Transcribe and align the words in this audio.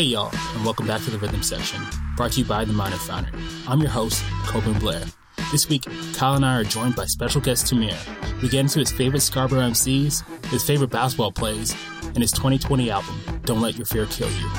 Hey 0.00 0.06
y'all, 0.06 0.34
and 0.54 0.64
welcome 0.64 0.86
back 0.86 1.02
to 1.02 1.10
the 1.10 1.18
Rhythm 1.18 1.42
Section, 1.42 1.78
brought 2.16 2.32
to 2.32 2.38
you 2.38 2.46
by 2.46 2.64
the 2.64 2.72
Mind 2.72 2.94
Refinery. 2.94 3.38
I'm 3.68 3.82
your 3.82 3.90
host, 3.90 4.24
Coburn 4.46 4.78
Blair. 4.78 5.04
This 5.52 5.68
week, 5.68 5.84
Kyle 6.14 6.36
and 6.36 6.42
I 6.46 6.58
are 6.58 6.64
joined 6.64 6.96
by 6.96 7.04
special 7.04 7.42
guest 7.42 7.66
Tamir. 7.66 7.94
We 8.40 8.48
get 8.48 8.60
into 8.60 8.78
his 8.78 8.90
favorite 8.90 9.20
Scarborough 9.20 9.60
MCs, 9.60 10.46
his 10.46 10.64
favorite 10.64 10.88
basketball 10.88 11.32
plays, 11.32 11.76
and 12.02 12.16
his 12.16 12.32
2020 12.32 12.90
album, 12.90 13.14
Don't 13.44 13.60
Let 13.60 13.76
Your 13.76 13.84
Fear 13.84 14.06
Kill 14.06 14.30
You. 14.30 14.50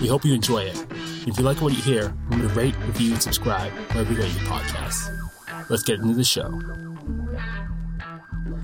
We 0.00 0.06
hope 0.06 0.24
you 0.24 0.32
enjoy 0.32 0.62
it. 0.62 0.86
If 1.26 1.38
you 1.38 1.42
like 1.42 1.60
what 1.60 1.72
you 1.72 1.82
hear, 1.82 2.14
remember 2.30 2.46
to 2.46 2.54
rate, 2.54 2.76
review, 2.86 3.14
and 3.14 3.20
subscribe 3.20 3.72
wherever 3.72 4.12
you 4.12 4.16
get 4.16 4.32
your 4.32 4.48
podcasts. 4.48 5.10
Let's 5.70 5.82
get 5.82 5.98
into 5.98 6.14
the 6.14 6.22
show. 6.22 6.56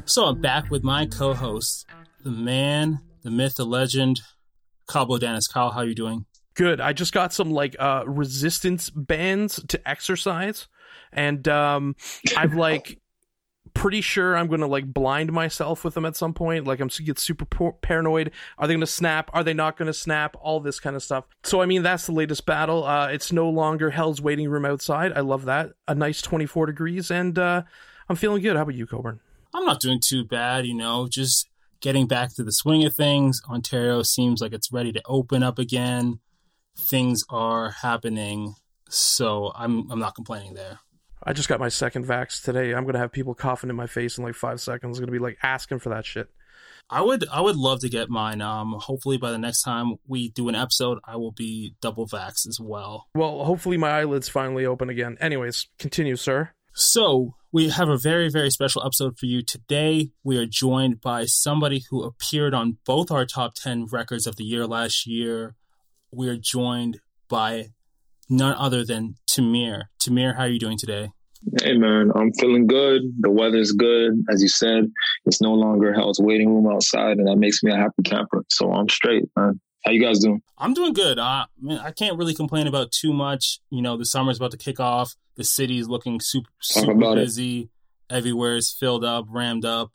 So 0.04 0.26
I'm 0.26 0.40
back 0.40 0.70
with 0.70 0.84
my 0.84 1.06
co-host, 1.06 1.86
the 2.22 2.30
man, 2.30 3.00
the 3.24 3.32
myth, 3.32 3.56
the 3.56 3.66
legend, 3.66 4.20
Kyle 4.90 5.06
Bodanis. 5.06 5.50
Kyle, 5.50 5.70
how 5.70 5.80
are 5.80 5.86
you 5.86 5.94
doing? 5.94 6.26
Good. 6.54 6.80
I 6.80 6.92
just 6.92 7.12
got 7.12 7.32
some 7.32 7.52
like 7.52 7.76
uh 7.78 8.02
resistance 8.06 8.90
bands 8.90 9.62
to 9.68 9.88
exercise, 9.88 10.68
and 11.12 11.46
um 11.48 11.96
I've 12.36 12.54
like 12.66 12.98
pretty 13.72 14.00
sure 14.00 14.36
I'm 14.36 14.48
gonna 14.48 14.66
like 14.66 14.92
blind 14.92 15.32
myself 15.32 15.84
with 15.84 15.94
them 15.94 16.04
at 16.04 16.16
some 16.16 16.34
point. 16.34 16.66
Like 16.66 16.80
I'm 16.80 16.88
get 16.88 17.18
super 17.18 17.46
paranoid. 17.82 18.32
Are 18.58 18.66
they 18.66 18.74
gonna 18.74 18.86
snap? 18.86 19.30
Are 19.32 19.44
they 19.44 19.54
not 19.54 19.76
gonna 19.76 19.92
snap? 19.92 20.36
All 20.40 20.60
this 20.60 20.80
kind 20.80 20.96
of 20.96 21.02
stuff. 21.02 21.24
So 21.44 21.62
I 21.62 21.66
mean 21.66 21.82
that's 21.82 22.06
the 22.06 22.12
latest 22.12 22.44
battle. 22.44 22.84
Uh 22.84 23.08
It's 23.08 23.32
no 23.32 23.48
longer 23.48 23.90
Hell's 23.90 24.20
waiting 24.20 24.48
room 24.48 24.64
outside. 24.64 25.12
I 25.12 25.20
love 25.20 25.44
that. 25.44 25.70
A 25.86 25.94
nice 25.94 26.20
24 26.20 26.66
degrees, 26.66 27.10
and 27.10 27.38
uh 27.38 27.62
I'm 28.08 28.16
feeling 28.16 28.42
good. 28.42 28.56
How 28.56 28.62
about 28.62 28.74
you, 28.74 28.86
Coburn? 28.86 29.20
I'm 29.54 29.64
not 29.64 29.80
doing 29.80 30.00
too 30.04 30.24
bad. 30.24 30.66
You 30.66 30.74
know, 30.74 31.06
just 31.08 31.48
getting 31.80 32.06
back 32.06 32.34
to 32.34 32.44
the 32.44 32.52
swing 32.52 32.84
of 32.84 32.94
things. 32.94 33.40
Ontario 33.48 34.02
seems 34.02 34.40
like 34.40 34.52
it's 34.52 34.72
ready 34.72 34.92
to 34.92 35.02
open 35.06 35.42
up 35.42 35.58
again. 35.58 36.20
Things 36.76 37.24
are 37.28 37.70
happening, 37.70 38.54
so 38.88 39.52
I'm 39.54 39.90
I'm 39.90 39.98
not 39.98 40.14
complaining 40.14 40.54
there. 40.54 40.80
I 41.22 41.32
just 41.34 41.48
got 41.48 41.60
my 41.60 41.68
second 41.68 42.06
vax 42.06 42.42
today. 42.42 42.72
I'm 42.72 42.86
gonna 42.86 42.98
have 42.98 43.12
people 43.12 43.34
coughing 43.34 43.70
in 43.70 43.76
my 43.76 43.86
face 43.86 44.16
in 44.16 44.24
like 44.24 44.34
five 44.34 44.60
seconds. 44.60 44.98
I'm 44.98 45.04
gonna 45.04 45.12
be 45.12 45.18
like 45.18 45.38
asking 45.42 45.80
for 45.80 45.90
that 45.90 46.06
shit. 46.06 46.28
I 46.88 47.02
would 47.02 47.28
I 47.28 47.40
would 47.40 47.56
love 47.56 47.80
to 47.80 47.88
get 47.88 48.08
mine. 48.10 48.40
Um, 48.40 48.74
hopefully 48.78 49.16
by 49.16 49.30
the 49.30 49.38
next 49.38 49.62
time 49.62 49.96
we 50.06 50.30
do 50.30 50.48
an 50.48 50.54
episode, 50.54 50.98
I 51.04 51.16
will 51.16 51.32
be 51.32 51.74
double 51.80 52.06
vax 52.06 52.48
as 52.48 52.58
well. 52.60 53.08
Well, 53.14 53.44
hopefully 53.44 53.76
my 53.76 53.90
eyelids 53.90 54.28
finally 54.28 54.66
open 54.66 54.88
again. 54.88 55.16
Anyways, 55.20 55.68
continue, 55.78 56.16
sir. 56.16 56.50
So 56.72 57.34
we 57.52 57.68
have 57.70 57.88
a 57.88 57.96
very, 57.96 58.28
very 58.28 58.50
special 58.50 58.84
episode 58.84 59.18
for 59.18 59.26
you 59.26 59.42
today. 59.42 60.12
We 60.22 60.38
are 60.38 60.46
joined 60.46 61.00
by 61.00 61.24
somebody 61.24 61.82
who 61.90 62.02
appeared 62.02 62.54
on 62.54 62.78
both 62.86 63.10
our 63.10 63.26
top 63.26 63.54
10 63.54 63.86
records 63.86 64.26
of 64.26 64.36
the 64.36 64.44
year 64.44 64.66
last 64.66 65.06
year. 65.06 65.56
We 66.12 66.28
are 66.28 66.36
joined 66.36 67.00
by 67.28 67.70
none 68.28 68.54
other 68.56 68.84
than 68.84 69.16
Tamir. 69.28 69.84
Tamir, 70.00 70.36
how 70.36 70.42
are 70.42 70.48
you 70.48 70.60
doing 70.60 70.78
today? 70.78 71.10
Hey 71.62 71.72
man, 71.72 72.12
I'm 72.14 72.32
feeling 72.34 72.66
good. 72.66 73.00
The 73.18 73.30
weather's 73.30 73.72
good. 73.72 74.12
As 74.30 74.42
you 74.42 74.48
said, 74.48 74.84
it's 75.24 75.40
no 75.40 75.54
longer 75.54 75.94
hell's 75.94 76.20
waiting 76.20 76.54
room 76.54 76.70
outside, 76.70 77.16
and 77.16 77.26
that 77.26 77.36
makes 77.36 77.62
me 77.62 77.72
a 77.72 77.76
happy 77.76 78.02
camper. 78.04 78.44
So 78.50 78.70
I'm 78.70 78.90
straight, 78.90 79.24
man. 79.36 79.58
How 79.84 79.92
you 79.92 80.00
guys 80.00 80.18
doing? 80.18 80.42
I'm 80.58 80.74
doing 80.74 80.92
good. 80.92 81.18
Uh, 81.18 81.46
man, 81.60 81.78
I 81.78 81.90
can't 81.90 82.18
really 82.18 82.34
complain 82.34 82.66
about 82.66 82.92
too 82.92 83.12
much. 83.12 83.60
You 83.70 83.80
know, 83.80 83.96
the 83.96 84.04
summer's 84.04 84.36
about 84.36 84.50
to 84.50 84.58
kick 84.58 84.78
off. 84.78 85.14
The 85.36 85.44
city's 85.44 85.88
looking 85.88 86.20
super 86.20 86.50
super 86.60 86.94
busy. 86.94 87.60
It. 87.60 87.68
Everywhere 88.10 88.56
is 88.56 88.70
filled 88.70 89.04
up, 89.04 89.26
rammed 89.28 89.64
up. 89.64 89.92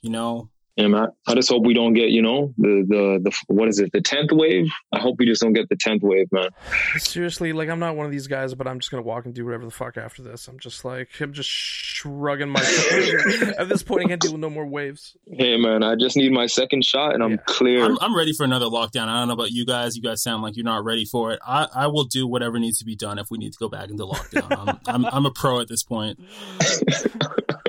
You 0.00 0.10
know, 0.10 0.50
yeah, 0.76 0.86
man. 0.86 1.08
I 1.26 1.34
just 1.34 1.50
hope 1.50 1.66
we 1.66 1.74
don't 1.74 1.92
get, 1.92 2.08
you 2.08 2.22
know, 2.22 2.54
the 2.56 2.84
the 2.88 3.20
the 3.30 3.54
what 3.54 3.68
is 3.68 3.78
it, 3.78 3.92
the 3.92 4.00
tenth 4.00 4.30
wave? 4.32 4.70
I 4.90 5.00
hope 5.00 5.16
we 5.18 5.26
just 5.26 5.42
don't 5.42 5.52
get 5.52 5.68
the 5.68 5.76
tenth 5.76 6.02
wave, 6.02 6.32
man. 6.32 6.48
Seriously, 6.96 7.52
like 7.52 7.68
I'm 7.68 7.78
not 7.78 7.94
one 7.94 8.06
of 8.06 8.12
these 8.12 8.26
guys, 8.26 8.54
but 8.54 8.66
I'm 8.66 8.78
just 8.78 8.90
gonna 8.90 9.02
walk 9.02 9.26
and 9.26 9.34
do 9.34 9.44
whatever 9.44 9.66
the 9.66 9.70
fuck 9.70 9.98
after 9.98 10.22
this. 10.22 10.48
I'm 10.48 10.58
just 10.58 10.82
like 10.82 11.08
I'm 11.20 11.34
just 11.34 11.50
shrugging 11.50 12.48
my 12.48 12.60
At 13.58 13.68
this 13.68 13.82
point, 13.82 14.06
I 14.06 14.08
can't 14.08 14.20
deal 14.20 14.32
with 14.32 14.40
no 14.40 14.48
more 14.48 14.66
waves. 14.66 15.14
Hey, 15.30 15.58
man, 15.58 15.82
I 15.82 15.94
just 15.94 16.16
need 16.16 16.32
my 16.32 16.46
second 16.46 16.86
shot, 16.86 17.14
and 17.14 17.22
I'm 17.22 17.32
yeah. 17.32 17.36
clear. 17.44 17.84
I'm, 17.84 17.98
I'm, 18.00 18.16
ready 18.16 18.32
for 18.32 18.44
another 18.44 18.66
lockdown. 18.66 19.08
I 19.08 19.18
don't 19.18 19.28
know 19.28 19.34
about 19.34 19.50
you 19.50 19.66
guys. 19.66 19.94
You 19.94 20.02
guys 20.02 20.22
sound 20.22 20.42
like 20.42 20.56
you're 20.56 20.64
not 20.64 20.84
ready 20.84 21.04
for 21.04 21.32
it. 21.32 21.40
I 21.46 21.68
I 21.74 21.86
will 21.88 22.04
do 22.04 22.26
whatever 22.26 22.58
needs 22.58 22.78
to 22.78 22.86
be 22.86 22.96
done 22.96 23.18
if 23.18 23.30
we 23.30 23.36
need 23.36 23.52
to 23.52 23.58
go 23.58 23.68
back 23.68 23.90
into 23.90 24.04
lockdown. 24.06 24.80
I'm 24.86 25.04
I'm, 25.04 25.14
I'm 25.14 25.26
a 25.26 25.30
pro 25.30 25.60
at 25.60 25.68
this 25.68 25.82
point. 25.82 26.18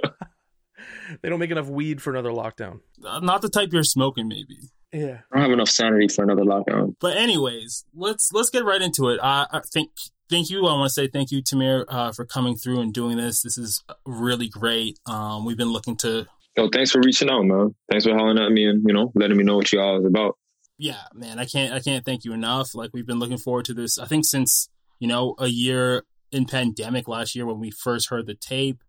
they 1.22 1.30
don't 1.30 1.40
make 1.40 1.52
enough 1.52 1.68
weed 1.68 2.02
for 2.02 2.12
another 2.12 2.32
lockdown. 2.32 2.80
Uh, 3.06 3.20
not 3.20 3.42
the 3.42 3.50
type 3.50 3.70
you're 3.72 3.84
smoking, 3.84 4.28
maybe. 4.28 4.72
Yeah, 4.92 5.20
I 5.32 5.36
don't 5.36 5.44
have 5.44 5.52
enough 5.52 5.70
sanity 5.70 6.08
for 6.08 6.24
another 6.24 6.44
lockdown. 6.44 6.96
But 7.00 7.18
anyways, 7.18 7.86
let's 7.96 8.32
let's 8.32 8.50
get 8.50 8.64
right 8.64 8.82
into 8.82 9.10
it. 9.10 9.20
Uh, 9.20 9.48
I 9.52 9.62
think 9.74 9.90
thank 10.30 10.50
you. 10.50 10.68
I 10.68 10.74
want 10.74 10.90
to 10.90 10.94
say 10.94 11.08
thank 11.08 11.32
you, 11.32 11.42
Tamir, 11.42 11.86
uh, 11.88 12.12
for 12.12 12.26
coming 12.26 12.56
through 12.56 12.82
and 12.82 12.94
doing 12.94 13.18
this. 13.18 13.42
This 13.42 13.58
is 13.58 13.84
really 14.06 14.48
great. 14.48 15.00
Um, 15.08 15.46
we've 15.46 15.58
been 15.58 15.72
looking 15.72 15.98
to. 15.98 16.28
Yo, 16.56 16.70
thanks 16.70 16.92
for 16.92 17.02
reaching 17.04 17.32
out, 17.32 17.44
man. 17.44 17.74
Thanks 17.90 18.06
for 18.06 18.14
hollering 18.14 18.38
at 18.38 18.52
me 18.52 18.68
and 18.68 18.84
you 18.88 18.94
know 18.94 19.12
letting 19.16 19.38
me 19.38 19.44
know 19.44 19.56
what 19.56 19.72
you 19.72 19.80
all 19.80 20.00
is 20.00 20.06
about. 20.06 20.38
Yeah, 20.78 21.02
man, 21.14 21.40
I 21.40 21.46
can't 21.46 21.74
I 21.74 21.80
can't 21.80 22.06
thank 22.06 22.24
you 22.24 22.34
enough. 22.34 22.76
Like 22.76 22.92
we've 22.94 23.08
been 23.08 23.20
looking 23.20 23.38
forward 23.38 23.66
to 23.66 23.74
this. 23.74 23.98
I 23.98 24.06
think 24.06 24.26
since 24.26 24.70
you 25.00 25.08
know 25.08 25.34
a 25.40 25.48
year 25.48 26.04
in 26.32 26.46
pandemic 26.46 27.08
last 27.08 27.36
year 27.36 27.46
when 27.46 27.60
we 27.60 27.72
first 27.72 28.10
heard 28.10 28.26
the 28.28 28.36
tape 28.36 28.84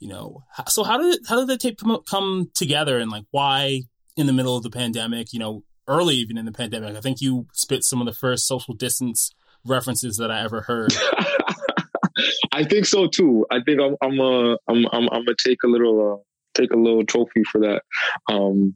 you 0.00 0.08
know 0.08 0.44
so 0.68 0.84
how 0.84 0.98
did 0.98 1.20
how 1.28 1.36
did 1.36 1.48
the 1.48 1.56
tape 1.56 1.78
come, 1.78 2.00
come 2.08 2.50
together 2.54 2.98
and 2.98 3.10
like 3.10 3.24
why 3.30 3.82
in 4.16 4.26
the 4.26 4.32
middle 4.32 4.56
of 4.56 4.62
the 4.62 4.70
pandemic 4.70 5.32
you 5.32 5.38
know 5.38 5.62
early 5.86 6.16
even 6.16 6.38
in 6.38 6.44
the 6.44 6.52
pandemic? 6.52 6.96
I 6.96 7.00
think 7.00 7.20
you 7.20 7.46
spit 7.52 7.82
some 7.82 8.00
of 8.00 8.06
the 8.06 8.12
first 8.12 8.46
social 8.46 8.74
distance 8.74 9.32
references 9.64 10.18
that 10.18 10.30
i 10.30 10.42
ever 10.42 10.60
heard. 10.60 10.94
I 12.52 12.64
think 12.64 12.86
so 12.86 13.06
too. 13.06 13.46
I 13.50 13.60
think 13.64 13.80
i'm 13.80 13.96
i'm 14.02 14.20
uh 14.20 14.52
i'm 14.68 14.86
i'm, 14.92 15.08
I'm 15.10 15.24
gonna 15.24 15.34
take 15.38 15.62
a 15.64 15.68
little 15.68 16.12
uh 16.12 16.60
take 16.60 16.72
a 16.72 16.76
little 16.76 17.04
trophy 17.04 17.44
for 17.44 17.60
that. 17.60 17.82
Um 18.28 18.74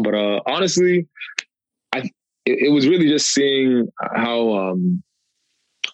but 0.00 0.14
uh 0.14 0.40
honestly 0.46 1.08
i 1.92 1.98
it, 2.46 2.66
it 2.66 2.72
was 2.72 2.86
really 2.86 3.08
just 3.08 3.32
seeing 3.32 3.88
how 4.00 4.54
um 4.54 5.02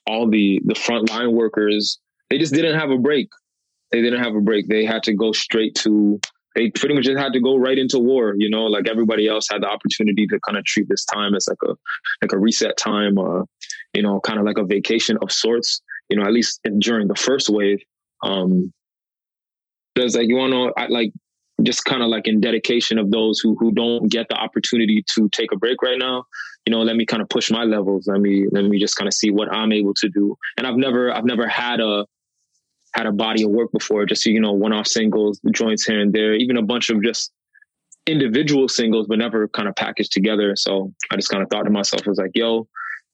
all 0.07 0.29
the 0.29 0.61
the 0.65 0.75
frontline 0.75 1.33
workers 1.33 1.99
they 2.29 2.39
just 2.39 2.53
didn't 2.53 2.79
have 2.79 2.91
a 2.91 2.99
break 2.99 3.29
they 3.93 4.03
didn't 4.03 4.23
have 4.23 4.35
a 4.35 4.41
break. 4.41 4.69
They 4.69 4.85
had 4.85 5.03
to 5.05 5.15
go 5.15 5.33
straight 5.33 5.75
to 5.77 6.21
they 6.57 6.71
pretty 6.71 6.95
much 6.95 7.05
just 7.05 7.19
had 7.19 7.33
to 7.33 7.41
go 7.41 7.57
right 7.57 7.79
into 7.79 7.99
war, 7.99 8.35
you 8.37 8.51
know, 8.51 8.65
like 8.65 8.89
everybody 8.89 9.29
else 9.29 9.47
had 9.51 9.63
the 9.63 9.69
opportunity 9.69 10.27
to 10.27 10.41
kind 10.41 10.59
of 10.59 10.65
treat 10.65 10.89
this 10.89 11.05
time 11.05 11.35
as 11.35 11.47
like 11.49 11.59
a 11.65 11.77
like 12.23 12.33
a 12.33 12.39
reset 12.39 12.77
time 12.77 13.19
or, 13.19 13.47
you 13.95 14.03
know, 14.03 14.21
kind 14.21 14.39
of 14.39 14.45
like 14.45 14.59
a 14.59 14.65
vacation 14.65 15.17
of 15.23 15.31
sorts, 15.31 15.81
you 16.09 16.17
know, 16.17 16.25
at 16.25 16.33
least 16.33 16.61
during 16.79 17.07
the 17.07 17.15
first 17.15 17.49
wave. 17.49 17.79
Um 18.23 18.73
there's 19.95 20.17
like 20.17 20.29
you 20.29 20.37
wanna 20.37 20.73
like 20.89 21.13
just 21.63 21.85
kind 21.85 22.03
of 22.03 22.09
like 22.09 22.27
in 22.27 22.41
dedication 22.41 22.99
of 22.99 23.11
those 23.11 23.39
who 23.41 23.57
who 23.59 23.73
don't 23.73 24.11
get 24.11 24.27
the 24.29 24.35
opportunity 24.37 25.05
to 25.15 25.29
take 25.31 25.53
a 25.53 25.57
break 25.57 25.83
right 25.83 25.99
now 25.99 26.25
you 26.67 26.71
know 26.71 26.83
let 26.83 26.97
me 26.97 27.05
kind 27.05 27.23
of 27.23 27.29
push 27.29 27.51
my 27.51 27.65
levels 27.65 28.07
let 28.07 28.21
me 28.21 28.47
let 28.51 28.65
me 28.65 28.79
just 28.79 28.97
kind 28.97 29.09
of 29.09 29.15
see 29.15 29.31
what 29.31 29.53
i'm 29.53 29.73
able 29.73 29.93
to 29.95 30.09
do 30.09 30.37
and 30.57 30.67
i've 30.67 30.77
never 30.77 31.13
i've 31.15 31.25
never 31.25 31.47
had 31.47 31.81
a 31.81 32.07
had 32.95 33.07
a 33.07 33.13
body 33.13 33.45
of 33.45 33.51
work 33.51 33.71
before, 33.73 34.05
just 34.05 34.25
you 34.27 34.41
know, 34.41 34.53
one 34.53 34.73
off 34.73 34.87
singles, 34.87 35.41
joints 35.53 35.85
here 35.85 36.01
and 36.01 36.13
there, 36.13 36.35
even 36.35 36.57
a 36.57 36.63
bunch 36.63 36.91
of 36.91 37.03
just 37.03 37.33
individual 38.07 38.69
singles, 38.69 39.07
but 39.07 39.19
never 39.19 39.49
kind 39.49 39.69
of 39.69 39.77
packaged 39.77 40.13
together. 40.13 40.55
So 40.57 40.93
I 41.11 41.17
just 41.17 41.29
kind 41.29 41.43
of 41.43 41.49
thought 41.51 41.65
to 41.65 41.71
myself, 41.71 42.03
I 42.07 42.11
was 42.11 42.19
like, 42.19 42.33
yo, 42.35 42.67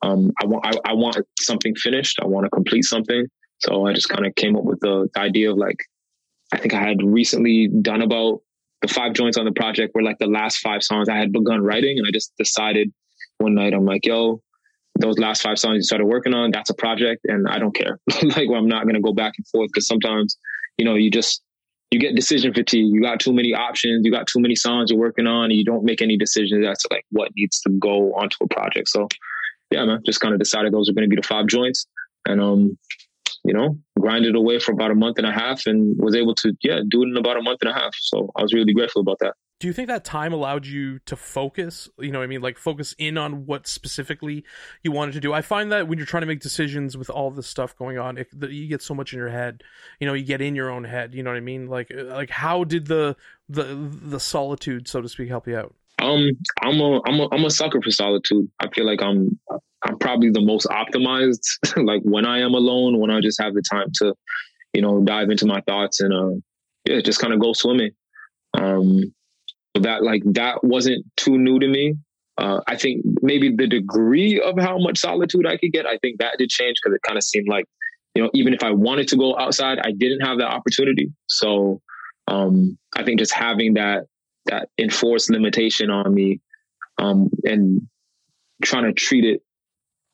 um, 0.02 0.32
I 0.40 0.46
want 0.46 0.66
I, 0.66 0.90
I 0.90 0.92
want 0.94 1.18
something 1.40 1.74
finished. 1.74 2.18
I 2.22 2.26
want 2.26 2.44
to 2.44 2.50
complete 2.50 2.84
something. 2.84 3.26
So 3.58 3.86
I 3.86 3.92
just 3.92 4.08
kind 4.08 4.26
of 4.26 4.34
came 4.34 4.56
up 4.56 4.64
with 4.64 4.80
the, 4.80 5.08
the 5.14 5.20
idea 5.20 5.50
of 5.50 5.56
like, 5.56 5.78
I 6.52 6.58
think 6.58 6.74
I 6.74 6.82
had 6.82 7.02
recently 7.02 7.68
done 7.68 8.02
about 8.02 8.40
the 8.82 8.88
five 8.88 9.14
joints 9.14 9.38
on 9.38 9.46
the 9.46 9.52
project 9.52 9.94
were 9.94 10.02
like 10.02 10.18
the 10.18 10.26
last 10.26 10.58
five 10.58 10.82
songs 10.82 11.08
I 11.08 11.16
had 11.16 11.32
begun 11.32 11.62
writing. 11.62 11.98
And 11.98 12.06
I 12.06 12.10
just 12.10 12.32
decided 12.36 12.92
one 13.38 13.54
night, 13.54 13.72
I'm 13.72 13.86
like, 13.86 14.04
yo, 14.04 14.42
those 14.98 15.18
last 15.18 15.42
five 15.42 15.58
songs 15.58 15.76
you 15.76 15.82
started 15.82 16.06
working 16.06 16.34
on, 16.34 16.50
that's 16.50 16.70
a 16.70 16.74
project 16.74 17.22
and 17.24 17.48
I 17.48 17.58
don't 17.58 17.74
care. 17.74 17.98
like 18.22 18.48
well, 18.48 18.58
I'm 18.58 18.68
not 18.68 18.86
gonna 18.86 19.00
go 19.00 19.12
back 19.12 19.34
and 19.36 19.46
forth 19.48 19.68
because 19.72 19.86
sometimes, 19.86 20.36
you 20.78 20.84
know, 20.84 20.94
you 20.94 21.10
just 21.10 21.42
you 21.90 22.00
get 22.00 22.16
decision 22.16 22.52
fatigue. 22.52 22.92
You 22.92 23.00
got 23.00 23.20
too 23.20 23.32
many 23.32 23.54
options, 23.54 24.04
you 24.04 24.10
got 24.10 24.26
too 24.26 24.40
many 24.40 24.56
songs 24.56 24.90
you're 24.90 24.98
working 24.98 25.26
on, 25.26 25.44
and 25.46 25.54
you 25.54 25.64
don't 25.64 25.84
make 25.84 26.02
any 26.02 26.16
decisions 26.16 26.66
as 26.66 26.78
to 26.78 26.88
like 26.90 27.04
what 27.10 27.30
needs 27.36 27.60
to 27.62 27.70
go 27.70 28.12
onto 28.14 28.36
a 28.42 28.48
project. 28.48 28.88
So 28.88 29.08
yeah, 29.70 29.84
man, 29.84 30.00
just 30.04 30.20
kind 30.20 30.34
of 30.34 30.40
decided 30.40 30.72
those 30.72 30.88
are 30.88 30.92
gonna 30.92 31.08
be 31.08 31.16
the 31.16 31.22
five 31.22 31.46
joints. 31.46 31.86
And 32.28 32.40
um, 32.40 32.78
you 33.44 33.54
know, 33.54 33.78
grinded 33.98 34.34
away 34.34 34.58
for 34.58 34.72
about 34.72 34.90
a 34.90 34.94
month 34.94 35.18
and 35.18 35.26
a 35.26 35.32
half 35.32 35.66
and 35.66 35.96
was 35.98 36.16
able 36.16 36.34
to, 36.34 36.52
yeah, 36.62 36.80
do 36.88 37.02
it 37.02 37.08
in 37.08 37.16
about 37.16 37.36
a 37.36 37.42
month 37.42 37.58
and 37.62 37.70
a 37.70 37.74
half. 37.74 37.94
So 38.00 38.32
I 38.36 38.42
was 38.42 38.52
really 38.52 38.72
grateful 38.72 39.02
about 39.02 39.18
that 39.20 39.34
do 39.58 39.66
you 39.66 39.72
think 39.72 39.88
that 39.88 40.04
time 40.04 40.32
allowed 40.32 40.66
you 40.66 40.98
to 41.00 41.16
focus 41.16 41.88
you 41.98 42.10
know 42.10 42.22
i 42.22 42.26
mean 42.26 42.40
like 42.40 42.58
focus 42.58 42.94
in 42.98 43.16
on 43.16 43.46
what 43.46 43.66
specifically 43.66 44.44
you 44.82 44.92
wanted 44.92 45.12
to 45.12 45.20
do 45.20 45.32
i 45.32 45.40
find 45.40 45.72
that 45.72 45.88
when 45.88 45.98
you're 45.98 46.06
trying 46.06 46.22
to 46.22 46.26
make 46.26 46.40
decisions 46.40 46.96
with 46.96 47.10
all 47.10 47.30
this 47.30 47.46
stuff 47.46 47.76
going 47.76 47.98
on 47.98 48.18
it, 48.18 48.28
the, 48.32 48.52
you 48.52 48.68
get 48.68 48.82
so 48.82 48.94
much 48.94 49.12
in 49.12 49.18
your 49.18 49.28
head 49.28 49.62
you 50.00 50.06
know 50.06 50.14
you 50.14 50.24
get 50.24 50.40
in 50.40 50.54
your 50.54 50.70
own 50.70 50.84
head 50.84 51.14
you 51.14 51.22
know 51.22 51.30
what 51.30 51.36
i 51.36 51.40
mean 51.40 51.66
like 51.66 51.90
uh, 51.96 52.04
like 52.04 52.30
how 52.30 52.64
did 52.64 52.86
the 52.86 53.16
the 53.48 53.64
the 53.64 54.20
solitude 54.20 54.88
so 54.88 55.00
to 55.00 55.08
speak 55.08 55.28
help 55.28 55.46
you 55.46 55.56
out 55.56 55.74
Um, 55.98 56.30
I'm 56.60 56.78
a 56.80 57.00
I'm 57.06 57.20
a 57.20 57.28
I'm 57.32 57.44
a 57.44 57.50
sucker 57.50 57.80
for 57.80 57.90
solitude. 57.90 58.50
I 58.60 58.68
feel 58.68 58.84
like 58.84 59.02
I'm 59.02 59.38
I'm 59.82 59.98
probably 59.98 60.30
the 60.30 60.42
most 60.42 60.66
optimized. 60.66 61.40
like 61.76 62.02
when 62.02 62.26
I 62.26 62.40
am 62.40 62.54
alone, 62.54 62.98
when 63.00 63.10
I 63.10 63.20
just 63.20 63.40
have 63.40 63.54
the 63.54 63.62
time 63.62 63.88
to, 64.00 64.14
you 64.74 64.82
know, 64.82 65.02
dive 65.02 65.30
into 65.30 65.46
my 65.46 65.60
thoughts 65.62 66.00
and 66.00 66.12
uh, 66.12 66.34
yeah, 66.84 67.00
just 67.00 67.18
kind 67.18 67.32
of 67.32 67.40
go 67.40 67.54
swimming. 67.54 67.92
Um, 68.54 69.14
that 69.80 70.02
like 70.02 70.22
that 70.24 70.62
wasn't 70.62 71.04
too 71.16 71.38
new 71.38 71.58
to 71.58 71.68
me. 71.68 71.94
Uh, 72.38 72.60
I 72.66 72.76
think 72.76 73.04
maybe 73.22 73.54
the 73.54 73.66
degree 73.66 74.40
of 74.40 74.58
how 74.58 74.78
much 74.78 74.98
solitude 74.98 75.46
I 75.46 75.56
could 75.56 75.72
get, 75.72 75.86
I 75.86 75.96
think 75.98 76.18
that 76.18 76.36
did 76.38 76.50
change 76.50 76.76
because 76.82 76.94
it 76.94 77.02
kind 77.02 77.16
of 77.16 77.24
seemed 77.24 77.48
like, 77.48 77.64
you 78.14 78.22
know, 78.22 78.30
even 78.34 78.52
if 78.52 78.62
I 78.62 78.72
wanted 78.72 79.08
to 79.08 79.16
go 79.16 79.38
outside, 79.38 79.78
I 79.78 79.92
didn't 79.92 80.20
have 80.20 80.38
that 80.38 80.48
opportunity. 80.48 81.10
So 81.28 81.80
um, 82.28 82.76
I 82.94 83.04
think 83.04 83.18
just 83.18 83.32
having 83.32 83.74
that 83.74 84.04
that 84.46 84.68
enforced 84.78 85.30
limitation 85.30 85.90
on 85.90 86.14
me 86.14 86.40
um, 86.98 87.30
and 87.44 87.88
trying 88.62 88.84
to 88.84 88.92
treat 88.92 89.24
it 89.24 89.42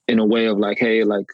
in 0.09 0.19
a 0.19 0.27
way 0.27 0.47
of 0.47 0.59
like, 0.59 0.79
hey, 0.79 1.05
like 1.05 1.27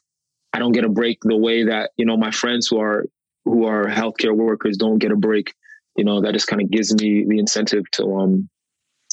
I 0.52 0.58
don't 0.58 0.72
get 0.72 0.84
a 0.84 0.88
break 0.88 1.18
the 1.22 1.36
way 1.36 1.64
that 1.64 1.90
you 1.96 2.06
know 2.06 2.16
my 2.16 2.30
friends 2.30 2.66
who 2.68 2.80
are 2.80 3.04
who 3.44 3.64
are 3.66 3.86
healthcare 3.86 4.34
workers 4.34 4.76
don't 4.76 4.98
get 4.98 5.12
a 5.12 5.16
break. 5.16 5.54
You 5.98 6.04
know, 6.04 6.22
that 6.22 6.32
just 6.32 6.46
kind 6.46 6.62
of 6.62 6.70
gives 6.70 6.94
me 6.94 7.26
the 7.28 7.38
incentive 7.38 7.90
to 7.92 8.16
um 8.16 8.48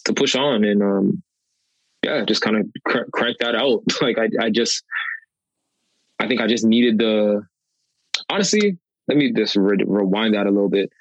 to 0.05 0.13
push 0.13 0.35
on 0.35 0.63
and 0.63 0.81
um 0.81 1.23
yeah, 2.03 2.23
just 2.23 2.41
kind 2.41 2.57
of 2.57 2.67
cr- 2.85 3.09
crank 3.11 3.37
that 3.39 3.55
out. 3.55 3.81
like 4.01 4.17
I 4.17 4.29
I 4.39 4.49
just 4.49 4.83
I 6.19 6.27
think 6.27 6.39
I 6.39 6.47
just 6.47 6.63
needed 6.65 6.99
the 6.99 7.41
honestly. 8.29 8.77
Let 9.07 9.17
me 9.17 9.31
just 9.33 9.55
re- 9.55 9.83
rewind 9.85 10.33
that 10.33 10.47
a 10.47 10.51
little 10.51 10.69
bit. 10.69 10.91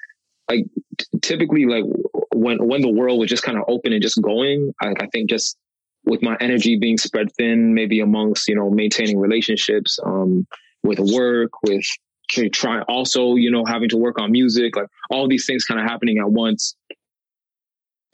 Like 0.49 0.65
t- 0.97 1.05
typically, 1.21 1.65
like 1.65 1.85
when 2.33 2.57
when 2.67 2.81
the 2.81 2.91
world 2.91 3.19
was 3.19 3.29
just 3.29 3.43
kind 3.43 3.57
of 3.57 3.63
open 3.67 3.93
and 3.93 4.01
just 4.01 4.21
going, 4.21 4.73
I, 4.81 4.93
I 4.99 5.07
think 5.11 5.29
just 5.29 5.57
with 6.05 6.21
my 6.21 6.37
energy 6.39 6.77
being 6.77 6.97
spread 6.97 7.31
thin, 7.33 7.73
maybe 7.73 7.99
amongst 7.99 8.47
you 8.47 8.55
know 8.55 8.69
maintaining 8.69 9.19
relationships, 9.19 9.99
um, 10.03 10.45
with 10.83 10.99
work, 10.99 11.51
with 11.63 11.85
trying 12.27 12.81
also 12.83 13.35
you 13.35 13.51
know 13.51 13.65
having 13.65 13.89
to 13.89 13.97
work 13.97 14.19
on 14.19 14.31
music, 14.31 14.75
like 14.75 14.87
all 15.09 15.27
these 15.27 15.45
things 15.45 15.65
kind 15.65 15.79
of 15.79 15.85
happening 15.85 16.19
at 16.19 16.29
once. 16.29 16.75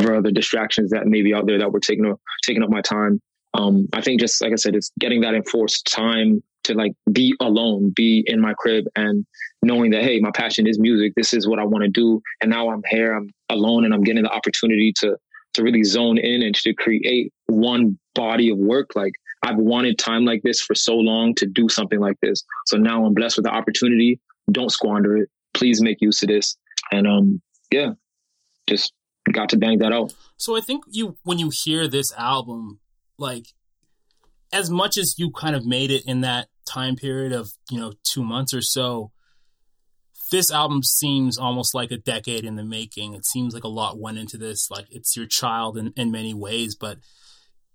Or 0.03 0.15
other 0.15 0.31
distractions 0.31 0.89
that 0.89 1.05
may 1.05 1.21
be 1.21 1.31
out 1.31 1.45
there 1.45 1.59
that 1.59 1.71
were 1.71 1.79
taking 1.79 2.05
up 2.07 2.19
taking 2.43 2.63
up 2.63 2.69
my 2.71 2.81
time. 2.81 3.21
Um, 3.53 3.87
I 3.93 4.01
think 4.01 4.19
just 4.19 4.41
like 4.41 4.51
I 4.51 4.55
said, 4.55 4.75
it's 4.75 4.91
getting 4.99 5.21
that 5.21 5.35
enforced 5.35 5.85
time 5.85 6.41
to 6.63 6.73
like 6.73 6.93
be 7.11 7.35
alone, 7.39 7.91
be 7.95 8.23
in 8.27 8.39
my 8.39 8.53
crib 8.53 8.85
and 8.95 9.25
knowing 9.61 9.91
that, 9.91 10.03
hey, 10.03 10.19
my 10.19 10.31
passion 10.31 10.67
is 10.67 10.79
music. 10.79 11.13
This 11.15 11.33
is 11.33 11.47
what 11.47 11.59
I 11.59 11.65
want 11.65 11.83
to 11.83 11.89
do. 11.89 12.21
And 12.41 12.49
now 12.49 12.69
I'm 12.69 12.81
here, 12.89 13.13
I'm 13.13 13.29
alone 13.49 13.85
and 13.85 13.93
I'm 13.93 14.03
getting 14.03 14.23
the 14.23 14.31
opportunity 14.31 14.93
to, 14.99 15.17
to 15.53 15.63
really 15.63 15.83
zone 15.83 16.17
in 16.17 16.41
and 16.41 16.55
to 16.55 16.73
create 16.73 17.31
one 17.47 17.99
body 18.15 18.49
of 18.49 18.57
work. 18.57 18.91
Like 18.95 19.13
I've 19.43 19.57
wanted 19.57 19.97
time 19.97 20.25
like 20.25 20.41
this 20.43 20.61
for 20.61 20.75
so 20.75 20.95
long 20.95 21.33
to 21.35 21.45
do 21.45 21.67
something 21.69 21.99
like 21.99 22.19
this. 22.21 22.43
So 22.67 22.77
now 22.77 23.05
I'm 23.05 23.13
blessed 23.13 23.37
with 23.37 23.45
the 23.45 23.51
opportunity. 23.51 24.19
Don't 24.51 24.71
squander 24.71 25.17
it. 25.17 25.29
Please 25.53 25.81
make 25.81 25.97
use 25.99 26.21
of 26.21 26.29
this. 26.29 26.57
And, 26.91 27.07
um, 27.07 27.41
yeah, 27.71 27.91
just 28.67 28.93
got 29.31 29.49
to 29.49 29.57
bang 29.57 29.79
that 29.79 29.93
out. 29.93 30.13
So 30.37 30.55
I 30.55 30.61
think 30.61 30.83
you, 30.89 31.17
when 31.23 31.39
you 31.39 31.49
hear 31.49 31.87
this 31.87 32.13
album, 32.17 32.79
like 33.17 33.45
as 34.51 34.69
much 34.69 34.97
as 34.97 35.17
you 35.17 35.31
kind 35.31 35.55
of 35.55 35.65
made 35.65 35.91
it 35.91 36.05
in 36.05 36.21
that 36.21 36.47
time 36.65 36.95
period 36.95 37.31
of 37.31 37.51
you 37.69 37.79
know 37.79 37.93
two 38.03 38.23
months 38.23 38.53
or 38.53 38.61
so 38.61 39.11
this 40.31 40.51
album 40.51 40.81
seems 40.81 41.37
almost 41.37 41.75
like 41.75 41.91
a 41.91 41.97
decade 41.97 42.45
in 42.45 42.55
the 42.55 42.63
making 42.63 43.13
it 43.13 43.25
seems 43.25 43.53
like 43.53 43.63
a 43.63 43.69
lot 43.69 43.99
went 43.99 44.17
into 44.17 44.37
this 44.37 44.69
like 44.69 44.85
it's 44.89 45.15
your 45.17 45.25
child 45.25 45.77
in, 45.77 45.93
in 45.95 46.11
many 46.11 46.33
ways 46.33 46.75
but 46.75 46.97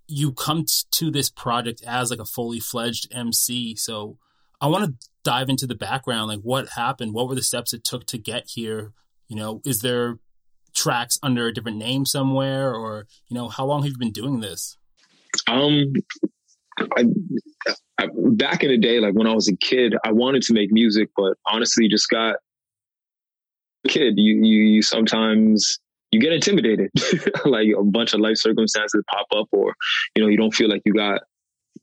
you 0.08 0.32
come 0.32 0.64
to 0.90 1.10
this 1.10 1.30
project 1.30 1.82
as 1.86 2.10
like 2.10 2.20
a 2.20 2.24
fully 2.24 2.60
fledged 2.60 3.08
mc 3.12 3.74
so 3.76 4.16
i 4.60 4.66
want 4.66 4.84
to 4.84 5.08
dive 5.26 5.48
into 5.48 5.66
the 5.66 5.74
background 5.74 6.28
like 6.28 6.40
what 6.42 6.68
happened? 6.68 7.12
What 7.12 7.28
were 7.28 7.34
the 7.34 7.42
steps 7.42 7.74
it 7.74 7.82
took 7.82 8.06
to 8.06 8.16
get 8.16 8.44
here? 8.46 8.92
You 9.26 9.34
know 9.36 9.60
is 9.64 9.80
there 9.80 10.20
tracks 10.72 11.18
under 11.20 11.48
a 11.48 11.52
different 11.52 11.78
name 11.78 12.06
somewhere? 12.06 12.72
Or 12.72 13.08
you 13.28 13.34
know 13.34 13.48
how 13.48 13.66
long 13.66 13.82
have 13.82 13.90
you 13.90 13.98
been 13.98 14.12
doing 14.12 14.38
this? 14.38 14.78
Um 15.48 15.94
I, 16.78 17.06
I, 17.98 18.08
back 18.14 18.62
in 18.62 18.70
the 18.70 18.78
day, 18.78 19.00
like 19.00 19.14
when 19.14 19.26
I 19.26 19.34
was 19.34 19.48
a 19.48 19.56
kid, 19.56 19.96
I 20.04 20.12
wanted 20.12 20.42
to 20.42 20.52
make 20.52 20.70
music, 20.70 21.08
but 21.16 21.36
honestly, 21.44 21.88
just 21.88 22.08
got 22.08 22.36
kid. 23.88 24.14
You 24.16 24.36
you, 24.44 24.62
you 24.62 24.82
sometimes 24.82 25.80
you 26.16 26.20
get 26.22 26.32
intimidated, 26.32 26.90
like 27.44 27.68
a 27.78 27.84
bunch 27.84 28.14
of 28.14 28.20
life 28.20 28.38
circumstances 28.38 29.02
pop 29.10 29.26
up, 29.36 29.48
or 29.52 29.74
you 30.14 30.22
know 30.22 30.28
you 30.28 30.38
don't 30.38 30.54
feel 30.54 30.70
like 30.70 30.80
you 30.86 30.94
got 30.94 31.20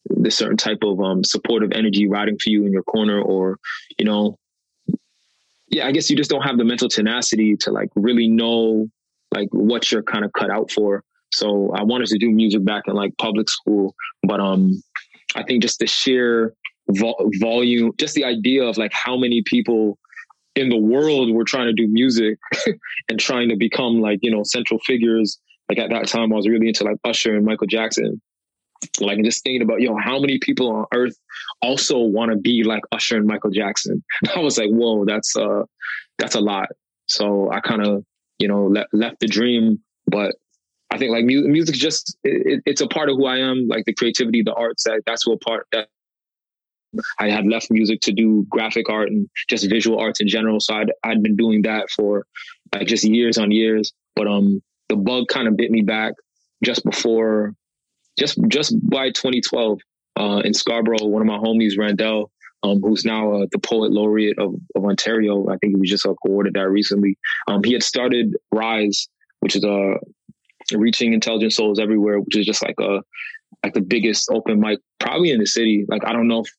this 0.09 0.35
certain 0.35 0.57
type 0.57 0.79
of 0.81 0.99
um, 0.99 1.23
supportive 1.23 1.71
energy 1.71 2.07
riding 2.07 2.37
for 2.39 2.49
you 2.49 2.65
in 2.65 2.73
your 2.73 2.81
corner, 2.83 3.21
or 3.21 3.59
you 3.99 4.05
know, 4.05 4.39
yeah, 5.69 5.85
I 5.85 5.91
guess 5.91 6.09
you 6.09 6.17
just 6.17 6.31
don't 6.31 6.41
have 6.41 6.57
the 6.57 6.65
mental 6.65 6.89
tenacity 6.89 7.55
to 7.57 7.71
like 7.71 7.89
really 7.95 8.27
know 8.27 8.87
like 9.31 9.49
what 9.51 9.91
you're 9.91 10.03
kind 10.03 10.25
of 10.25 10.33
cut 10.33 10.49
out 10.49 10.71
for. 10.71 11.03
So 11.31 11.71
I 11.75 11.83
wanted 11.83 12.07
to 12.07 12.17
do 12.17 12.31
music 12.31 12.65
back 12.65 12.83
in 12.87 12.95
like 12.95 13.15
public 13.17 13.49
school, 13.49 13.93
but 14.23 14.39
um, 14.39 14.81
I 15.35 15.43
think 15.43 15.61
just 15.61 15.77
the 15.77 15.87
sheer 15.87 16.55
vo- 16.89 17.29
volume, 17.39 17.91
just 17.99 18.15
the 18.15 18.25
idea 18.25 18.63
of 18.63 18.77
like 18.77 18.93
how 18.93 19.15
many 19.15 19.43
people 19.45 19.99
in 20.55 20.69
the 20.69 20.77
world 20.77 21.33
were 21.33 21.43
trying 21.43 21.67
to 21.67 21.73
do 21.73 21.87
music 21.87 22.37
and 23.09 23.19
trying 23.19 23.49
to 23.49 23.55
become 23.55 24.01
like 24.01 24.19
you 24.21 24.31
know 24.31 24.43
central 24.43 24.79
figures. 24.79 25.39
Like 25.69 25.79
at 25.79 25.89
that 25.89 26.07
time, 26.07 26.33
I 26.33 26.35
was 26.35 26.47
really 26.47 26.67
into 26.67 26.83
like 26.83 26.97
Usher 27.03 27.35
and 27.35 27.45
Michael 27.45 27.67
Jackson. 27.67 28.21
Like 28.99 29.23
just 29.23 29.43
thinking 29.43 29.61
about 29.61 29.81
yo, 29.81 29.91
know, 29.91 29.99
how 30.03 30.19
many 30.19 30.39
people 30.39 30.69
on 30.69 30.85
Earth 30.93 31.15
also 31.61 31.99
want 31.99 32.31
to 32.31 32.37
be 32.37 32.63
like 32.63 32.83
Usher 32.91 33.17
and 33.17 33.25
Michael 33.25 33.49
Jackson? 33.51 34.03
I 34.35 34.39
was 34.39 34.57
like, 34.57 34.69
whoa, 34.69 35.05
that's 35.05 35.35
uh, 35.35 35.63
that's 36.17 36.35
a 36.35 36.41
lot. 36.41 36.69
So 37.07 37.51
I 37.51 37.59
kind 37.59 37.85
of 37.85 38.03
you 38.39 38.47
know 38.47 38.65
le- 38.65 38.87
left 38.91 39.19
the 39.19 39.27
dream, 39.27 39.79
but 40.07 40.35
I 40.91 40.97
think 40.97 41.11
like 41.11 41.25
mu- 41.25 41.47
music 41.47 41.75
just 41.75 42.17
it, 42.23 42.61
it's 42.65 42.81
a 42.81 42.87
part 42.87 43.09
of 43.09 43.17
who 43.17 43.25
I 43.25 43.37
am. 43.37 43.67
Like 43.67 43.85
the 43.85 43.93
creativity, 43.93 44.43
the 44.43 44.53
arts. 44.53 44.83
That, 44.83 45.01
that's 45.07 45.25
what 45.25 45.41
part 45.41 45.65
that 45.71 45.87
I 47.19 47.29
had 47.29 47.45
left 47.45 47.71
music 47.71 48.01
to 48.01 48.11
do 48.11 48.45
graphic 48.49 48.89
art 48.89 49.09
and 49.09 49.29
just 49.49 49.69
visual 49.69 49.99
arts 49.99 50.21
in 50.21 50.27
general. 50.27 50.59
So 50.59 50.75
I'd 50.75 50.91
I'd 51.03 51.23
been 51.23 51.35
doing 51.35 51.61
that 51.63 51.89
for 51.89 52.25
like 52.73 52.87
just 52.87 53.03
years 53.03 53.37
on 53.37 53.51
years. 53.51 53.93
But 54.15 54.27
um, 54.27 54.61
the 54.89 54.95
bug 54.95 55.27
kind 55.27 55.47
of 55.47 55.57
bit 55.57 55.71
me 55.71 55.81
back 55.81 56.13
just 56.63 56.83
before, 56.83 57.53
just 58.17 58.39
just 58.47 58.75
by 58.89 59.09
2012 59.09 59.79
uh, 60.17 60.41
in 60.45 60.53
Scarborough. 60.53 61.05
One 61.05 61.21
of 61.21 61.27
my 61.27 61.37
homies, 61.37 61.77
Randell, 61.77 62.31
um, 62.63 62.81
who's 62.81 63.05
now 63.05 63.33
uh, 63.33 63.45
the 63.51 63.59
poet 63.59 63.91
laureate 63.91 64.39
of, 64.39 64.55
of 64.75 64.85
Ontario. 64.85 65.47
I 65.49 65.57
think 65.57 65.75
he 65.75 65.79
was 65.79 65.89
just 65.89 66.05
awarded 66.05 66.53
that 66.53 66.69
recently. 66.69 67.17
Um, 67.47 67.63
he 67.63 67.73
had 67.73 67.83
started 67.83 68.35
Rise, 68.51 69.07
which 69.39 69.55
is 69.55 69.63
a 69.63 69.95
reaching 70.73 71.13
intelligent 71.13 71.53
souls 71.53 71.79
everywhere, 71.79 72.19
which 72.19 72.37
is 72.37 72.45
just 72.45 72.63
like 72.63 72.79
a 72.79 73.01
like 73.63 73.73
the 73.73 73.81
biggest 73.81 74.29
open 74.31 74.59
mic 74.59 74.79
probably 74.99 75.31
in 75.31 75.39
the 75.39 75.45
city. 75.45 75.85
Like 75.87 76.05
I 76.05 76.13
don't 76.13 76.27
know 76.27 76.41
if 76.41 76.51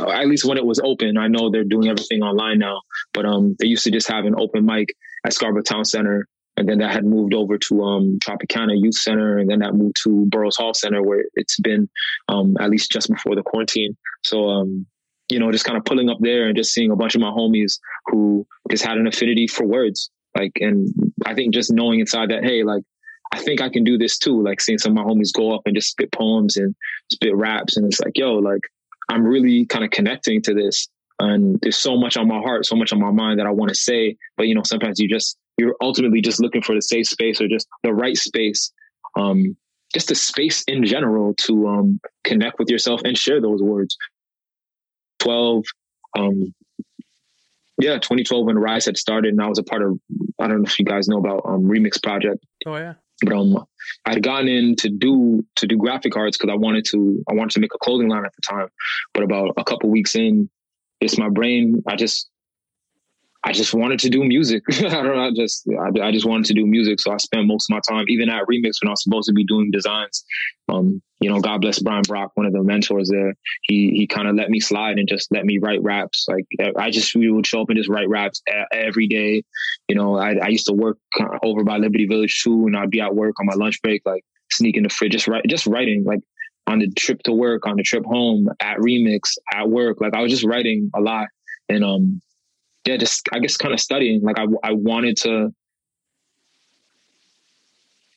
at 0.00 0.26
least 0.26 0.44
when 0.44 0.58
it 0.58 0.66
was 0.66 0.80
open, 0.82 1.16
I 1.16 1.28
know 1.28 1.50
they're 1.50 1.64
doing 1.64 1.88
everything 1.88 2.22
online 2.22 2.58
now. 2.58 2.80
But 3.12 3.26
um 3.26 3.56
they 3.58 3.66
used 3.66 3.84
to 3.84 3.90
just 3.90 4.08
have 4.08 4.24
an 4.24 4.34
open 4.38 4.64
mic 4.64 4.94
at 5.24 5.32
Scarborough 5.32 5.62
Town 5.62 5.84
Center. 5.84 6.26
And 6.58 6.66
then 6.66 6.78
that 6.78 6.92
had 6.92 7.04
moved 7.04 7.34
over 7.34 7.58
to 7.58 7.82
um, 7.82 8.18
Tropicana 8.24 8.72
Youth 8.74 8.94
Center, 8.96 9.36
and 9.36 9.50
then 9.50 9.58
that 9.58 9.74
moved 9.74 9.96
to 10.04 10.24
Burrows 10.30 10.56
Hall 10.56 10.72
Center, 10.72 11.02
where 11.02 11.24
it's 11.34 11.60
been 11.60 11.86
um, 12.28 12.56
at 12.58 12.70
least 12.70 12.90
just 12.90 13.10
before 13.10 13.34
the 13.34 13.42
quarantine. 13.42 13.94
So, 14.24 14.48
um, 14.48 14.86
you 15.28 15.38
know, 15.38 15.52
just 15.52 15.66
kind 15.66 15.76
of 15.76 15.84
pulling 15.84 16.08
up 16.08 16.16
there 16.20 16.46
and 16.46 16.56
just 16.56 16.72
seeing 16.72 16.90
a 16.90 16.96
bunch 16.96 17.14
of 17.14 17.20
my 17.20 17.28
homies 17.28 17.78
who 18.06 18.46
just 18.70 18.86
had 18.86 18.96
an 18.96 19.06
affinity 19.06 19.46
for 19.46 19.66
words. 19.66 20.10
Like, 20.34 20.52
and 20.60 20.88
I 21.26 21.34
think 21.34 21.52
just 21.52 21.70
knowing 21.70 22.00
inside 22.00 22.30
that, 22.30 22.42
hey, 22.42 22.62
like 22.62 22.84
I 23.32 23.38
think 23.38 23.60
I 23.60 23.68
can 23.68 23.84
do 23.84 23.98
this 23.98 24.16
too. 24.16 24.42
Like 24.42 24.60
seeing 24.62 24.78
some 24.78 24.96
of 24.96 25.04
my 25.04 25.10
homies 25.10 25.34
go 25.34 25.54
up 25.54 25.62
and 25.66 25.74
just 25.74 25.90
spit 25.90 26.10
poems 26.12 26.56
and 26.56 26.74
spit 27.12 27.36
raps. 27.36 27.76
And 27.76 27.86
it's 27.86 28.00
like, 28.00 28.16
yo, 28.16 28.34
like 28.34 28.62
I'm 29.08 29.24
really 29.24 29.66
kind 29.66 29.84
of 29.84 29.90
connecting 29.90 30.42
to 30.42 30.54
this. 30.54 30.88
And 31.18 31.58
there's 31.62 31.78
so 31.78 31.96
much 31.96 32.16
on 32.16 32.28
my 32.28 32.38
heart, 32.38 32.66
so 32.66 32.76
much 32.76 32.92
on 32.92 33.00
my 33.00 33.10
mind 33.10 33.40
that 33.40 33.46
I 33.46 33.50
want 33.50 33.70
to 33.70 33.74
say. 33.74 34.16
But 34.36 34.48
you 34.48 34.54
know, 34.54 34.62
sometimes 34.64 34.98
you 34.98 35.08
just 35.08 35.36
you're 35.56 35.76
ultimately 35.80 36.20
just 36.20 36.40
looking 36.40 36.62
for 36.62 36.74
the 36.74 36.82
safe 36.82 37.06
space 37.06 37.40
or 37.40 37.48
just 37.48 37.66
the 37.82 37.94
right 37.94 38.16
space. 38.16 38.72
Um, 39.16 39.56
just 39.94 40.10
a 40.10 40.14
space 40.14 40.62
in 40.64 40.84
general 40.84 41.32
to 41.34 41.68
um, 41.68 42.00
connect 42.24 42.58
with 42.58 42.68
yourself 42.68 43.00
and 43.04 43.16
share 43.16 43.40
those 43.40 43.62
words. 43.62 43.96
12, 45.20 45.64
um, 46.18 46.54
yeah, 47.80 47.94
2012 47.94 48.46
when 48.46 48.58
Rise 48.58 48.84
had 48.84 48.98
started, 48.98 49.30
and 49.30 49.40
I 49.40 49.48
was 49.48 49.58
a 49.58 49.62
part 49.62 49.82
of. 49.82 49.98
I 50.38 50.48
don't 50.48 50.58
know 50.58 50.66
if 50.66 50.78
you 50.78 50.84
guys 50.84 51.08
know 51.08 51.18
about 51.18 51.42
um, 51.46 51.62
Remix 51.62 52.02
Project. 52.02 52.44
Oh 52.66 52.76
yeah 52.76 52.94
but 53.22 53.34
um, 53.34 53.64
I'd 54.04 54.22
gotten 54.22 54.48
in 54.48 54.76
to 54.76 54.88
do 54.88 55.44
to 55.56 55.66
do 55.66 55.76
graphic 55.76 56.16
arts 56.16 56.36
because 56.36 56.52
I 56.52 56.56
wanted 56.56 56.84
to 56.90 57.22
I 57.30 57.34
wanted 57.34 57.52
to 57.52 57.60
make 57.60 57.74
a 57.74 57.78
clothing 57.78 58.08
line 58.08 58.24
at 58.24 58.32
the 58.34 58.42
time. 58.42 58.68
But 59.14 59.22
about 59.22 59.54
a 59.56 59.64
couple 59.64 59.90
weeks 59.90 60.14
in, 60.14 60.50
it's 61.00 61.18
my 61.18 61.28
brain. 61.28 61.82
I 61.86 61.96
just 61.96 62.28
I 63.44 63.52
just 63.52 63.72
wanted 63.72 64.00
to 64.00 64.10
do 64.10 64.24
music. 64.24 64.64
I 64.70 64.88
don't 64.88 65.04
know. 65.04 65.20
I 65.20 65.30
just 65.34 65.68
I, 65.68 66.08
I, 66.08 66.10
just 66.10 66.26
wanted 66.26 66.46
to 66.46 66.54
do 66.54 66.66
music, 66.66 67.00
so 67.00 67.12
I 67.12 67.16
spent 67.18 67.46
most 67.46 67.70
of 67.70 67.74
my 67.74 67.80
time, 67.88 68.04
even 68.08 68.28
at 68.28 68.42
Remix, 68.50 68.82
when 68.82 68.88
I 68.88 68.90
was 68.90 69.02
supposed 69.02 69.28
to 69.28 69.32
be 69.32 69.44
doing 69.44 69.70
designs. 69.70 70.24
Um, 70.68 71.00
you 71.20 71.30
know, 71.30 71.40
God 71.40 71.62
bless 71.62 71.78
Brian 71.78 72.02
Brock, 72.02 72.32
one 72.34 72.46
of 72.46 72.52
the 72.52 72.62
mentors 72.62 73.08
there. 73.08 73.34
He 73.62 73.90
he 73.90 74.06
kind 74.06 74.28
of 74.28 74.34
let 74.36 74.50
me 74.50 74.60
slide 74.60 74.98
and 74.98 75.08
just 75.08 75.32
let 75.32 75.46
me 75.46 75.58
write 75.58 75.82
raps. 75.82 76.26
Like 76.28 76.44
I 76.76 76.90
just 76.90 77.14
we 77.14 77.30
would 77.30 77.46
show 77.46 77.62
up 77.62 77.70
and 77.70 77.76
just 77.76 77.88
write 77.88 78.08
raps 78.08 78.42
every 78.70 79.06
day. 79.06 79.42
You 79.88 79.94
know, 79.94 80.16
I, 80.16 80.34
I 80.36 80.48
used 80.48 80.66
to 80.66 80.74
work 80.74 80.98
over 81.42 81.64
by 81.64 81.78
Liberty 81.78 82.06
Village 82.06 82.42
too, 82.42 82.66
and 82.66 82.76
I'd 82.76 82.90
be 82.90 83.00
at 83.00 83.14
work 83.14 83.40
on 83.40 83.46
my 83.46 83.54
lunch 83.54 83.80
break, 83.80 84.02
like 84.04 84.24
sneak 84.52 84.76
in 84.76 84.82
the 84.82 84.90
fridge, 84.90 85.12
just 85.12 85.26
write, 85.26 85.44
just 85.48 85.66
writing, 85.66 86.04
like 86.04 86.20
on 86.66 86.80
the 86.80 86.90
trip 86.90 87.22
to 87.22 87.32
work, 87.32 87.66
on 87.66 87.76
the 87.76 87.82
trip 87.82 88.04
home, 88.04 88.48
at 88.60 88.76
Remix, 88.78 89.38
at 89.52 89.70
work. 89.70 90.00
Like 90.02 90.14
I 90.14 90.20
was 90.20 90.30
just 90.30 90.44
writing 90.44 90.90
a 90.94 91.00
lot, 91.00 91.28
and 91.70 91.82
um 91.82 92.20
yeah, 92.84 92.98
just 92.98 93.26
I 93.32 93.38
guess 93.38 93.56
kind 93.56 93.72
of 93.72 93.80
studying. 93.80 94.20
Like 94.20 94.38
I 94.38 94.44
I 94.62 94.72
wanted 94.72 95.16
to. 95.22 95.54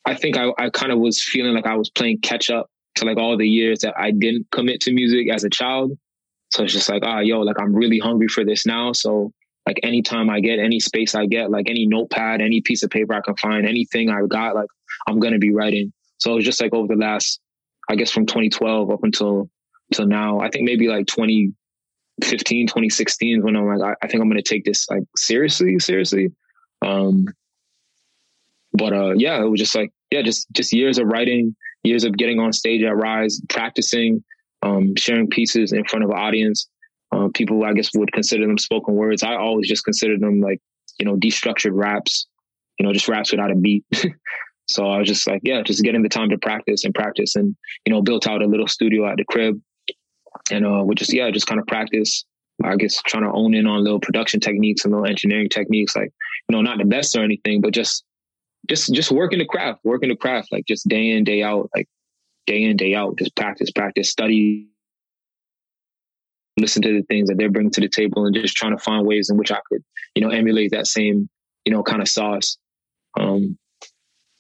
I 0.06 0.16
think 0.16 0.38
I, 0.38 0.52
I 0.58 0.70
kind 0.70 0.92
of 0.92 0.98
was 0.98 1.24
feeling 1.24 1.54
like 1.54 1.68
I 1.68 1.76
was 1.76 1.90
playing 1.92 2.20
catch 2.22 2.50
up 2.50 2.70
to 3.00 3.06
like 3.06 3.18
all 3.18 3.38
the 3.38 3.48
years 3.48 3.80
that 3.80 3.96
I 3.98 4.12
didn't 4.12 4.48
commit 4.52 4.82
to 4.82 4.94
music 4.94 5.30
as 5.32 5.44
a 5.44 5.50
child. 5.50 5.98
So 6.52 6.64
it's 6.64 6.74
just 6.74 6.90
like, 6.90 7.04
ah, 7.06 7.20
yo, 7.20 7.42
like 7.42 7.60
I'm 7.60 7.74
really 7.74 8.00
hungry 8.00 8.28
for 8.28 8.44
this 8.44 8.66
now. 8.66 8.94
So 8.94 9.32
like 9.66 9.80
anytime 9.84 10.30
I 10.30 10.40
get 10.40 10.60
any 10.60 10.80
space 10.80 11.16
I 11.16 11.26
get, 11.26 11.52
like 11.52 11.70
any 11.70 11.86
notepad, 11.86 12.42
any 12.42 12.62
piece 12.62 12.84
of 12.84 12.90
paper 12.90 13.14
I 13.14 13.22
can 13.22 13.36
find, 13.36 13.68
anything 13.68 14.10
I've 14.10 14.30
got, 14.30 14.56
like 14.56 14.70
I'm 15.08 15.20
gonna 15.20 15.38
be 15.38 15.54
writing. 15.54 15.94
So 16.18 16.38
it's 16.38 16.46
just 16.46 16.62
like 16.62 16.74
over 16.74 16.96
the 16.96 17.00
last, 17.00 17.40
I 17.90 17.96
guess 17.96 18.12
from 18.12 18.26
2012 18.26 18.90
up 18.90 19.04
until 19.04 19.50
till 19.94 20.08
now, 20.08 20.40
I 20.40 20.50
think 20.50 20.66
maybe 20.66 20.88
like 20.88 21.08
20, 21.08 21.54
15, 22.24 22.68
2016 22.68 23.44
when 23.44 23.56
I'm 23.56 23.66
like, 23.66 23.82
I, 23.82 24.06
I 24.06 24.08
think 24.08 24.22
I'm 24.22 24.32
to 24.32 24.42
take 24.42 24.66
this 24.66 24.90
like 24.90 25.04
seriously, 25.16 25.80
seriously. 25.80 26.30
Um, 26.82 27.26
but, 28.74 28.94
uh, 28.94 29.14
yeah, 29.16 29.42
it 29.42 29.48
was 29.48 29.60
just 29.60 29.76
like, 29.76 29.92
yeah, 30.12 30.22
just, 30.22 30.48
just 30.52 30.74
years 30.74 30.98
of 30.98 31.08
writing, 31.08 31.56
years 31.84 32.04
of 32.04 32.18
getting 32.18 32.40
on 32.40 32.54
stage 32.54 32.84
at 32.84 32.96
Rise, 32.96 33.42
practicing, 33.50 34.24
um, 34.62 34.96
sharing 34.98 35.28
pieces 35.28 35.72
in 35.72 35.86
front 35.86 36.04
of 36.04 36.12
an 36.12 36.18
audience. 36.18 36.68
Uh, 37.12 37.28
people, 37.34 37.64
I 37.64 37.74
guess, 37.74 37.90
would 37.96 38.12
consider 38.12 38.46
them 38.46 38.58
spoken 38.58 38.94
words. 38.94 39.24
I 39.24 39.36
always 39.36 39.68
just 39.68 39.84
considered 39.84 40.22
them 40.22 40.42
like, 40.42 40.60
you 41.00 41.06
know, 41.06 41.16
destructured 41.16 41.72
raps, 41.74 42.28
you 42.78 42.86
know, 42.86 42.94
just 42.94 43.08
raps 43.08 43.32
without 43.32 43.52
a 43.52 43.56
beat. 43.56 43.84
so 44.68 44.86
I 44.86 45.00
was 45.00 45.08
just 45.08 45.26
like, 45.26 45.42
yeah, 45.44 45.64
just 45.64 45.84
getting 45.84 46.04
the 46.04 46.10
time 46.10 46.30
to 46.30 46.38
practice 46.38 46.84
and 46.86 46.94
practice 46.94 47.36
and, 47.36 47.56
you 47.86 47.94
know, 47.94 48.04
built 48.04 48.28
out 48.28 48.44
a 48.44 48.46
little 48.46 48.68
studio 48.68 49.10
at 49.10 49.18
the 49.18 49.26
crib 49.26 49.60
and 50.52 50.66
uh, 50.66 50.84
we 50.86 50.96
just 50.96 51.14
yeah, 51.14 51.30
just 51.32 51.48
kind 51.48 51.60
of 51.60 51.68
practice. 51.68 52.26
I 52.64 52.76
guess 52.76 53.02
trying 53.04 53.24
to 53.24 53.32
own 53.32 53.54
in 53.54 53.66
on 53.68 53.86
little 53.86 54.02
production 54.02 54.42
techniques 54.42 54.84
and 54.84 54.94
little 54.94 55.08
engineering 55.08 55.48
techniques, 55.50 55.96
like 55.96 56.12
you 56.50 56.56
know, 56.56 56.62
not 56.62 56.78
the 56.78 56.86
best 56.86 57.16
or 57.16 57.24
anything, 57.24 57.62
but 57.62 57.74
just 57.74 58.04
just 58.68 58.94
just 58.94 59.12
working 59.12 59.40
the 59.40 59.46
craft, 59.46 59.80
working 59.84 60.10
the 60.10 60.16
craft, 60.16 60.52
like 60.52 60.66
just 60.68 60.88
day 60.88 61.10
in 61.10 61.24
day 61.24 61.44
out, 61.44 61.70
like 61.76 61.88
day 62.46 62.64
in 62.64 62.78
day 62.78 62.96
out, 62.96 63.18
just 63.18 63.36
practice, 63.36 63.72
practice, 63.72 64.10
study, 64.10 64.68
listen 66.60 66.82
to 66.82 66.94
the 66.94 67.04
things 67.04 67.30
that 67.30 67.38
they're 67.38 67.50
bringing 67.50 67.72
to 67.72 67.82
the 67.82 67.90
table, 67.90 68.26
and 68.26 68.36
just 68.36 68.56
trying 68.56 68.76
to 68.76 68.84
find 68.84 69.06
ways 69.06 69.30
in 69.30 69.38
which 69.38 69.52
I 69.52 69.60
could, 69.70 69.84
you 70.16 70.22
know, 70.22 70.30
emulate 70.30 70.72
that 70.72 70.88
same, 70.88 71.30
you 71.66 71.74
know, 71.74 71.84
kind 71.84 72.02
of 72.02 72.08
sauce. 72.08 72.58
Um, 73.20 73.58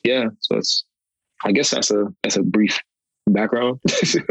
yeah, 0.03 0.25
so 0.41 0.57
it's, 0.57 0.85
I 1.43 1.51
guess 1.51 1.71
that's 1.71 1.91
a 1.91 2.05
that's 2.23 2.37
a 2.37 2.43
brief 2.43 2.79
background. 3.33 3.79
Do 3.87 4.21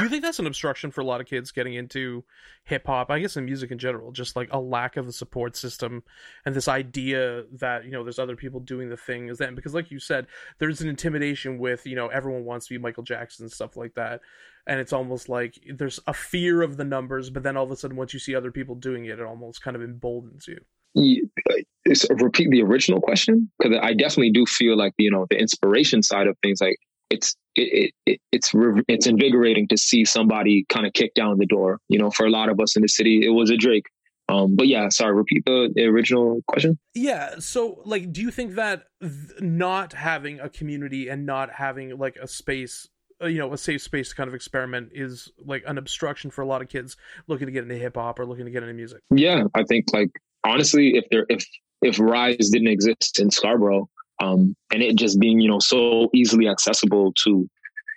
you 0.00 0.08
think 0.08 0.22
that's 0.22 0.38
an 0.38 0.46
obstruction 0.46 0.90
for 0.90 1.00
a 1.00 1.04
lot 1.04 1.20
of 1.20 1.26
kids 1.26 1.50
getting 1.50 1.74
into 1.74 2.24
hip 2.64 2.86
hop? 2.86 3.10
I 3.10 3.18
guess 3.18 3.36
in 3.36 3.44
music 3.44 3.70
in 3.70 3.78
general, 3.78 4.12
just 4.12 4.36
like 4.36 4.48
a 4.52 4.58
lack 4.58 4.96
of 4.96 5.08
a 5.08 5.12
support 5.12 5.56
system 5.56 6.02
and 6.44 6.54
this 6.54 6.68
idea 6.68 7.44
that, 7.52 7.84
you 7.84 7.90
know, 7.90 8.02
there's 8.02 8.18
other 8.18 8.36
people 8.36 8.60
doing 8.60 8.88
the 8.88 8.96
thing 8.96 9.28
is 9.28 9.38
that 9.38 9.54
because 9.54 9.74
like 9.74 9.90
you 9.90 9.98
said, 9.98 10.26
there's 10.58 10.80
an 10.80 10.88
intimidation 10.88 11.58
with, 11.58 11.86
you 11.86 11.96
know, 11.96 12.08
everyone 12.08 12.44
wants 12.44 12.66
to 12.66 12.74
be 12.74 12.78
Michael 12.78 13.02
Jackson 13.02 13.44
and 13.44 13.52
stuff 13.52 13.76
like 13.76 13.94
that. 13.94 14.20
And 14.66 14.80
it's 14.80 14.92
almost 14.92 15.28
like 15.28 15.58
there's 15.74 16.00
a 16.06 16.14
fear 16.14 16.62
of 16.62 16.76
the 16.76 16.84
numbers, 16.84 17.30
but 17.30 17.42
then 17.42 17.56
all 17.56 17.64
of 17.64 17.70
a 17.70 17.76
sudden 17.76 17.96
once 17.96 18.14
you 18.14 18.20
see 18.20 18.34
other 18.34 18.50
people 18.50 18.74
doing 18.74 19.04
it, 19.04 19.18
it 19.18 19.22
almost 19.22 19.62
kind 19.62 19.76
of 19.76 19.82
emboldens 19.82 20.48
you. 20.48 20.58
Uh, 20.96 21.56
it's, 21.84 22.06
repeat 22.08 22.50
the 22.50 22.62
original 22.62 23.00
question 23.00 23.50
because 23.58 23.76
I 23.82 23.94
definitely 23.94 24.30
do 24.30 24.46
feel 24.46 24.76
like 24.76 24.94
you 24.96 25.10
know 25.10 25.26
the 25.28 25.38
inspiration 25.38 26.02
side 26.02 26.28
of 26.28 26.36
things 26.42 26.60
like 26.60 26.76
it's 27.14 27.36
it, 27.56 27.92
it, 28.06 28.20
it's 28.32 28.50
it's 28.88 29.06
invigorating 29.06 29.68
to 29.68 29.76
see 29.76 30.04
somebody 30.04 30.64
kind 30.68 30.86
of 30.86 30.92
kick 30.92 31.14
down 31.14 31.38
the 31.38 31.46
door. 31.46 31.78
You 31.88 31.98
know, 31.98 32.10
for 32.10 32.26
a 32.26 32.30
lot 32.30 32.48
of 32.48 32.60
us 32.60 32.76
in 32.76 32.82
the 32.82 32.88
city, 32.88 33.24
it 33.24 33.30
was 33.30 33.50
a 33.50 33.56
Drake. 33.56 33.86
Um, 34.28 34.56
but 34.56 34.68
yeah, 34.68 34.88
sorry, 34.88 35.14
repeat 35.14 35.44
the, 35.44 35.70
the 35.74 35.84
original 35.84 36.40
question. 36.46 36.78
Yeah, 36.94 37.34
so 37.40 37.82
like, 37.84 38.10
do 38.10 38.22
you 38.22 38.30
think 38.30 38.54
that 38.54 38.84
th- 39.02 39.40
not 39.40 39.92
having 39.92 40.40
a 40.40 40.48
community 40.48 41.08
and 41.08 41.26
not 41.26 41.50
having 41.52 41.98
like 41.98 42.16
a 42.16 42.26
space, 42.26 42.88
uh, 43.22 43.26
you 43.26 43.38
know, 43.38 43.52
a 43.52 43.58
safe 43.58 43.82
space 43.82 44.08
to 44.08 44.14
kind 44.14 44.28
of 44.28 44.34
experiment 44.34 44.92
is 44.94 45.30
like 45.44 45.62
an 45.66 45.76
obstruction 45.76 46.30
for 46.30 46.40
a 46.40 46.46
lot 46.46 46.62
of 46.62 46.68
kids 46.68 46.96
looking 47.26 47.46
to 47.46 47.52
get 47.52 47.64
into 47.64 47.76
hip 47.76 47.96
hop 47.96 48.18
or 48.18 48.24
looking 48.24 48.46
to 48.46 48.50
get 48.50 48.62
into 48.62 48.74
music? 48.74 49.00
Yeah, 49.14 49.44
I 49.54 49.62
think 49.64 49.92
like 49.92 50.10
honestly, 50.42 50.96
if 50.96 51.04
there 51.10 51.26
if 51.28 51.44
if 51.82 52.00
Rise 52.00 52.48
didn't 52.48 52.68
exist 52.68 53.20
in 53.20 53.30
Scarborough, 53.30 53.90
um, 54.22 54.54
and 54.72 54.82
it 54.82 54.96
just 54.96 55.18
being 55.18 55.40
you 55.40 55.48
know 55.48 55.58
so 55.58 56.08
easily 56.14 56.48
accessible 56.48 57.12
to 57.24 57.48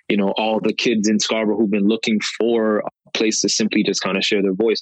you 0.09 0.17
know 0.17 0.33
all 0.37 0.59
the 0.59 0.73
kids 0.73 1.07
in 1.07 1.19
Scarborough 1.19 1.57
who've 1.57 1.71
been 1.71 1.87
looking 1.87 2.19
for 2.37 2.79
a 2.79 3.11
place 3.13 3.41
to 3.41 3.49
simply 3.49 3.83
just 3.83 4.01
kind 4.01 4.17
of 4.17 4.23
share 4.23 4.41
their 4.41 4.53
voice. 4.53 4.81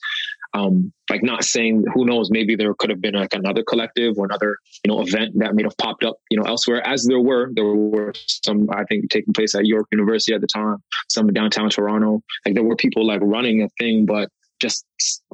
Um, 0.53 0.93
like 1.09 1.21
not 1.21 1.43
saying 1.43 1.83
who 1.93 2.05
knows 2.05 2.31
maybe 2.31 2.55
there 2.55 2.73
could 2.73 2.89
have 2.89 3.01
been 3.01 3.15
like 3.15 3.33
another 3.33 3.61
collective 3.61 4.17
or 4.17 4.25
another 4.25 4.57
you 4.83 4.91
know 4.91 5.01
event 5.01 5.37
that 5.39 5.53
may 5.53 5.63
have 5.63 5.77
popped 5.77 6.03
up 6.03 6.15
you 6.29 6.37
know 6.37 6.45
elsewhere 6.45 6.85
as 6.87 7.05
there 7.05 7.19
were 7.19 7.49
there 7.53 7.65
were 7.65 8.13
some 8.25 8.69
I 8.71 8.85
think 8.85 9.09
taking 9.09 9.33
place 9.33 9.53
at 9.53 9.65
York 9.65 9.87
University 9.91 10.33
at 10.33 10.39
the 10.39 10.47
time 10.47 10.77
some 11.09 11.27
downtown 11.27 11.69
Toronto 11.69 12.21
like 12.45 12.55
there 12.55 12.63
were 12.63 12.77
people 12.77 13.05
like 13.05 13.19
running 13.21 13.63
a 13.63 13.69
thing 13.77 14.05
but 14.05 14.29
just 14.61 14.85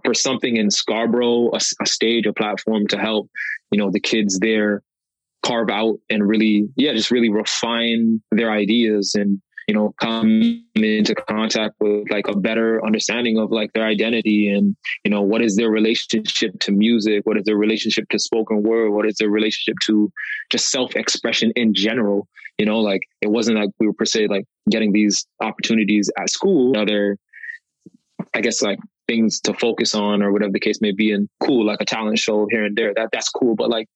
for 0.04 0.16
something 0.16 0.58
in 0.58 0.72
Scarborough 0.72 1.52
a, 1.54 1.60
a 1.82 1.86
stage 1.86 2.26
a 2.26 2.34
platform 2.34 2.88
to 2.88 2.98
help 2.98 3.30
you 3.70 3.78
know 3.78 3.92
the 3.92 4.00
kids 4.00 4.40
there 4.40 4.82
carve 5.44 5.70
out 5.70 6.00
and 6.10 6.28
really, 6.28 6.70
yeah, 6.76 6.94
just 6.94 7.12
really 7.12 7.30
refine 7.30 8.22
their 8.32 8.52
ideas 8.52 9.16
and, 9.16 9.42
you 9.68 9.76
know, 9.76 9.94
come 10.02 10.64
into 10.76 11.16
contact 11.16 11.76
with 11.80 12.10
like 12.10 12.28
a 12.28 12.36
better 12.36 12.84
understanding 12.86 13.38
of 13.38 13.52
like 13.52 13.72
their 13.74 13.86
identity 13.86 14.50
and, 14.50 14.76
you 15.04 15.12
know, 15.12 15.22
what 15.22 15.42
is 15.42 15.56
their 15.56 15.70
relationship 15.70 16.60
to 16.60 16.72
music? 16.72 17.26
What 17.26 17.38
is 17.38 17.44
their 17.46 17.58
relationship 17.58 18.10
to 18.10 18.20
spoken 18.20 18.64
word? 18.64 18.92
What 18.92 19.08
is 19.08 19.16
their 19.20 19.30
relationship 19.30 19.78
to 19.86 20.12
just 20.50 20.70
self 20.70 20.96
expression 20.96 21.52
in 21.56 21.74
general? 21.74 22.28
You 22.58 22.66
know, 22.66 22.80
like 22.80 23.02
it 23.22 23.32
wasn't 23.32 23.58
like 23.58 23.70
we 23.80 23.88
were 23.88 23.94
per 23.94 24.06
se 24.06 24.28
like 24.28 24.46
getting 24.70 24.92
these 24.92 25.26
opportunities 25.42 26.12
at 26.20 26.30
school. 26.30 26.78
Other, 26.78 27.18
I 28.34 28.42
guess 28.42 28.62
like 28.62 28.80
things 29.08 29.40
to 29.42 29.54
focus 29.54 29.96
on 29.96 30.22
or 30.22 30.32
whatever 30.32 30.52
the 30.52 30.60
case 30.60 30.80
may 30.82 30.92
be 30.92 31.12
and 31.12 31.28
cool 31.42 31.66
like 31.66 31.82
a 31.82 31.86
talent 31.86 32.18
show 32.18 32.48
here 32.50 32.64
and 32.64 32.78
there 32.78 32.94
that 32.96 33.10
that's 33.12 33.30
cool 33.30 33.56
but 33.56 33.70
like 33.70 33.88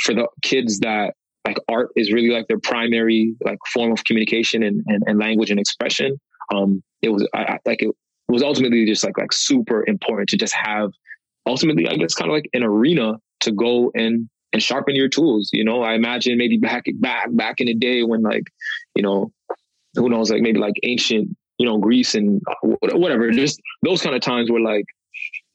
for 0.00 0.14
the 0.14 0.28
kids 0.42 0.80
that 0.80 1.14
like 1.44 1.58
art 1.68 1.90
is 1.96 2.12
really 2.12 2.30
like 2.30 2.46
their 2.48 2.58
primary 2.58 3.34
like 3.44 3.58
form 3.72 3.92
of 3.92 4.04
communication 4.04 4.62
and, 4.62 4.82
and, 4.86 5.02
and 5.06 5.18
language 5.18 5.50
and 5.50 5.58
expression. 5.58 6.18
Um, 6.54 6.82
it 7.02 7.10
was 7.10 7.26
I, 7.34 7.38
I, 7.38 7.58
like 7.64 7.82
it 7.82 7.90
was 8.28 8.42
ultimately 8.42 8.84
just 8.86 9.04
like 9.04 9.16
like 9.18 9.32
super 9.32 9.84
important 9.86 10.28
to 10.30 10.36
just 10.36 10.54
have 10.54 10.90
ultimately 11.46 11.88
I 11.88 11.94
guess 11.94 12.14
kind 12.14 12.30
of 12.30 12.34
like 12.34 12.48
an 12.52 12.62
arena 12.62 13.14
to 13.40 13.52
go 13.52 13.90
and 13.94 14.28
and 14.52 14.62
sharpen 14.62 14.96
your 14.96 15.08
tools. 15.08 15.50
You 15.52 15.64
know, 15.64 15.82
I 15.82 15.94
imagine 15.94 16.38
maybe 16.38 16.58
back 16.58 16.84
back 17.00 17.28
back 17.32 17.56
in 17.58 17.66
the 17.66 17.74
day 17.74 18.02
when 18.02 18.22
like 18.22 18.44
you 18.94 19.02
know 19.02 19.32
who 19.94 20.08
knows 20.08 20.30
like 20.30 20.42
maybe 20.42 20.58
like 20.58 20.74
ancient 20.82 21.36
you 21.58 21.66
know 21.66 21.78
Greece 21.78 22.14
and 22.14 22.40
whatever 22.62 23.30
just 23.30 23.60
those 23.82 24.02
kind 24.02 24.14
of 24.14 24.22
times 24.22 24.50
where 24.50 24.62
like 24.62 24.84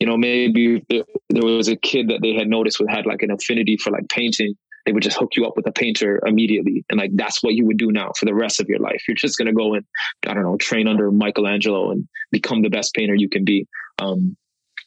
you 0.03 0.09
know, 0.09 0.17
maybe 0.17 0.83
there 0.89 1.45
was 1.45 1.69
a 1.69 1.77
kid 1.77 2.09
that 2.09 2.19
they 2.21 2.33
had 2.33 2.49
noticed 2.49 2.77
who 2.77 2.85
had 2.89 3.05
like 3.05 3.21
an 3.21 3.31
affinity 3.31 3.77
for 3.77 3.89
like 3.89 4.09
painting. 4.09 4.53
They 4.85 4.91
would 4.91 5.01
just 5.01 5.17
hook 5.17 5.37
you 5.37 5.45
up 5.45 5.55
with 5.55 5.65
a 5.65 5.71
painter 5.71 6.21
immediately. 6.25 6.83
And 6.89 6.99
like, 6.99 7.11
that's 7.13 7.41
what 7.41 7.53
you 7.53 7.65
would 7.67 7.77
do 7.77 7.89
now 7.89 8.11
for 8.19 8.25
the 8.25 8.33
rest 8.33 8.59
of 8.59 8.67
your 8.67 8.79
life. 8.79 9.01
You're 9.07 9.15
just 9.15 9.37
going 9.37 9.45
to 9.45 9.53
go 9.53 9.75
and, 9.75 9.85
I 10.27 10.33
don't 10.33 10.43
know, 10.43 10.57
train 10.57 10.89
under 10.89 11.09
Michelangelo 11.09 11.91
and 11.91 12.05
become 12.33 12.63
the 12.63 12.69
best 12.69 12.93
painter 12.93 13.15
you 13.15 13.29
can 13.29 13.45
be. 13.45 13.65
Um, 13.97 14.35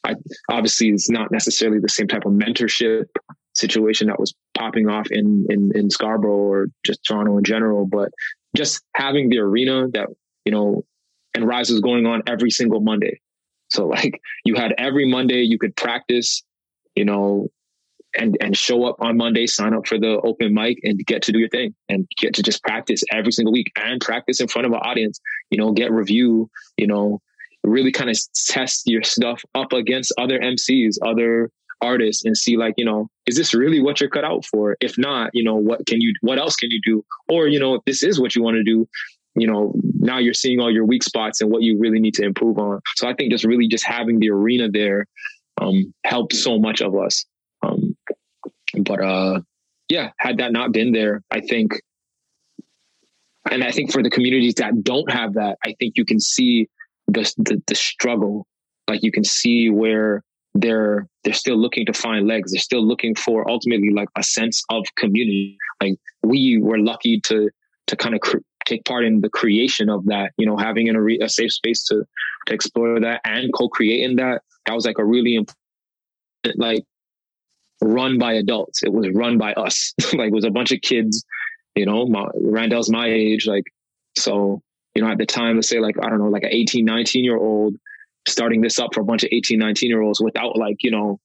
I, 0.03 0.13
obviously 0.51 0.89
it's 0.89 1.09
not 1.09 1.31
necessarily 1.31 1.79
the 1.79 1.89
same 1.89 2.07
type 2.07 2.27
of 2.27 2.33
mentorship 2.33 3.05
situation 3.55 4.09
that 4.09 4.19
was 4.19 4.35
popping 4.55 4.87
off 4.87 5.07
in, 5.09 5.47
in, 5.49 5.71
in 5.73 5.89
Scarborough 5.89 6.35
or 6.35 6.67
just 6.85 7.03
Toronto 7.03 7.39
in 7.39 7.43
general, 7.43 7.87
but 7.87 8.09
just 8.55 8.83
having 8.93 9.29
the 9.29 9.39
arena 9.39 9.87
that, 9.93 10.09
you 10.45 10.51
know, 10.51 10.85
and 11.33 11.47
Rise 11.47 11.71
is 11.71 11.79
going 11.79 12.05
on 12.05 12.21
every 12.27 12.51
single 12.51 12.81
Monday. 12.81 13.19
So 13.69 13.87
like 13.87 14.21
you 14.45 14.55
had 14.55 14.73
every 14.77 15.09
Monday 15.09 15.41
you 15.41 15.57
could 15.57 15.75
practice, 15.75 16.43
you 16.95 17.05
know, 17.05 17.49
and 18.17 18.37
and 18.41 18.57
show 18.57 18.85
up 18.85 18.95
on 18.99 19.17
Monday, 19.17 19.47
sign 19.47 19.73
up 19.73 19.87
for 19.87 19.99
the 19.99 20.19
open 20.23 20.53
mic 20.53 20.79
and 20.83 20.97
get 21.05 21.21
to 21.23 21.31
do 21.31 21.39
your 21.39 21.49
thing 21.49 21.75
and 21.89 22.07
get 22.17 22.33
to 22.35 22.43
just 22.43 22.63
practice 22.63 23.03
every 23.11 23.31
single 23.31 23.53
week 23.53 23.71
and 23.75 24.01
practice 24.01 24.41
in 24.41 24.47
front 24.47 24.65
of 24.65 24.71
an 24.71 24.79
audience, 24.79 25.19
you 25.51 25.57
know, 25.57 25.71
get 25.71 25.91
review, 25.91 26.49
you 26.77 26.87
know, 26.87 27.21
really 27.63 27.91
kind 27.91 28.09
of 28.09 28.17
test 28.47 28.83
your 28.85 29.03
stuff 29.03 29.43
up 29.55 29.73
against 29.73 30.13
other 30.17 30.39
MCs, 30.39 30.97
other 31.05 31.51
artists 31.81 32.25
and 32.25 32.35
see 32.35 32.57
like, 32.57 32.73
you 32.77 32.85
know, 32.85 33.07
is 33.27 33.35
this 33.35 33.53
really 33.53 33.79
what 33.79 33.99
you're 33.99 34.09
cut 34.09 34.23
out 34.23 34.45
for? 34.45 34.77
If 34.81 34.97
not, 34.97 35.29
you 35.33 35.43
know, 35.43 35.55
what 35.55 35.85
can 35.85 36.01
you, 36.01 36.13
what 36.21 36.39
else 36.39 36.55
can 36.55 36.71
you 36.71 36.81
do? 36.83 37.05
Or, 37.29 37.47
you 37.47 37.59
know, 37.59 37.75
if 37.75 37.83
this 37.85 38.03
is 38.03 38.19
what 38.19 38.35
you 38.35 38.41
want 38.41 38.55
to 38.55 38.63
do, 38.63 38.87
you 39.39 39.47
know, 39.47 39.73
now 39.99 40.17
you're 40.17 40.33
seeing 40.33 40.59
all 40.59 40.71
your 40.71 40.85
weak 40.85 41.03
spots 41.03 41.41
and 41.41 41.51
what 41.51 41.61
you 41.63 41.77
really 41.79 41.99
need 41.99 42.13
to 42.15 42.23
improve 42.23 42.57
on. 42.57 42.81
So 42.95 43.07
I 43.07 43.13
think 43.13 43.31
just 43.31 43.43
really 43.43 43.67
just 43.67 43.85
having 43.85 44.19
the 44.19 44.29
arena 44.29 44.69
there 44.69 45.05
um, 45.61 45.93
helped 46.03 46.33
so 46.33 46.59
much 46.59 46.81
of 46.81 46.95
us. 46.95 47.25
Um, 47.63 47.95
but 48.79 49.03
uh, 49.03 49.41
yeah, 49.89 50.11
had 50.19 50.37
that 50.37 50.51
not 50.51 50.71
been 50.71 50.91
there, 50.91 51.21
I 51.31 51.41
think, 51.41 51.73
and 53.49 53.63
I 53.63 53.71
think 53.71 53.91
for 53.91 54.03
the 54.03 54.09
communities 54.09 54.55
that 54.55 54.83
don't 54.83 55.09
have 55.11 55.33
that, 55.35 55.57
I 55.65 55.73
think 55.79 55.93
you 55.95 56.05
can 56.05 56.19
see 56.19 56.67
the, 57.07 57.21
the, 57.37 57.61
the 57.67 57.75
struggle. 57.75 58.45
Like 58.87 59.03
you 59.03 59.11
can 59.11 59.23
see 59.23 59.69
where 59.69 60.23
they're 60.53 61.07
they're 61.23 61.33
still 61.33 61.57
looking 61.57 61.85
to 61.85 61.93
find 61.93 62.27
legs. 62.27 62.51
They're 62.51 62.59
still 62.59 62.85
looking 62.85 63.15
for 63.15 63.49
ultimately 63.49 63.91
like 63.91 64.09
a 64.17 64.23
sense 64.23 64.63
of 64.69 64.85
community. 64.97 65.57
Like 65.81 65.95
we 66.23 66.59
were 66.61 66.79
lucky 66.79 67.19
to 67.21 67.49
to 67.87 67.95
kind 67.95 68.15
of 68.15 68.21
take 68.67 68.85
part 68.85 69.05
in 69.05 69.21
the 69.21 69.29
creation 69.29 69.89
of 69.89 70.05
that. 70.05 70.31
You 70.37 70.45
know, 70.45 70.57
having 70.57 70.89
a, 70.89 71.25
a 71.25 71.29
safe 71.29 71.53
space 71.53 71.83
to 71.85 72.03
to 72.47 72.53
explore 72.53 72.99
that 72.99 73.21
and 73.25 73.53
co-creating 73.53 74.17
that. 74.17 74.41
That 74.65 74.73
was 74.73 74.85
like 74.85 74.99
a 74.99 75.05
really 75.05 75.35
important 75.35 75.55
like 76.55 76.83
run 77.81 78.17
by 78.17 78.33
adults. 78.33 78.83
It 78.83 78.93
was 78.93 79.07
run 79.13 79.37
by 79.37 79.53
us. 79.53 79.93
like 80.13 80.29
it 80.29 80.33
was 80.33 80.45
a 80.45 80.51
bunch 80.51 80.71
of 80.71 80.81
kids. 80.81 81.25
You 81.75 81.85
know, 81.85 82.05
my, 82.07 82.25
Randell's 82.35 82.89
my 82.89 83.07
age. 83.07 83.47
Like 83.47 83.65
so, 84.17 84.61
you 84.95 85.01
know, 85.01 85.09
at 85.09 85.17
the 85.17 85.25
time, 85.25 85.55
let's 85.55 85.69
say 85.69 85.79
like 85.79 85.95
I 86.01 86.09
don't 86.09 86.19
know, 86.19 86.29
like 86.29 86.43
an 86.43 86.51
18, 86.51 86.85
19 86.85 87.23
year 87.23 87.37
old 87.37 87.75
starting 88.27 88.61
this 88.61 88.77
up 88.77 88.93
for 88.93 89.01
a 89.01 89.05
bunch 89.05 89.23
of 89.23 89.29
18, 89.31 89.57
19 89.57 89.89
year 89.89 90.01
olds 90.01 90.19
without 90.19 90.57
like, 90.57 90.83
you 90.83 90.91
know, 90.91 91.19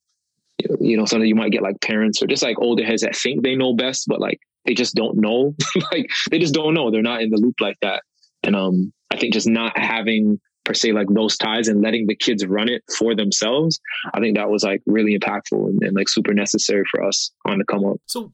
you 0.81 0.97
know, 0.97 1.05
something 1.05 1.29
you 1.29 1.35
might 1.35 1.53
get 1.53 1.63
like 1.63 1.81
parents 1.81 2.23
or 2.23 2.27
just 2.27 2.43
like 2.43 2.59
older 2.59 2.85
heads 2.85 3.03
that 3.03 3.17
think 3.17 3.43
they 3.43 3.57
know 3.57 3.75
best, 3.75 4.07
but 4.07 4.21
like 4.21 4.41
they 4.65 4.75
just 4.75 4.95
don't 4.95 5.17
know. 5.19 5.55
like 5.93 6.09
they 6.31 6.39
just 6.39 6.55
don't 6.55 6.75
know. 6.75 6.91
They're 6.91 7.03
not 7.03 7.23
in 7.23 7.31
the 7.31 7.39
loop 7.39 7.57
like 7.61 7.77
that. 7.83 8.03
And 8.43 8.57
um, 8.57 8.93
I 9.11 9.17
think 9.17 9.33
just 9.33 9.49
not 9.49 9.79
having 9.79 10.41
per 10.65 10.75
se 10.75 10.93
like 10.93 11.09
those 11.09 11.37
ties 11.37 11.69
and 11.69 11.83
letting 11.83 12.07
the 12.07 12.15
kids 12.15 12.47
run 12.47 12.69
it 12.69 12.83
for 12.97 13.15
themselves, 13.15 13.81
I 14.15 14.21
think 14.21 14.37
that 14.37 14.51
was 14.51 14.63
like 14.63 14.83
really 14.87 15.19
impactful 15.19 15.67
and, 15.67 15.83
and 15.83 15.97
like 15.97 16.09
super 16.09 16.35
necessary 16.35 16.85
for 16.91 17.03
us 17.03 17.33
on 17.45 17.59
the 17.59 17.65
come 17.65 17.85
up. 17.85 17.97
So, 18.07 18.33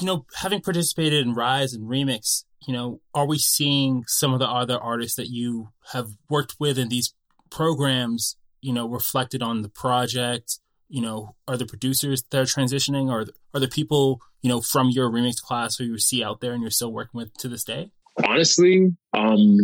you 0.00 0.06
know, 0.06 0.26
having 0.36 0.60
participated 0.60 1.26
in 1.26 1.34
Rise 1.34 1.74
and 1.74 1.84
Remix, 1.84 2.44
you 2.66 2.74
know, 2.74 3.00
are 3.14 3.26
we 3.26 3.38
seeing 3.38 4.04
some 4.06 4.32
of 4.32 4.38
the 4.38 4.48
other 4.48 4.78
artists 4.78 5.16
that 5.16 5.28
you 5.28 5.70
have 5.92 6.10
worked 6.28 6.56
with 6.58 6.78
in 6.78 6.88
these 6.88 7.14
programs, 7.50 8.36
you 8.60 8.72
know, 8.72 8.88
reflected 8.88 9.42
on 9.42 9.62
the 9.62 9.68
project? 9.68 10.58
You 10.92 11.02
know, 11.02 11.36
are 11.46 11.56
the 11.56 11.66
producers 11.66 12.24
that 12.30 12.38
are 12.38 12.44
transitioning, 12.44 13.10
or 13.10 13.26
are 13.54 13.60
the 13.60 13.68
people 13.68 14.20
you 14.42 14.48
know 14.48 14.60
from 14.60 14.90
your 14.90 15.08
remix 15.08 15.40
class 15.40 15.76
who 15.76 15.84
you 15.84 15.98
see 15.98 16.22
out 16.22 16.40
there 16.40 16.52
and 16.52 16.62
you're 16.62 16.70
still 16.70 16.92
working 16.92 17.18
with 17.18 17.32
to 17.38 17.48
this 17.48 17.64
day? 17.64 17.92
Honestly, 18.26 18.94
um, 19.12 19.56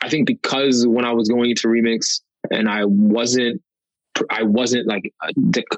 I 0.00 0.08
think 0.08 0.26
because 0.26 0.86
when 0.86 1.04
I 1.04 1.12
was 1.12 1.28
going 1.28 1.50
into 1.50 1.68
remix 1.68 2.20
and 2.50 2.68
I 2.68 2.84
wasn't, 2.84 3.60
I 4.30 4.44
wasn't 4.44 4.86
like, 4.86 5.12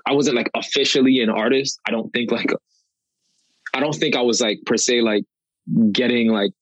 I 0.07 0.13
wasn't 0.13 0.37
like 0.37 0.51
officially 0.55 1.21
an 1.21 1.31
artist. 1.31 1.81
I 1.87 1.91
don't 1.91 2.11
think 2.13 2.31
like, 2.31 2.53
I 3.75 3.81
don't 3.81 3.95
think 3.95 4.15
I 4.15 4.23
was 4.23 4.41
like 4.41 4.61
per 4.67 4.77
se 4.77 5.01
like 5.01 5.25
getting 5.91 6.29
like 6.29 6.53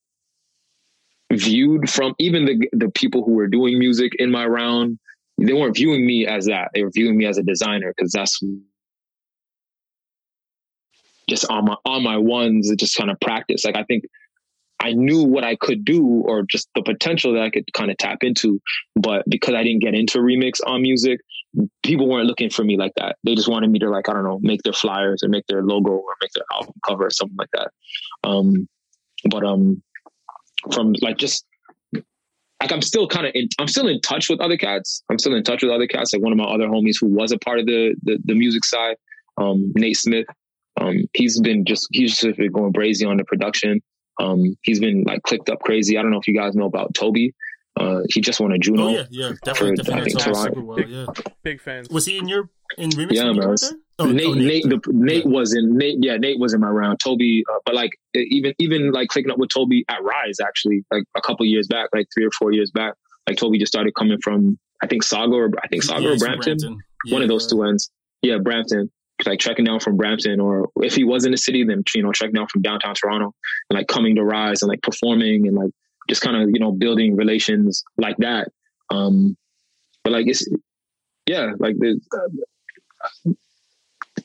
viewed 1.32 1.88
from 1.88 2.14
even 2.18 2.44
the 2.44 2.68
the 2.72 2.90
people 2.90 3.24
who 3.24 3.32
were 3.32 3.48
doing 3.48 3.78
music 3.78 4.12
in 4.18 4.30
my 4.30 4.46
round. 4.46 4.98
They 5.40 5.52
weren't 5.52 5.74
viewing 5.74 6.06
me 6.06 6.26
as 6.26 6.46
that. 6.46 6.70
They 6.74 6.82
were 6.82 6.90
viewing 6.90 7.16
me 7.16 7.26
as 7.26 7.38
a 7.38 7.42
designer 7.42 7.94
because 7.96 8.12
that's 8.12 8.40
just 11.28 11.50
on 11.50 11.64
my 11.64 11.76
on 11.84 12.02
my 12.02 12.16
ones. 12.16 12.70
Just 12.76 12.96
kind 12.96 13.10
of 13.10 13.18
practice. 13.20 13.64
Like 13.64 13.76
I 13.76 13.84
think 13.84 14.04
I 14.80 14.92
knew 14.92 15.22
what 15.22 15.44
I 15.44 15.56
could 15.56 15.84
do 15.84 16.22
or 16.24 16.42
just 16.42 16.68
the 16.74 16.82
potential 16.82 17.34
that 17.34 17.42
I 17.42 17.50
could 17.50 17.70
kind 17.74 17.90
of 17.90 17.98
tap 17.98 18.18
into. 18.22 18.60
But 18.96 19.24
because 19.28 19.54
I 19.54 19.62
didn't 19.62 19.82
get 19.82 19.94
into 19.94 20.18
remix 20.18 20.60
on 20.66 20.82
music, 20.82 21.20
people 21.82 22.08
weren't 22.08 22.26
looking 22.26 22.50
for 22.50 22.64
me 22.64 22.76
like 22.76 22.92
that. 22.96 23.16
They 23.24 23.34
just 23.34 23.48
wanted 23.48 23.70
me 23.70 23.78
to 23.80 23.90
like, 23.90 24.08
I 24.08 24.14
don't 24.14 24.24
know, 24.24 24.38
make 24.42 24.62
their 24.62 24.72
flyers 24.72 25.22
or 25.22 25.28
make 25.28 25.46
their 25.46 25.62
logo 25.62 25.90
or 25.90 26.14
make 26.20 26.32
their 26.32 26.44
album 26.52 26.74
cover 26.86 27.06
or 27.06 27.10
something 27.10 27.36
like 27.36 27.50
that. 27.52 27.70
Um, 28.24 28.68
but 29.28 29.44
um, 29.44 29.82
from 30.72 30.94
like 31.02 31.18
just 31.18 31.44
like 32.60 32.72
I'm 32.72 32.82
still 32.82 33.08
kind 33.08 33.26
of 33.26 33.32
in, 33.34 33.48
I'm 33.58 33.68
still 33.68 33.88
in 33.88 34.00
touch 34.00 34.28
with 34.28 34.40
other 34.40 34.56
cats. 34.56 35.02
I'm 35.10 35.18
still 35.18 35.34
in 35.34 35.42
touch 35.42 35.62
with 35.62 35.72
other 35.72 35.86
cats. 35.86 36.12
Like 36.12 36.22
one 36.22 36.32
of 36.32 36.38
my 36.38 36.44
other 36.44 36.68
homies 36.68 36.96
who 37.00 37.06
was 37.06 37.32
a 37.32 37.38
part 37.38 37.58
of 37.58 37.66
the 37.66 37.94
the, 38.02 38.18
the 38.24 38.34
music 38.34 38.64
side, 38.64 38.96
um, 39.38 39.72
Nate 39.74 39.96
Smith. 39.96 40.26
Um, 40.80 41.04
he's 41.14 41.40
been 41.40 41.64
just 41.64 41.88
he's 41.90 42.16
just 42.16 42.36
been 42.36 42.52
going 42.52 42.72
crazy 42.72 43.06
on 43.06 43.16
the 43.16 43.24
production. 43.24 43.80
Um, 44.18 44.56
he's 44.62 44.80
been 44.80 45.04
like 45.04 45.22
clicked 45.22 45.48
up 45.48 45.60
crazy. 45.60 45.96
I 45.96 46.02
don't 46.02 46.10
know 46.10 46.18
if 46.18 46.28
you 46.28 46.34
guys 46.34 46.54
know 46.54 46.66
about 46.66 46.94
Toby. 46.94 47.34
Uh, 47.76 48.00
he 48.08 48.20
just 48.20 48.40
won 48.40 48.52
a 48.52 48.58
Juno. 48.58 48.88
Oh 48.88 48.88
yeah, 48.88 49.04
yeah, 49.10 49.32
definitely. 49.44 49.76
For, 49.76 49.82
definitely 49.82 50.00
I 50.00 50.22
think 50.22 50.36
super 50.36 50.60
well. 50.60 50.80
Yeah, 50.80 51.06
big 51.42 51.60
fan. 51.60 51.86
Was 51.90 52.04
he 52.04 52.18
in 52.18 52.28
your 52.28 52.50
in 52.76 52.90
remix? 52.90 53.12
Yeah, 53.12 53.32
man. 53.32 53.56
Oh, 54.00 54.06
Nate, 54.06 54.26
oh, 54.26 54.34
Nate, 54.34 54.64
Nate, 54.66 54.68
the, 54.68 54.80
Nate 54.92 55.24
yeah. 55.24 55.30
was 55.30 55.54
in 55.54 55.76
Nate. 55.76 55.98
Yeah, 56.00 56.16
Nate 56.16 56.38
was 56.38 56.54
in 56.54 56.60
my 56.60 56.68
round. 56.68 57.00
Toby, 57.00 57.44
uh, 57.52 57.58
but 57.64 57.74
like 57.74 57.92
even 58.14 58.54
even 58.58 58.92
like 58.92 59.08
clicking 59.08 59.30
up 59.30 59.38
with 59.38 59.50
Toby 59.50 59.84
at 59.88 60.02
Rise 60.02 60.38
actually, 60.40 60.84
like 60.90 61.04
a 61.16 61.20
couple 61.20 61.46
years 61.46 61.66
back, 61.66 61.88
like 61.92 62.08
three 62.14 62.24
or 62.24 62.30
four 62.38 62.52
years 62.52 62.70
back, 62.70 62.94
like 63.28 63.36
Toby 63.36 63.58
just 63.58 63.72
started 63.72 63.94
coming 63.94 64.18
from 64.22 64.58
I 64.82 64.86
think 64.86 65.04
Sauga 65.04 65.34
or 65.34 65.50
I 65.62 65.68
think 65.68 65.84
Sauga 65.84 66.02
yeah, 66.02 66.08
or 66.08 66.16
Brampton, 66.16 66.56
Brampton. 66.58 66.78
Yeah, 67.04 67.12
one 67.12 67.22
of 67.22 67.28
those 67.28 67.46
two 67.46 67.62
ends. 67.62 67.90
Yeah, 68.22 68.38
Brampton 68.38 68.90
like 69.26 69.38
trekking 69.38 69.64
down 69.64 69.80
from 69.80 69.96
Brampton, 69.96 70.40
or 70.40 70.70
if 70.76 70.94
he 70.94 71.04
was 71.04 71.24
in 71.24 71.32
the 71.32 71.38
city, 71.38 71.64
then 71.64 71.82
you 71.94 72.02
know 72.02 72.12
trekking 72.12 72.34
down 72.34 72.48
from 72.48 72.62
downtown 72.62 72.94
Toronto 72.94 73.34
and 73.68 73.78
like 73.78 73.88
coming 73.88 74.16
to 74.16 74.24
Rise 74.24 74.62
and 74.62 74.68
like 74.68 74.82
performing 74.82 75.46
and 75.46 75.56
like 75.56 75.70
just 76.08 76.22
kind 76.22 76.36
of 76.36 76.50
you 76.50 76.58
know 76.58 76.72
building 76.72 77.16
relations 77.16 77.84
like 77.96 78.16
that. 78.18 78.48
Um, 78.90 79.36
but 80.04 80.12
like 80.12 80.26
it's 80.26 80.48
yeah, 81.26 81.52
like 81.58 81.76
there's, 81.78 82.06
uh, 82.12 83.30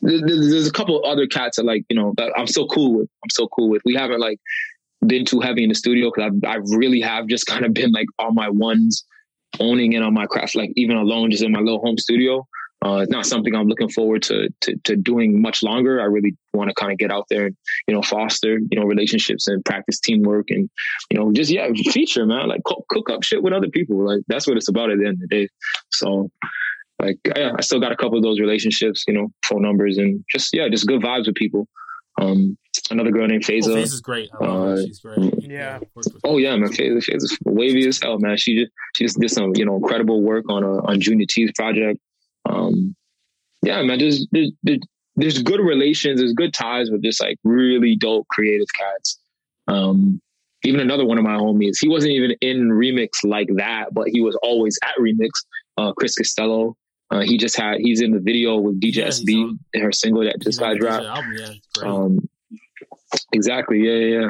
there's 0.02 0.68
a 0.68 0.72
couple 0.72 1.04
other 1.06 1.28
cats 1.28 1.58
that 1.58 1.66
like 1.66 1.86
you 1.90 1.96
know 1.96 2.14
that 2.18 2.32
I'm 2.38 2.48
so 2.48 2.68
cool 2.68 3.00
with. 3.00 3.10
I'm 3.24 3.30
so 3.30 3.48
cool 3.48 3.70
with. 3.70 3.82
We 3.86 3.96
haven't 3.96 4.20
like 4.20 4.40
been 5.06 5.26
too 5.26 5.40
heavy 5.40 5.64
in 5.64 5.70
the 5.70 5.76
studio 5.76 6.12
because 6.14 6.32
I 6.44 6.54
I 6.54 6.56
really 6.56 7.02
have 7.02 7.28
just 7.28 7.46
kind 7.48 7.66
of 7.66 7.74
been 7.74 7.92
like 7.92 8.08
on 8.20 8.36
my 8.36 8.50
ones, 8.50 9.06
owning 9.60 9.94
it 9.94 10.02
on 10.02 10.14
my 10.14 10.26
craft, 10.26 10.56
like 10.56 10.72
even 10.76 10.98
alone, 10.98 11.32
just 11.32 11.44
in 11.44 11.52
my 11.52 11.60
little 11.60 11.82
home 11.82 11.98
studio. 11.98 12.48
Uh, 12.86 12.98
it's 12.98 13.12
not 13.12 13.26
something 13.26 13.56
I'm 13.56 13.68
looking 13.68 13.90
forward 13.90 14.22
to, 14.24 14.50
to, 14.62 14.76
to 14.84 14.96
doing 14.96 15.42
much 15.42 15.64
longer. 15.64 16.00
I 16.00 16.04
really 16.04 16.36
want 16.54 16.70
to 16.70 16.76
kind 16.76 16.92
of 16.92 17.00
get 17.00 17.12
out 17.12 17.26
there 17.30 17.48
and 17.48 17.56
you 17.88 17.96
know 17.96 18.02
foster 18.04 18.60
you 18.60 18.80
know 18.80 18.84
relationships 18.86 19.48
and 19.48 19.66
practice 19.66 20.00
teamwork 20.00 20.52
and 20.52 20.70
you 21.10 21.18
know 21.18 21.32
just 21.32 21.50
yeah 21.50 21.68
feature 21.92 22.26
man 22.26 22.48
like 22.48 22.64
cook, 22.64 22.86
cook 22.90 23.10
up 23.10 23.24
shit 23.24 23.42
with 23.42 23.54
other 23.54 23.70
people 23.70 24.06
like 24.06 24.22
that's 24.28 24.46
what 24.46 24.58
it's 24.58 24.68
about 24.68 24.92
at 24.92 25.00
the 25.00 25.08
end 25.08 25.16
of 25.16 25.22
the 25.22 25.28
day. 25.28 25.50
So 25.90 26.30
like 27.00 27.18
yeah, 27.36 27.52
I 27.58 27.62
still 27.62 27.80
got 27.80 27.92
a 27.92 27.98
couple 27.98 28.18
of 28.18 28.24
those 28.24 28.40
relationships, 28.40 29.04
you 29.08 29.14
know, 29.14 29.28
phone 29.44 29.62
numbers 29.62 29.98
and 29.98 30.24
just 30.30 30.54
yeah, 30.54 30.70
just 30.70 30.88
good 30.88 31.02
vibes 31.02 31.28
with 31.28 31.36
people. 31.36 31.68
Um, 32.22 32.58
another 32.90 33.12
girl 33.12 33.28
named 33.28 33.44
Faiza. 33.44 33.68
Oh, 33.68 33.76
Faiza's 33.76 34.02
great. 34.02 34.30
Uh, 34.40 34.78
She's 34.78 35.00
great. 35.00 35.34
Yeah. 35.42 35.80
Oh 36.24 36.38
yeah, 36.38 36.56
man. 36.56 36.72
Faiza, 36.72 37.04
Faiza's 37.04 37.38
wavy 37.44 37.88
as 37.88 38.00
hell, 38.02 38.20
man. 38.20 38.38
She 38.38 38.60
just 38.60 38.72
she 38.96 39.04
just 39.06 39.20
did 39.20 39.32
some 39.32 39.52
you 39.56 39.66
know 39.66 39.76
incredible 39.76 40.22
work 40.22 40.46
on 40.50 40.64
a 40.64 40.86
on 40.86 41.02
Junia-T's 41.02 41.52
project. 41.56 42.00
Um, 42.50 42.96
yeah, 43.66 43.82
man, 43.82 43.98
there's, 43.98 44.28
there's, 44.32 44.52
there's 45.16 45.42
good 45.42 45.60
relations, 45.60 46.20
there's 46.20 46.34
good 46.34 46.54
ties 46.54 46.92
with 46.92 47.04
just 47.04 47.22
like 47.22 47.38
really 47.44 47.96
dope 47.96 48.28
creative 48.28 48.68
cats. 48.78 49.20
Um, 49.68 50.22
even 50.64 50.80
another 50.80 51.06
one 51.06 51.18
of 51.18 51.24
my 51.24 51.36
homies, 51.36 51.78
he 51.80 51.90
wasn't 51.90 52.14
even 52.14 52.36
in 52.42 52.70
remix 52.70 53.24
like 53.24 53.50
that, 53.56 53.94
but 53.94 54.08
he 54.10 54.22
was 54.22 54.38
always 54.44 54.78
at 54.84 54.96
remix. 55.00 55.30
Uh, 55.78 55.92
Chris 55.94 56.16
Costello. 56.16 56.76
Uh, 57.12 57.22
he 57.22 57.38
just 57.38 57.56
had 57.56 57.78
he's 57.80 58.02
in 58.02 58.12
the 58.12 58.20
video 58.20 58.58
with 58.58 58.82
DJ 58.82 58.96
yeah, 58.98 59.08
SB 59.08 59.58
in 59.74 59.82
her 59.82 59.92
single 59.92 60.24
that 60.24 60.42
just 60.42 60.60
got 60.60 60.78
dropped. 60.78 61.06
Yeah, 61.38 61.54
um, 61.84 62.28
exactly, 63.32 63.80
yeah, 63.80 63.94
yeah, 63.94 64.20
yeah, 64.20 64.30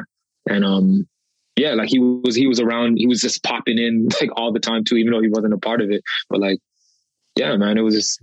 and 0.54 0.64
um, 0.64 1.08
yeah, 1.56 1.72
like 1.72 1.88
he 1.88 1.98
was 1.98 2.34
he 2.36 2.46
was 2.46 2.60
around, 2.60 2.96
he 2.96 3.06
was 3.06 3.20
just 3.20 3.42
popping 3.42 3.78
in 3.78 4.08
like 4.20 4.30
all 4.36 4.52
the 4.52 4.60
time 4.60 4.84
too, 4.84 4.96
even 4.96 5.12
though 5.12 5.22
he 5.22 5.28
wasn't 5.28 5.54
a 5.54 5.58
part 5.58 5.80
of 5.80 5.90
it. 5.90 6.02
But 6.28 6.40
like 6.40 6.58
yeah, 7.36 7.56
man, 7.56 7.78
it 7.78 7.82
was 7.82 7.94
just 7.94 8.22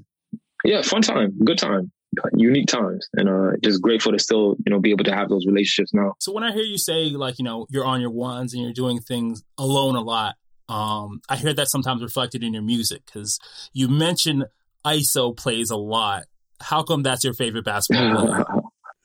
yeah, 0.64 0.82
fun 0.82 1.02
time, 1.02 1.34
good 1.44 1.58
time, 1.58 1.92
unique 2.36 2.68
times, 2.68 3.08
and 3.14 3.30
uh, 3.30 3.58
just 3.64 3.82
grateful 3.82 4.12
to 4.12 4.20
still 4.20 4.56
you 4.66 4.70
know 4.72 4.80
be 4.80 4.92
able 4.92 5.04
to 5.06 5.14
have 5.14 5.30
those 5.30 5.46
relationships 5.46 5.94
now. 5.94 6.14
So 6.20 6.32
when 6.32 6.44
I 6.44 6.52
hear 6.52 6.64
you 6.64 6.78
say 6.78 7.10
like 7.10 7.40
you 7.40 7.46
know 7.46 7.66
you're 7.70 7.86
on 7.86 8.02
your 8.02 8.12
ones 8.12 8.54
and 8.54 8.62
you're 8.62 8.74
doing 8.74 9.00
things 9.00 9.44
alone 9.58 9.96
a 9.96 10.02
lot, 10.02 10.36
um, 10.70 11.22
I 11.30 11.38
hear 11.38 11.54
that 11.54 11.70
sometimes 11.70 12.02
reflected 12.02 12.44
in 12.44 12.54
your 12.54 12.64
music 12.64 13.06
because 13.06 13.40
you 13.74 13.88
mentioned 13.88 14.46
ISO 14.86 15.36
plays 15.36 15.70
a 15.70 15.78
lot. 15.78 16.24
How 16.62 16.84
come 16.84 17.04
that's 17.04 17.24
your 17.24 17.34
favorite 17.34 17.66
basketball 17.66 18.28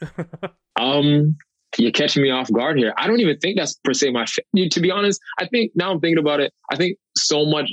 player? 0.00 0.50
um, 0.76 1.36
you're 1.76 1.92
catching 1.92 2.22
me 2.22 2.30
off 2.30 2.50
guard 2.52 2.78
here. 2.78 2.94
I 2.96 3.06
don't 3.06 3.20
even 3.20 3.38
think 3.38 3.58
that's 3.58 3.74
per 3.84 3.92
se 3.92 4.10
my. 4.10 4.24
To 4.24 4.80
be 4.80 4.90
honest, 4.90 5.20
I 5.38 5.46
think 5.46 5.72
now 5.74 5.92
I'm 5.92 6.00
thinking 6.00 6.18
about 6.18 6.40
it. 6.40 6.52
I 6.70 6.76
think 6.76 6.98
so 7.16 7.44
much 7.44 7.70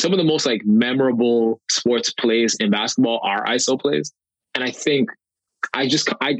some 0.00 0.12
of 0.12 0.18
the 0.18 0.24
most 0.24 0.46
like 0.46 0.62
memorable 0.64 1.60
sports 1.70 2.12
plays 2.12 2.56
in 2.58 2.70
basketball 2.70 3.20
are 3.22 3.44
ISO 3.46 3.78
plays. 3.78 4.12
and 4.54 4.64
I 4.64 4.70
think 4.70 5.10
I 5.74 5.86
just 5.86 6.08
I 6.20 6.38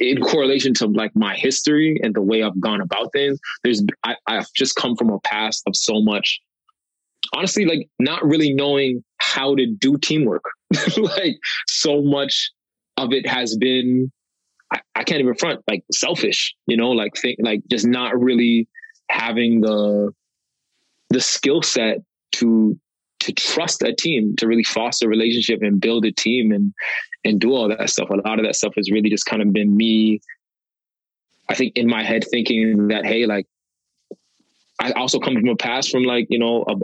in 0.00 0.20
correlation 0.20 0.72
to 0.74 0.86
like 0.86 1.12
my 1.14 1.34
history 1.36 2.00
and 2.02 2.14
the 2.14 2.22
way 2.22 2.42
I've 2.42 2.58
gone 2.60 2.80
about 2.80 3.12
things, 3.12 3.38
there's 3.62 3.82
I, 4.02 4.16
I've 4.26 4.52
just 4.54 4.74
come 4.74 4.96
from 4.96 5.10
a 5.10 5.20
past 5.20 5.62
of 5.66 5.76
so 5.76 6.00
much 6.00 6.40
honestly 7.34 7.66
like 7.66 7.86
not 7.98 8.24
really 8.24 8.52
knowing 8.52 9.04
how 9.18 9.54
to 9.54 9.66
do 9.66 9.98
teamwork. 9.98 10.44
like 10.96 11.36
so 11.66 12.02
much 12.02 12.50
of 12.96 13.12
it 13.12 13.26
has 13.26 13.56
been 13.56 14.10
I, 14.72 14.80
I, 14.94 15.04
can't 15.04 15.20
even 15.20 15.34
front 15.34 15.62
like 15.68 15.84
selfish, 15.92 16.54
you 16.66 16.76
know, 16.76 16.90
like 16.90 17.16
think 17.16 17.38
like 17.42 17.60
just 17.70 17.86
not 17.86 18.18
really 18.18 18.68
having 19.10 19.60
the 19.60 20.12
the 21.10 21.20
skill 21.20 21.60
set 21.60 21.98
to 22.32 22.78
to 23.20 23.32
trust 23.32 23.82
a 23.82 23.94
team, 23.94 24.34
to 24.36 24.46
really 24.46 24.64
foster 24.64 25.06
a 25.06 25.08
relationship 25.08 25.62
and 25.62 25.80
build 25.80 26.04
a 26.04 26.12
team 26.12 26.52
and 26.52 26.72
and 27.24 27.40
do 27.40 27.52
all 27.52 27.68
that 27.68 27.90
stuff. 27.90 28.10
A 28.10 28.16
lot 28.16 28.38
of 28.38 28.46
that 28.46 28.56
stuff 28.56 28.74
has 28.76 28.90
really 28.90 29.10
just 29.10 29.26
kind 29.26 29.42
of 29.42 29.52
been 29.52 29.76
me. 29.76 30.20
I 31.48 31.54
think 31.54 31.76
in 31.76 31.86
my 31.86 32.02
head 32.02 32.24
thinking 32.30 32.88
that 32.88 33.04
hey, 33.04 33.26
like 33.26 33.46
I 34.80 34.92
also 34.92 35.18
come 35.18 35.34
from 35.34 35.48
a 35.48 35.56
past 35.56 35.90
from 35.90 36.04
like 36.04 36.26
you 36.30 36.38
know 36.38 36.64
a, 36.66 36.74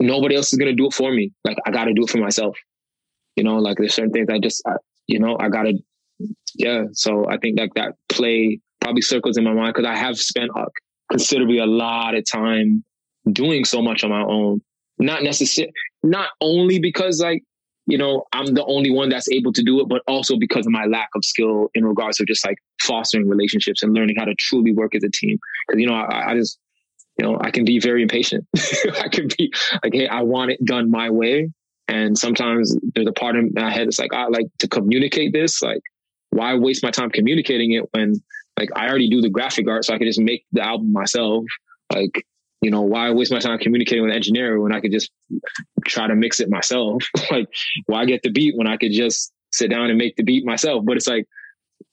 nobody 0.00 0.36
else 0.36 0.52
is 0.52 0.58
gonna 0.58 0.74
do 0.74 0.86
it 0.86 0.94
for 0.94 1.12
me. 1.12 1.32
Like 1.44 1.56
I 1.66 1.70
got 1.70 1.84
to 1.84 1.94
do 1.94 2.04
it 2.04 2.10
for 2.10 2.18
myself. 2.18 2.56
You 3.36 3.44
know, 3.44 3.56
like 3.56 3.78
there's 3.78 3.94
certain 3.94 4.12
things 4.12 4.28
I 4.30 4.38
just 4.38 4.62
I, 4.66 4.74
you 5.06 5.18
know 5.18 5.36
I 5.38 5.48
gotta 5.48 5.74
yeah. 6.54 6.84
So 6.92 7.28
I 7.28 7.38
think 7.38 7.58
like 7.58 7.74
that 7.74 7.94
play 8.08 8.60
probably 8.80 9.02
circles 9.02 9.38
in 9.38 9.44
my 9.44 9.54
mind 9.54 9.74
because 9.74 9.88
I 9.88 9.96
have 9.96 10.18
spent 10.18 10.50
uh, 10.54 10.66
considerably 11.10 11.58
a 11.58 11.66
lot 11.66 12.14
of 12.14 12.24
time 12.30 12.84
doing 13.32 13.64
so 13.64 13.82
much 13.82 14.04
on 14.04 14.10
my 14.10 14.22
own. 14.22 14.60
Not 14.98 15.22
necessarily, 15.22 15.72
not 16.02 16.30
only 16.40 16.78
because 16.78 17.20
like, 17.20 17.42
you 17.86 17.96
know, 17.96 18.24
I'm 18.32 18.54
the 18.54 18.64
only 18.66 18.90
one 18.90 19.08
that's 19.08 19.30
able 19.30 19.52
to 19.54 19.62
do 19.62 19.80
it, 19.80 19.88
but 19.88 20.02
also 20.06 20.36
because 20.36 20.66
of 20.66 20.72
my 20.72 20.84
lack 20.84 21.08
of 21.14 21.24
skill 21.24 21.68
in 21.74 21.86
regards 21.86 22.18
to 22.18 22.24
just 22.24 22.46
like 22.46 22.58
fostering 22.82 23.28
relationships 23.28 23.82
and 23.82 23.94
learning 23.94 24.16
how 24.18 24.24
to 24.24 24.34
truly 24.34 24.72
work 24.72 24.94
as 24.94 25.02
a 25.04 25.10
team. 25.10 25.38
Cause, 25.70 25.80
you 25.80 25.86
know, 25.86 25.94
I, 25.94 26.32
I 26.32 26.34
just, 26.34 26.58
you 27.16 27.24
know, 27.24 27.38
I 27.40 27.50
can 27.50 27.64
be 27.64 27.80
very 27.80 28.02
impatient. 28.02 28.46
I 29.00 29.08
can 29.08 29.28
be 29.38 29.52
like, 29.82 29.94
hey, 29.94 30.06
I 30.06 30.22
want 30.22 30.50
it 30.50 30.64
done 30.64 30.90
my 30.90 31.08
way. 31.08 31.50
And 31.88 32.18
sometimes 32.18 32.76
there's 32.94 33.08
a 33.08 33.12
part 33.12 33.36
in 33.36 33.52
my 33.54 33.70
head 33.70 33.86
that's 33.86 33.98
like, 33.98 34.12
I 34.12 34.26
like 34.28 34.46
to 34.58 34.68
communicate 34.68 35.32
this. 35.32 35.62
Like, 35.62 35.80
why 36.30 36.54
waste 36.54 36.82
my 36.82 36.90
time 36.90 37.10
communicating 37.10 37.72
it 37.72 37.84
when 37.92 38.22
like 38.58 38.68
I 38.76 38.88
already 38.88 39.08
do 39.08 39.20
the 39.20 39.30
graphic 39.30 39.68
art, 39.68 39.84
so 39.84 39.94
I 39.94 39.98
can 39.98 40.06
just 40.06 40.20
make 40.20 40.44
the 40.52 40.60
album 40.60 40.92
myself. 40.92 41.44
Like, 41.92 42.26
you 42.60 42.70
know, 42.70 42.82
why 42.82 43.10
waste 43.10 43.32
my 43.32 43.38
time 43.38 43.58
communicating 43.58 44.02
with 44.02 44.10
an 44.10 44.16
engineer 44.16 44.60
when 44.60 44.72
I 44.72 44.80
could 44.80 44.92
just 44.92 45.10
try 45.86 46.06
to 46.06 46.14
mix 46.14 46.40
it 46.40 46.50
myself? 46.50 47.04
like, 47.30 47.48
why 47.86 48.04
get 48.04 48.22
the 48.22 48.30
beat 48.30 48.56
when 48.56 48.66
I 48.66 48.76
could 48.76 48.92
just 48.92 49.32
sit 49.52 49.70
down 49.70 49.88
and 49.88 49.98
make 49.98 50.16
the 50.16 50.24
beat 50.24 50.44
myself? 50.44 50.84
But 50.84 50.96
it's 50.96 51.06
like, 51.06 51.26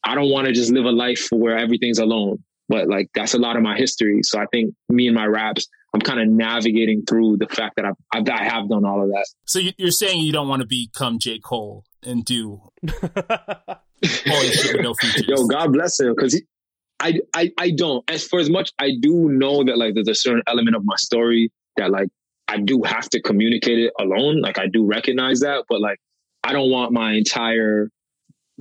I 0.03 0.15
don't 0.15 0.29
want 0.29 0.47
to 0.47 0.53
just 0.53 0.71
live 0.71 0.85
a 0.85 0.91
life 0.91 1.27
where 1.31 1.57
everything's 1.57 1.99
alone. 1.99 2.43
But 2.67 2.87
like, 2.87 3.09
that's 3.13 3.35
a 3.35 3.37
lot 3.37 3.57
of 3.57 3.61
my 3.61 3.77
history. 3.77 4.21
So 4.23 4.39
I 4.39 4.47
think 4.51 4.73
me 4.89 5.07
and 5.07 5.15
my 5.15 5.25
raps, 5.25 5.67
I'm 5.93 6.01
kind 6.01 6.19
of 6.19 6.27
navigating 6.27 7.03
through 7.05 7.37
the 7.37 7.47
fact 7.47 7.75
that 7.75 7.85
I've, 7.85 7.95
I've 8.11 8.27
I 8.27 8.43
have 8.43 8.67
done 8.67 8.85
all 8.85 9.03
of 9.03 9.09
that. 9.09 9.25
So 9.45 9.61
you're 9.77 9.91
saying 9.91 10.21
you 10.21 10.31
don't 10.31 10.47
want 10.47 10.61
to 10.61 10.67
become 10.67 11.19
J. 11.19 11.39
Cole 11.39 11.85
and 12.03 12.25
do 12.25 12.61
all 13.03 14.41
shit 14.41 14.73
with 14.73 14.81
no 14.81 14.93
features. 14.95 15.25
Yo, 15.27 15.45
God 15.45 15.73
bless 15.73 15.99
him 15.99 16.13
because 16.15 16.41
I, 16.99 17.19
I, 17.33 17.51
I 17.57 17.71
don't. 17.71 18.09
As 18.09 18.25
for 18.25 18.39
as 18.39 18.49
much, 18.49 18.71
I 18.79 18.91
do 18.99 19.29
know 19.29 19.63
that 19.63 19.77
like 19.77 19.95
there's 19.95 20.07
a 20.07 20.15
certain 20.15 20.43
element 20.47 20.75
of 20.75 20.83
my 20.85 20.95
story 20.95 21.51
that 21.77 21.91
like 21.91 22.09
I 22.47 22.57
do 22.57 22.83
have 22.83 23.09
to 23.09 23.21
communicate 23.21 23.79
it 23.79 23.93
alone. 23.99 24.41
Like 24.41 24.59
I 24.59 24.67
do 24.67 24.85
recognize 24.85 25.41
that, 25.41 25.65
but 25.67 25.81
like 25.81 25.99
I 26.43 26.53
don't 26.53 26.69
want 26.69 26.91
my 26.91 27.13
entire 27.13 27.89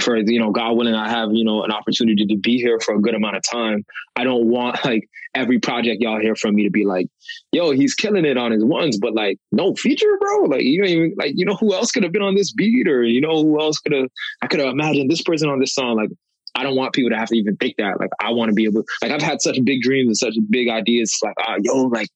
for 0.01 0.17
you 0.17 0.41
know 0.41 0.51
God 0.51 0.73
willing, 0.77 0.95
I 0.95 1.09
have 1.09 1.31
you 1.33 1.45
know 1.45 1.63
an 1.63 1.71
opportunity 1.71 2.27
to 2.27 2.37
be 2.37 2.59
here 2.59 2.81
for 2.81 2.95
a 2.95 3.01
good 3.01 3.15
amount 3.15 3.37
of 3.37 3.43
time. 3.43 3.85
I 4.17 4.25
don't 4.25 4.49
want 4.49 4.85
like 4.85 5.09
every 5.35 5.59
project 5.59 6.01
y'all 6.01 6.21
hear 6.21 6.35
from 6.35 6.55
me 6.55 6.65
to 6.65 6.71
be 6.71 6.85
like, 6.85 7.07
yo, 7.53 7.71
he's 7.71 7.95
killing 7.95 8.25
it 8.25 8.37
on 8.37 8.53
his 8.53 8.65
ones, 8.65 8.99
but 8.99 9.15
like 9.15 9.39
no 9.53 9.75
feature, 9.75 10.17
bro. 10.21 10.45
Like 10.45 10.63
you 10.63 10.81
don't 10.81 10.91
even 10.91 11.15
like 11.17 11.33
you 11.37 11.45
know 11.45 11.55
who 11.55 11.75
else 11.75 11.93
could 11.93 12.03
have 12.03 12.13
been 12.13 12.23
on 12.23 12.35
this 12.35 12.53
beat, 12.53 12.89
or 12.89 13.05
you 13.05 13.21
know 13.21 13.43
who 13.43 13.61
else 13.61 13.79
could 13.79 13.93
have 13.93 14.09
I 14.43 14.49
could 14.49 14.61
have 14.61 14.71
imagined 14.71 15.11
this 15.11 15.23
person 15.23 15.49
on 15.49 15.61
this 15.61 15.75
song. 15.75 15.97
Like 15.97 16.11
I 16.55 16.63
don't 16.63 16.77
want 16.77 16.93
people 16.93 17.11
to 17.11 17.17
have 17.17 17.29
to 17.29 17.37
even 17.37 17.57
think 17.57 17.77
that. 17.79 17.99
Like, 17.99 18.11
I 18.21 18.31
want 18.31 18.51
to 18.51 18.55
be 18.55 18.65
able, 18.65 18.85
like, 19.03 19.11
I've 19.11 19.23
had 19.23 19.41
such 19.41 19.59
big 19.65 19.81
dreams 19.83 20.07
and 20.07 20.17
such 20.17 20.35
big 20.51 20.69
ideas. 20.69 21.19
Like, 21.23 21.35
uh, 21.47 21.57
yo, 21.61 21.83
like, 21.83 22.09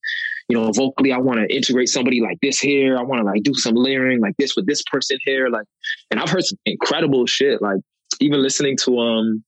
you 0.49 0.57
know, 0.57 0.71
vocally, 0.73 1.13
I 1.13 1.19
want 1.19 1.41
to 1.41 1.55
integrate 1.55 1.89
somebody 1.89 2.21
like 2.21 2.39
this 2.41 2.59
here. 2.59 2.97
I 2.97 3.03
want 3.03 3.21
to 3.21 3.25
like 3.25 3.43
do 3.43 3.55
some 3.55 3.75
layering 3.75 4.21
like 4.21 4.37
this 4.39 4.57
with 4.57 4.67
this 4.67 4.83
person 4.91 5.19
here. 5.25 5.49
Like, 5.49 5.67
and 6.11 6.21
I've 6.21 6.31
heard 6.31 6.45
some 6.45 6.59
incredible 6.65 7.27
shit. 7.27 7.61
Like, 7.61 7.81
even 8.21 8.43
listening 8.43 8.77
to, 8.85 8.99
um, 8.99 9.45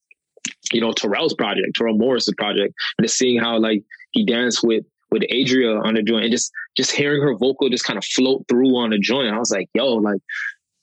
you 0.72 0.81
know, 0.81 0.92
Terrell's 0.92 1.35
project, 1.35 1.74
Terrell 1.74 1.96
Morris's 1.96 2.35
project, 2.37 2.74
and 2.98 3.07
just 3.07 3.18
seeing 3.18 3.40
how 3.40 3.59
like 3.59 3.83
he 4.12 4.24
danced 4.24 4.62
with 4.62 4.85
with 5.11 5.22
Adria 5.24 5.76
on 5.76 5.94
the 5.94 6.03
joint 6.03 6.24
and 6.24 6.33
just 6.33 6.53
just 6.76 6.92
hearing 6.92 7.22
her 7.22 7.35
vocal 7.37 7.68
just 7.68 7.85
kind 7.85 7.98
of 7.98 8.05
float 8.05 8.44
through 8.48 8.76
on 8.76 8.90
the 8.90 8.98
joint. 8.98 9.35
I 9.35 9.38
was 9.38 9.50
like, 9.50 9.68
yo, 9.74 9.94
like 9.94 10.20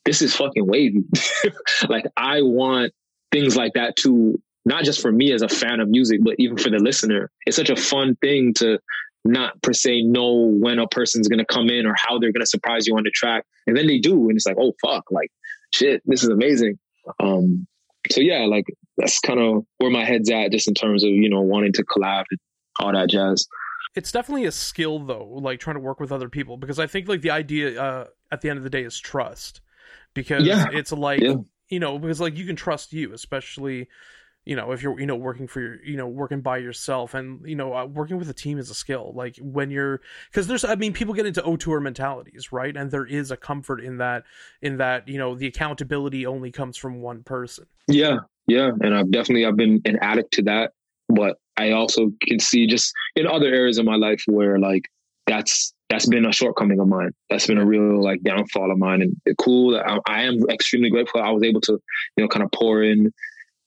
this 0.04 0.22
is 0.22 0.34
fucking 0.34 0.66
wavy. 0.66 1.04
like 1.88 2.06
I 2.16 2.42
want 2.42 2.92
things 3.32 3.56
like 3.56 3.74
that 3.74 3.96
to 3.96 4.40
not 4.64 4.84
just 4.84 5.00
for 5.00 5.10
me 5.10 5.32
as 5.32 5.42
a 5.42 5.48
fan 5.48 5.80
of 5.80 5.88
music, 5.88 6.20
but 6.22 6.34
even 6.38 6.56
for 6.56 6.70
the 6.70 6.78
listener. 6.78 7.30
It's 7.46 7.56
such 7.56 7.70
a 7.70 7.76
fun 7.76 8.16
thing 8.16 8.52
to 8.54 8.78
not 9.24 9.60
per 9.62 9.72
se 9.72 10.02
know 10.02 10.52
when 10.60 10.78
a 10.78 10.86
person's 10.86 11.28
to 11.28 11.44
come 11.44 11.70
in 11.70 11.86
or 11.86 11.94
how 11.96 12.18
they're 12.18 12.32
to 12.32 12.46
surprise 12.46 12.86
you 12.86 12.96
on 12.96 13.04
the 13.04 13.10
track. 13.10 13.44
And 13.66 13.76
then 13.76 13.86
they 13.86 13.98
do. 13.98 14.28
And 14.28 14.36
it's 14.36 14.46
like, 14.46 14.56
oh, 14.58 14.72
fuck, 14.82 15.10
like, 15.10 15.30
shit, 15.72 16.02
this 16.04 16.22
is 16.22 16.28
amazing. 16.28 16.78
Um, 17.20 17.66
so 18.10 18.20
yeah, 18.20 18.44
like 18.46 18.66
that's 18.96 19.18
kind 19.20 19.40
of 19.40 19.64
where 19.78 19.90
my 19.90 20.04
head's 20.04 20.30
at 20.30 20.52
just 20.52 20.68
in 20.68 20.74
terms 20.74 21.02
of, 21.02 21.10
you 21.10 21.28
know, 21.28 21.40
wanting 21.40 21.72
to 21.74 21.84
collab 21.84 22.24
and 22.30 22.38
all 22.80 22.92
that 22.92 23.08
jazz. 23.08 23.46
It's 23.94 24.12
definitely 24.12 24.44
a 24.44 24.52
skill 24.52 24.98
though, 25.00 25.26
like 25.26 25.60
trying 25.60 25.76
to 25.76 25.80
work 25.80 25.98
with 25.98 26.12
other 26.12 26.28
people 26.28 26.56
because 26.56 26.78
I 26.78 26.86
think 26.86 27.08
like 27.08 27.22
the 27.22 27.30
idea 27.30 27.80
uh, 27.80 28.06
at 28.30 28.42
the 28.42 28.50
end 28.50 28.58
of 28.58 28.64
the 28.64 28.70
day 28.70 28.82
is 28.82 28.98
trust 28.98 29.60
because 30.14 30.44
yeah. 30.44 30.66
it's 30.72 30.92
like 30.92 31.20
yeah 31.20 31.36
you 31.68 31.80
know 31.80 31.98
because 31.98 32.20
like 32.20 32.36
you 32.36 32.46
can 32.46 32.56
trust 32.56 32.92
you 32.92 33.12
especially 33.12 33.88
you 34.48 34.56
know 34.56 34.72
if 34.72 34.82
you're 34.82 34.98
you 34.98 35.04
know 35.04 35.14
working 35.14 35.46
for 35.46 35.60
your 35.60 35.84
you 35.84 35.96
know 35.96 36.08
working 36.08 36.40
by 36.40 36.56
yourself 36.56 37.12
and 37.12 37.46
you 37.46 37.54
know 37.54 37.74
uh, 37.74 37.84
working 37.84 38.16
with 38.16 38.30
a 38.30 38.34
team 38.34 38.58
is 38.58 38.70
a 38.70 38.74
skill. 38.74 39.12
Like 39.14 39.36
when 39.42 39.70
you're 39.70 40.00
because 40.30 40.46
there's 40.46 40.64
i 40.64 40.74
mean 40.74 40.94
people 40.94 41.12
get 41.12 41.26
into 41.26 41.44
auteur 41.44 41.80
mentalities 41.80 42.50
right? 42.50 42.74
And 42.74 42.90
there 42.90 43.04
is 43.04 43.30
a 43.30 43.36
comfort 43.36 43.80
in 43.80 43.98
that 43.98 44.24
in 44.62 44.78
that 44.78 45.06
you 45.06 45.18
know 45.18 45.34
the 45.34 45.46
accountability 45.46 46.24
only 46.26 46.50
comes 46.50 46.78
from 46.78 47.02
one 47.02 47.22
person. 47.22 47.66
Yeah 47.88 48.20
yeah. 48.46 48.70
And 48.80 48.94
i've 48.94 49.10
definitely 49.10 49.44
i've 49.44 49.56
been 49.56 49.82
an 49.84 49.98
addict 50.00 50.32
to 50.34 50.42
that. 50.44 50.72
But 51.10 51.36
i 51.58 51.72
also 51.72 52.10
can 52.22 52.40
see 52.40 52.66
just 52.66 52.94
in 53.16 53.26
other 53.26 53.48
areas 53.48 53.76
of 53.76 53.84
my 53.84 53.96
life 53.96 54.24
where 54.26 54.58
like 54.58 54.88
that's 55.26 55.74
that's 55.88 56.06
been 56.06 56.26
a 56.26 56.32
shortcoming 56.32 56.80
of 56.80 56.88
mine. 56.88 57.12
That's 57.30 57.46
been 57.46 57.58
a 57.58 57.64
real 57.64 58.02
like 58.02 58.22
downfall 58.22 58.70
of 58.70 58.78
mine. 58.78 59.02
And 59.02 59.36
cool, 59.38 59.76
I, 59.76 59.98
I, 60.06 60.22
am 60.22 60.38
extremely 60.50 60.90
grateful. 60.90 61.22
I 61.22 61.30
was 61.30 61.42
able 61.42 61.60
to, 61.62 61.80
you 62.16 62.24
know, 62.24 62.28
kind 62.28 62.42
of 62.42 62.50
pour 62.52 62.82
in. 62.82 63.12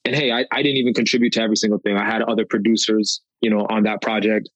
And 0.05 0.15
hey, 0.15 0.31
I, 0.31 0.45
I 0.51 0.61
didn't 0.61 0.77
even 0.77 0.93
contribute 0.93 1.33
to 1.33 1.41
every 1.41 1.55
single 1.55 1.79
thing. 1.79 1.97
I 1.97 2.05
had 2.05 2.21
other 2.23 2.45
producers, 2.45 3.21
you 3.41 3.49
know, 3.49 3.65
on 3.69 3.83
that 3.83 4.01
project. 4.01 4.49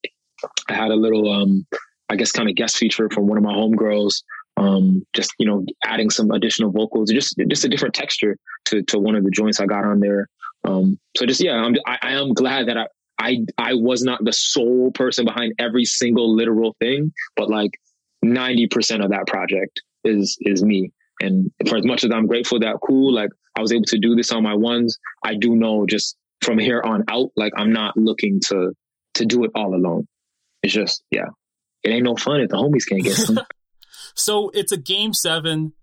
I 0.70 0.74
had 0.74 0.92
a 0.92 0.96
little, 0.96 1.32
um, 1.32 1.66
I 2.10 2.16
guess, 2.16 2.32
kind 2.32 2.50
of 2.50 2.56
guest 2.56 2.78
feature 2.78 3.10
from 3.10 3.28
one 3.28 3.38
of 3.38 3.44
my 3.44 3.54
homegirls. 3.54 4.24
Um, 4.58 5.06
just 5.14 5.34
you 5.38 5.46
know, 5.46 5.66
adding 5.84 6.10
some 6.10 6.32
additional 6.32 6.72
vocals, 6.72 7.12
just 7.12 7.36
just 7.50 7.66
a 7.66 7.70
different 7.70 7.94
texture 7.94 8.38
to 8.66 8.84
to 8.84 9.00
one 9.00 9.16
of 9.16 9.24
the 9.24 9.32
joints 9.32 9.60
I 9.60 9.66
got 9.66 9.84
on 9.84 10.00
there. 10.00 10.30
Um, 10.64 10.98
so 11.18 11.26
just 11.26 11.44
yeah, 11.44 11.56
I'm, 11.56 11.76
I, 11.86 11.98
I 12.02 12.12
am 12.14 12.34
glad 12.34 12.68
that 12.68 12.78
I, 12.78 12.88
I 13.20 13.40
I 13.58 13.74
was 13.76 14.04
not 14.04 14.24
the 14.24 14.34
sole 14.34 14.92
person 14.92 15.26
behind 15.26 15.54
every 15.60 15.86
single 15.86 16.36
literal 16.36 16.76
thing, 16.80 17.14
but 17.36 17.50
like 17.50 17.72
90% 18.24 19.04
of 19.04 19.12
that 19.12 19.28
project 19.28 19.82
is 20.04 20.38
is 20.42 20.64
me. 20.64 20.92
And 21.22 21.52
for 21.68 21.78
as 21.78 21.86
much 21.86 22.04
as 22.04 22.12
I'm 22.12 22.28
grateful 22.28 22.60
that 22.60 22.78
cool, 22.86 23.14
like 23.14 23.30
I 23.58 23.62
was 23.62 23.72
able 23.72 23.86
to 23.86 24.00
do 24.00 24.16
this 24.16 24.32
on 24.32 24.44
my 24.44 24.54
ones, 24.54 24.98
I 25.24 25.36
do 25.36 25.56
know 25.56 25.86
just 25.86 26.18
from 26.42 26.60
here 26.60 26.82
on 26.84 27.04
out, 27.10 27.30
like 27.36 27.54
I'm 27.58 27.72
not 27.72 27.96
looking 27.96 28.42
to 28.48 28.74
to 29.16 29.26
do 29.26 29.44
it 29.44 29.52
all 29.56 29.74
alone. 29.74 30.08
It's 30.62 30.74
just, 30.74 31.04
yeah. 31.12 31.28
It 31.84 31.90
ain't 31.90 32.04
no 32.04 32.16
fun 32.16 32.42
if 32.42 32.50
the 32.50 32.58
homies 32.58 32.88
can't 32.88 33.04
get 33.04 33.14
some. 33.16 33.40
so 34.16 34.50
it's 34.54 34.72
a 34.72 34.78
game 34.78 35.14
seven. 35.14 35.74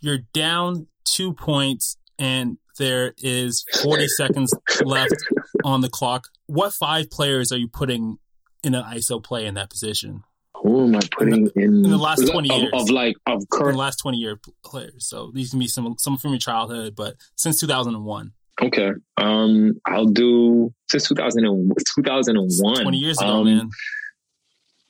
You're 0.00 0.20
down 0.32 0.86
two 1.04 1.34
points 1.34 1.96
and 2.18 2.58
there 2.78 3.14
is 3.18 3.64
40 3.82 4.06
seconds 4.08 4.54
left 4.84 5.16
on 5.64 5.80
the 5.80 5.88
clock. 5.88 6.28
What 6.48 6.74
five 6.74 7.10
players 7.10 7.52
are 7.52 7.56
you 7.56 7.68
putting 7.68 8.18
in 8.64 8.74
an 8.74 8.82
ISO 8.82 9.22
play 9.22 9.46
in 9.46 9.54
that 9.54 9.70
position? 9.70 10.24
Who 10.54 10.86
am 10.86 10.96
I 10.96 11.00
putting 11.12 11.34
in 11.34 11.44
the, 11.44 11.52
in, 11.54 11.84
in 11.84 11.90
the 11.90 11.96
last 11.96 12.26
twenty 12.26 12.52
years 12.52 12.70
of, 12.72 12.80
of, 12.82 12.90
like 12.90 13.16
of 13.26 13.48
current 13.50 13.70
in 13.70 13.74
the 13.74 13.78
last 13.78 13.98
twenty 13.98 14.18
year 14.18 14.40
players? 14.64 15.06
So 15.06 15.30
these 15.32 15.50
can 15.50 15.60
be 15.60 15.68
some 15.68 15.94
some 15.98 16.18
from 16.18 16.30
your 16.30 16.40
childhood, 16.40 16.96
but 16.96 17.14
since 17.36 17.60
two 17.60 17.68
thousand 17.68 17.94
and 17.94 18.04
one. 18.04 18.32
Okay, 18.60 18.90
um, 19.18 19.74
I'll 19.86 20.06
do 20.06 20.74
since 20.90 21.06
2000 21.06 21.46
and, 21.46 21.72
2001. 21.94 22.82
Twenty 22.82 22.98
years 22.98 23.18
ago, 23.18 23.28
um, 23.28 23.44
man. 23.44 23.70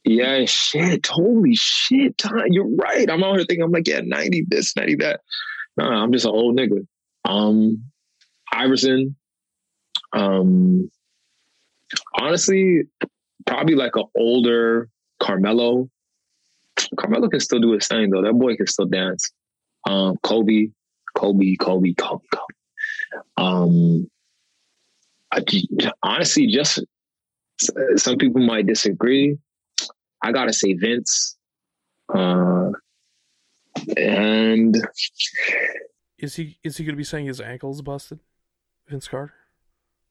Yeah, 0.05 0.47
shit. 0.47 1.07
Holy 1.07 1.55
shit. 1.55 2.23
You're 2.47 2.75
right. 2.77 3.11
I'm 3.11 3.23
out 3.23 3.37
here 3.37 3.44
thinking, 3.44 3.62
I'm 3.62 3.71
like, 3.73 3.87
yeah, 3.87 4.01
90 4.03 4.47
this, 4.49 4.75
90 4.75 4.94
that. 4.97 5.21
nah, 5.77 6.03
I'm 6.03 6.12
just 6.12 6.25
an 6.25 6.31
old 6.31 6.57
nigga. 6.57 6.87
Um, 7.27 7.85
Iverson. 8.51 9.16
Um, 10.14 10.90
honestly, 12.14 12.83
probably 13.46 13.74
like 13.74 13.96
an 13.96 14.05
older 14.16 14.88
Carmelo. 15.20 15.88
Carmelo 16.96 17.29
can 17.29 17.40
still 17.40 17.61
do 17.61 17.72
his 17.72 17.87
thing 17.88 18.11
though. 18.11 18.22
That 18.22 18.35
boy 18.35 18.57
can 18.57 18.66
still 18.66 18.87
dance. 18.87 19.31
Um, 19.87 20.16
Kobe, 20.22 20.68
Kobe, 21.14 21.57
Kobe, 21.57 21.94
Kobe, 21.94 22.24
Kobe. 22.31 22.55
Um, 23.37 24.11
I, 25.33 25.42
honestly, 26.03 26.46
just 26.46 26.81
some 27.96 28.16
people 28.16 28.40
might 28.40 28.66
disagree. 28.66 29.37
I 30.22 30.33
gotta 30.33 30.53
say 30.53 30.74
Vince. 30.74 31.37
Uh, 32.12 32.70
and 33.96 34.77
is 36.18 36.37
he 36.37 36.59
is 36.64 36.77
he 36.77 36.85
gonna 36.85 36.96
be 36.96 37.05
saying 37.05 37.27
his 37.27 37.40
ankle's 37.40 37.83
busted, 37.83 38.20
Vince 38.88 39.09
Carter? 39.09 39.35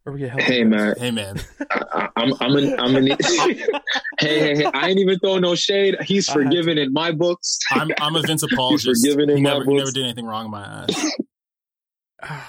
Or 0.08 0.13
we 0.13 0.22
hey 0.22 0.63
man, 0.63 0.96
hey 0.98 1.12
man, 1.12 1.38
I, 1.70 2.08
am 2.15 2.34
I'm 2.39 2.56
an, 2.56 2.80
I'm 2.80 2.96
an, 2.96 3.08
hey, 3.22 3.65
hey 4.22 4.56
hey 4.56 4.63
I 4.63 4.88
ain't 4.88 5.00
even 5.00 5.20
throwing 5.20 5.41
no 5.41 5.54
shade. 5.54 5.98
He's 6.00 6.30
forgiven 6.30 6.78
in 6.78 6.93
my 6.93 7.12
books. 7.12 7.60
I'm 7.72 7.89
I'm 8.00 8.15
a 8.15 8.22
Vince 8.26 8.41
apologist. 8.41 8.86
He's 8.86 9.13
forgiven 9.13 9.30
in 9.32 9.36
he 9.36 9.43
my 9.43 9.50
never, 9.50 9.65
books. 9.65 9.74
He 9.74 9.78
never 9.80 9.91
did 9.91 10.04
anything 10.06 10.26
wrong 10.26 10.46
in 10.46 10.52
my 10.52 10.65
eyes. 10.65 11.12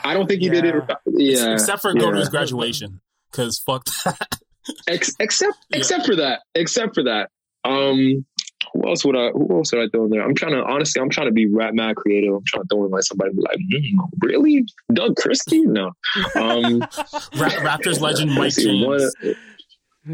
I 0.04 0.14
don't 0.14 0.28
think 0.28 0.40
he 0.40 0.46
yeah. 0.46 0.52
did 0.52 0.64
it. 0.66 0.84
Yeah, 1.06 1.52
except 1.54 1.82
for 1.82 1.92
yeah. 1.96 2.00
going 2.00 2.14
to 2.14 2.20
his 2.20 2.28
graduation, 2.28 3.00
because 3.32 3.58
fuck 3.58 3.84
that. 4.04 4.38
Ex- 4.86 5.16
except 5.18 5.58
yeah. 5.70 5.78
except 5.78 6.06
for 6.06 6.14
that, 6.14 6.42
except 6.54 6.94
for 6.94 7.02
that. 7.02 7.30
Um, 7.64 8.24
who 8.72 8.88
else 8.88 9.04
would 9.04 9.16
I? 9.16 9.30
Who 9.30 9.58
else 9.58 9.72
would 9.72 9.82
I 9.82 9.88
throw 9.88 10.04
in 10.04 10.10
there? 10.10 10.22
I'm 10.22 10.34
trying 10.34 10.52
to 10.52 10.64
honestly. 10.64 11.00
I'm 11.00 11.10
trying 11.10 11.26
to 11.28 11.32
be 11.32 11.46
rap 11.46 11.74
mad 11.74 11.96
creative. 11.96 12.32
I'm 12.34 12.44
trying 12.46 12.64
to 12.64 12.68
throw 12.68 12.84
in 12.84 12.90
like 12.90 13.02
somebody 13.02 13.30
like, 13.36 13.58
mm, 13.58 13.98
really, 14.22 14.64
Doug 14.92 15.16
Christie? 15.16 15.64
No. 15.64 15.86
Um, 16.34 16.80
Raptors 17.34 18.00
legend 18.00 18.34
Mike 18.34 18.54
James. 18.54 18.86
What, 19.22 19.36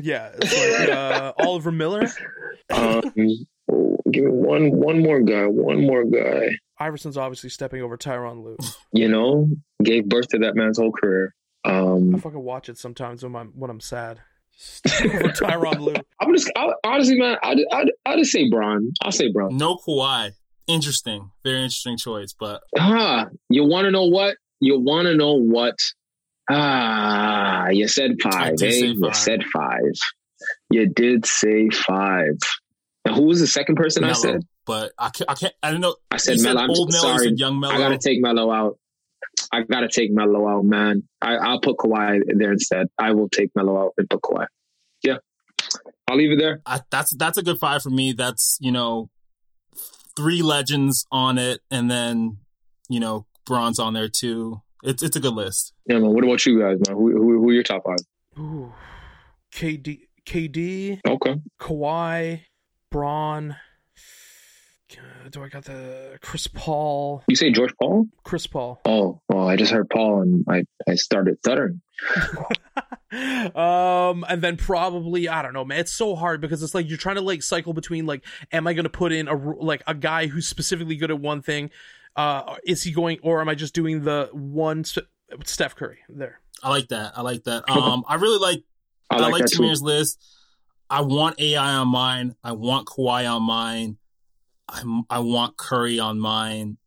yeah, 0.02 0.32
like 0.40 0.88
uh, 0.88 1.32
Oliver 1.38 1.70
Miller. 1.70 2.08
Um, 2.72 3.02
give 4.10 4.24
me 4.24 4.30
one, 4.30 4.70
one 4.72 5.02
more 5.02 5.20
guy, 5.20 5.46
one 5.46 5.86
more 5.86 6.04
guy. 6.04 6.48
Iverson's 6.80 7.16
obviously 7.16 7.50
stepping 7.50 7.82
over 7.82 7.96
Tyronn 7.96 8.42
Lue. 8.42 8.56
You 8.92 9.08
know, 9.08 9.48
gave 9.82 10.08
birth 10.08 10.28
to 10.28 10.38
that 10.38 10.56
man's 10.56 10.78
whole 10.78 10.92
career. 10.92 11.34
Um, 11.64 12.14
I 12.14 12.18
fucking 12.18 12.42
watch 12.42 12.68
it 12.68 12.78
sometimes 12.78 13.22
when 13.22 13.34
I'm 13.36 13.52
when 13.54 13.70
I'm 13.70 13.80
sad. 13.80 14.20
Tyronn 14.86 15.80
Lue. 15.80 15.94
I'm 16.20 16.34
just 16.34 16.50
I, 16.56 16.72
honestly, 16.84 17.18
man. 17.18 17.36
I 17.42 17.56
I 17.72 17.84
I 18.06 18.16
just 18.16 18.32
say 18.32 18.48
Bron. 18.48 18.92
I'll 19.02 19.12
say 19.12 19.30
Bron. 19.30 19.56
No 19.56 19.76
Kawhi. 19.76 20.32
Interesting, 20.66 21.30
very 21.42 21.58
interesting 21.58 21.98
choice. 21.98 22.34
But 22.38 22.62
ah, 22.78 23.26
you 23.50 23.64
want 23.64 23.84
to 23.84 23.90
know 23.90 24.06
what? 24.06 24.36
You 24.60 24.80
want 24.80 25.06
to 25.06 25.14
know 25.14 25.34
what? 25.34 25.78
Ah, 26.50 27.68
you 27.68 27.88
said 27.88 28.12
five. 28.22 28.54
Eh? 28.62 28.70
Five. 28.70 28.94
You 28.96 29.10
said 29.12 29.44
five. 29.52 29.94
You 30.70 30.86
did 30.88 31.26
say 31.26 31.68
five. 31.70 32.38
Now, 33.04 33.14
who 33.14 33.24
was 33.24 33.40
the 33.40 33.46
second 33.46 33.76
person 33.76 34.02
Melo, 34.02 34.12
I 34.12 34.16
said? 34.16 34.40
But 34.66 34.92
I 34.98 35.10
can't. 35.10 35.30
I 35.30 35.34
can't. 35.34 35.54
I 35.62 35.70
don't 35.70 35.80
know. 35.80 35.96
I 36.10 36.16
said 36.16 36.40
Melo. 36.40 36.62
I'm 36.62 36.70
old 36.70 36.92
Melo. 36.92 37.16
Sorry, 37.16 37.32
young 37.36 37.60
Melo. 37.60 37.74
I 37.74 37.78
gotta 37.78 37.98
take 37.98 38.22
Melo 38.22 38.50
out. 38.50 38.78
I 39.54 39.62
gotta 39.62 39.88
take 39.88 40.10
Melo 40.10 40.48
out, 40.48 40.64
man. 40.64 41.04
I, 41.22 41.52
will 41.52 41.60
put 41.60 41.76
Kawhi 41.76 42.22
there 42.34 42.52
instead. 42.52 42.88
I 42.98 43.12
will 43.12 43.28
take 43.28 43.50
Melo 43.54 43.78
out 43.78 43.92
and 43.96 44.10
put 44.10 44.20
Kawhi. 44.20 44.46
Yeah, 45.04 45.18
I'll 46.08 46.16
leave 46.16 46.32
it 46.32 46.40
there. 46.40 46.60
I, 46.66 46.80
that's 46.90 47.14
that's 47.14 47.38
a 47.38 47.42
good 47.42 47.58
five 47.58 47.82
for 47.82 47.90
me. 47.90 48.12
That's 48.12 48.58
you 48.60 48.72
know 48.72 49.10
three 50.16 50.42
legends 50.42 51.06
on 51.12 51.38
it, 51.38 51.60
and 51.70 51.88
then 51.88 52.38
you 52.88 52.98
know 52.98 53.26
bronze 53.46 53.78
on 53.78 53.94
there 53.94 54.08
too. 54.08 54.60
It's 54.82 55.04
it's 55.04 55.14
a 55.14 55.20
good 55.20 55.34
list. 55.34 55.72
Yeah, 55.86 55.98
man. 55.98 56.12
What 56.12 56.24
about 56.24 56.44
you 56.44 56.58
guys, 56.58 56.78
man? 56.88 56.96
Who 56.96 57.12
who, 57.12 57.38
who 57.38 57.50
are 57.50 57.52
your 57.52 57.62
top 57.62 57.84
five? 57.84 57.98
Ooh, 58.36 58.72
KD, 59.54 60.00
KD. 60.26 61.00
Okay. 61.06 61.36
Kawhi, 61.60 62.40
Bron. 62.90 63.54
Uh, 64.98 65.28
do 65.28 65.42
I 65.42 65.48
got 65.48 65.64
the 65.64 66.18
Chris 66.20 66.46
Paul? 66.46 67.22
You 67.28 67.36
say 67.36 67.50
George 67.50 67.74
Paul? 67.80 68.06
Chris 68.22 68.46
Paul. 68.46 68.80
Oh, 68.84 69.20
well, 69.28 69.48
I 69.48 69.56
just 69.56 69.72
heard 69.72 69.88
Paul 69.90 70.22
and 70.22 70.44
I, 70.48 70.64
I 70.88 70.94
started 70.94 71.38
stuttering. 71.38 71.80
um, 73.54 74.24
and 74.28 74.42
then 74.42 74.56
probably 74.56 75.28
I 75.28 75.42
don't 75.42 75.52
know, 75.52 75.64
man. 75.64 75.80
It's 75.80 75.92
so 75.92 76.14
hard 76.14 76.40
because 76.40 76.62
it's 76.62 76.74
like 76.74 76.88
you're 76.88 76.98
trying 76.98 77.16
to 77.16 77.22
like 77.22 77.42
cycle 77.42 77.72
between 77.72 78.06
like, 78.06 78.24
am 78.52 78.66
I 78.66 78.74
going 78.74 78.84
to 78.84 78.90
put 78.90 79.12
in 79.12 79.28
a 79.28 79.34
like 79.34 79.82
a 79.86 79.94
guy 79.94 80.26
who's 80.26 80.46
specifically 80.46 80.96
good 80.96 81.10
at 81.10 81.20
one 81.20 81.42
thing? 81.42 81.70
Uh, 82.16 82.56
is 82.64 82.82
he 82.82 82.92
going, 82.92 83.18
or 83.22 83.40
am 83.40 83.48
I 83.48 83.54
just 83.54 83.74
doing 83.74 84.04
the 84.04 84.28
one 84.32 84.84
Steph 85.44 85.74
Curry 85.76 85.98
there? 86.08 86.40
I 86.62 86.70
like 86.70 86.88
that. 86.88 87.12
I 87.16 87.22
like 87.22 87.44
that. 87.44 87.64
Um, 87.68 88.04
I 88.08 88.16
really 88.16 88.38
like. 88.38 88.62
I 89.10 89.16
like, 89.16 89.26
I 89.26 89.30
like 89.30 89.44
Tamir's 89.44 89.82
list. 89.82 90.18
I 90.88 91.02
want 91.02 91.40
AI 91.40 91.74
on 91.74 91.88
mine. 91.88 92.36
I 92.42 92.52
want 92.52 92.86
Kawhi 92.86 93.30
on 93.30 93.42
mine. 93.42 93.98
I 94.68 94.82
I 95.10 95.18
want 95.20 95.56
Curry 95.56 95.98
on 95.98 96.18
mine, 96.18 96.78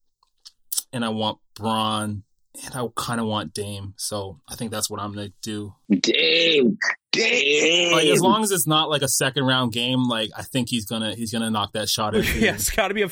and 0.92 1.06
I 1.06 1.10
want 1.10 1.40
Bron, 1.56 2.24
and 2.66 2.76
I 2.76 2.88
kind 2.96 3.20
of 3.20 3.28
want 3.28 3.54
Dame. 3.54 3.94
So 3.98 4.40
I 4.50 4.56
think 4.56 4.72
that's 4.72 4.90
what 4.90 5.00
I'm 5.00 5.14
gonna 5.14 5.32
do. 5.42 5.76
Dame, 5.90 6.78
Dame. 7.12 7.94
Like 7.94 8.08
as 8.08 8.22
long 8.22 8.44
as 8.44 8.52
it's 8.52 8.68
not 8.68 8.90
like 8.90 9.02
a 9.02 9.08
second 9.08 9.46
round 9.46 9.74
game, 9.74 10.08
like 10.08 10.30
I 10.36 10.44
think 10.44 10.70
he's 10.70 10.86
gonna 10.86 11.16
he's 11.16 11.32
gonna 11.32 11.50
knock 11.50 11.74
that 11.74 11.90
shot 11.90 12.16
in. 12.16 12.24
yeah, 12.38 12.54
it's 12.54 12.70
got 12.70 12.90
to 12.90 12.94
be 12.94 13.04
a 13.04 13.10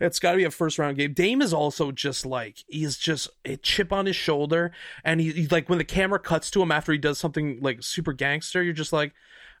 it's 0.00 0.18
got 0.18 0.32
to 0.32 0.36
be 0.36 0.44
a 0.44 0.50
first 0.50 0.78
round 0.78 0.96
game. 0.96 1.12
Dame 1.12 1.42
is 1.42 1.52
also 1.52 1.92
just 1.92 2.26
like 2.26 2.64
he's 2.66 2.96
just 2.96 3.28
a 3.44 3.56
chip 3.56 3.92
on 3.92 4.06
his 4.06 4.16
shoulder, 4.16 4.72
and 5.04 5.20
he, 5.20 5.32
he's 5.32 5.52
like 5.52 5.68
when 5.68 5.78
the 5.78 5.84
camera 5.84 6.18
cuts 6.18 6.50
to 6.52 6.62
him 6.62 6.72
after 6.72 6.92
he 6.92 6.98
does 6.98 7.18
something 7.18 7.58
like 7.60 7.82
super 7.82 8.12
gangster, 8.12 8.62
you're 8.62 8.72
just 8.72 8.92
like 8.92 9.12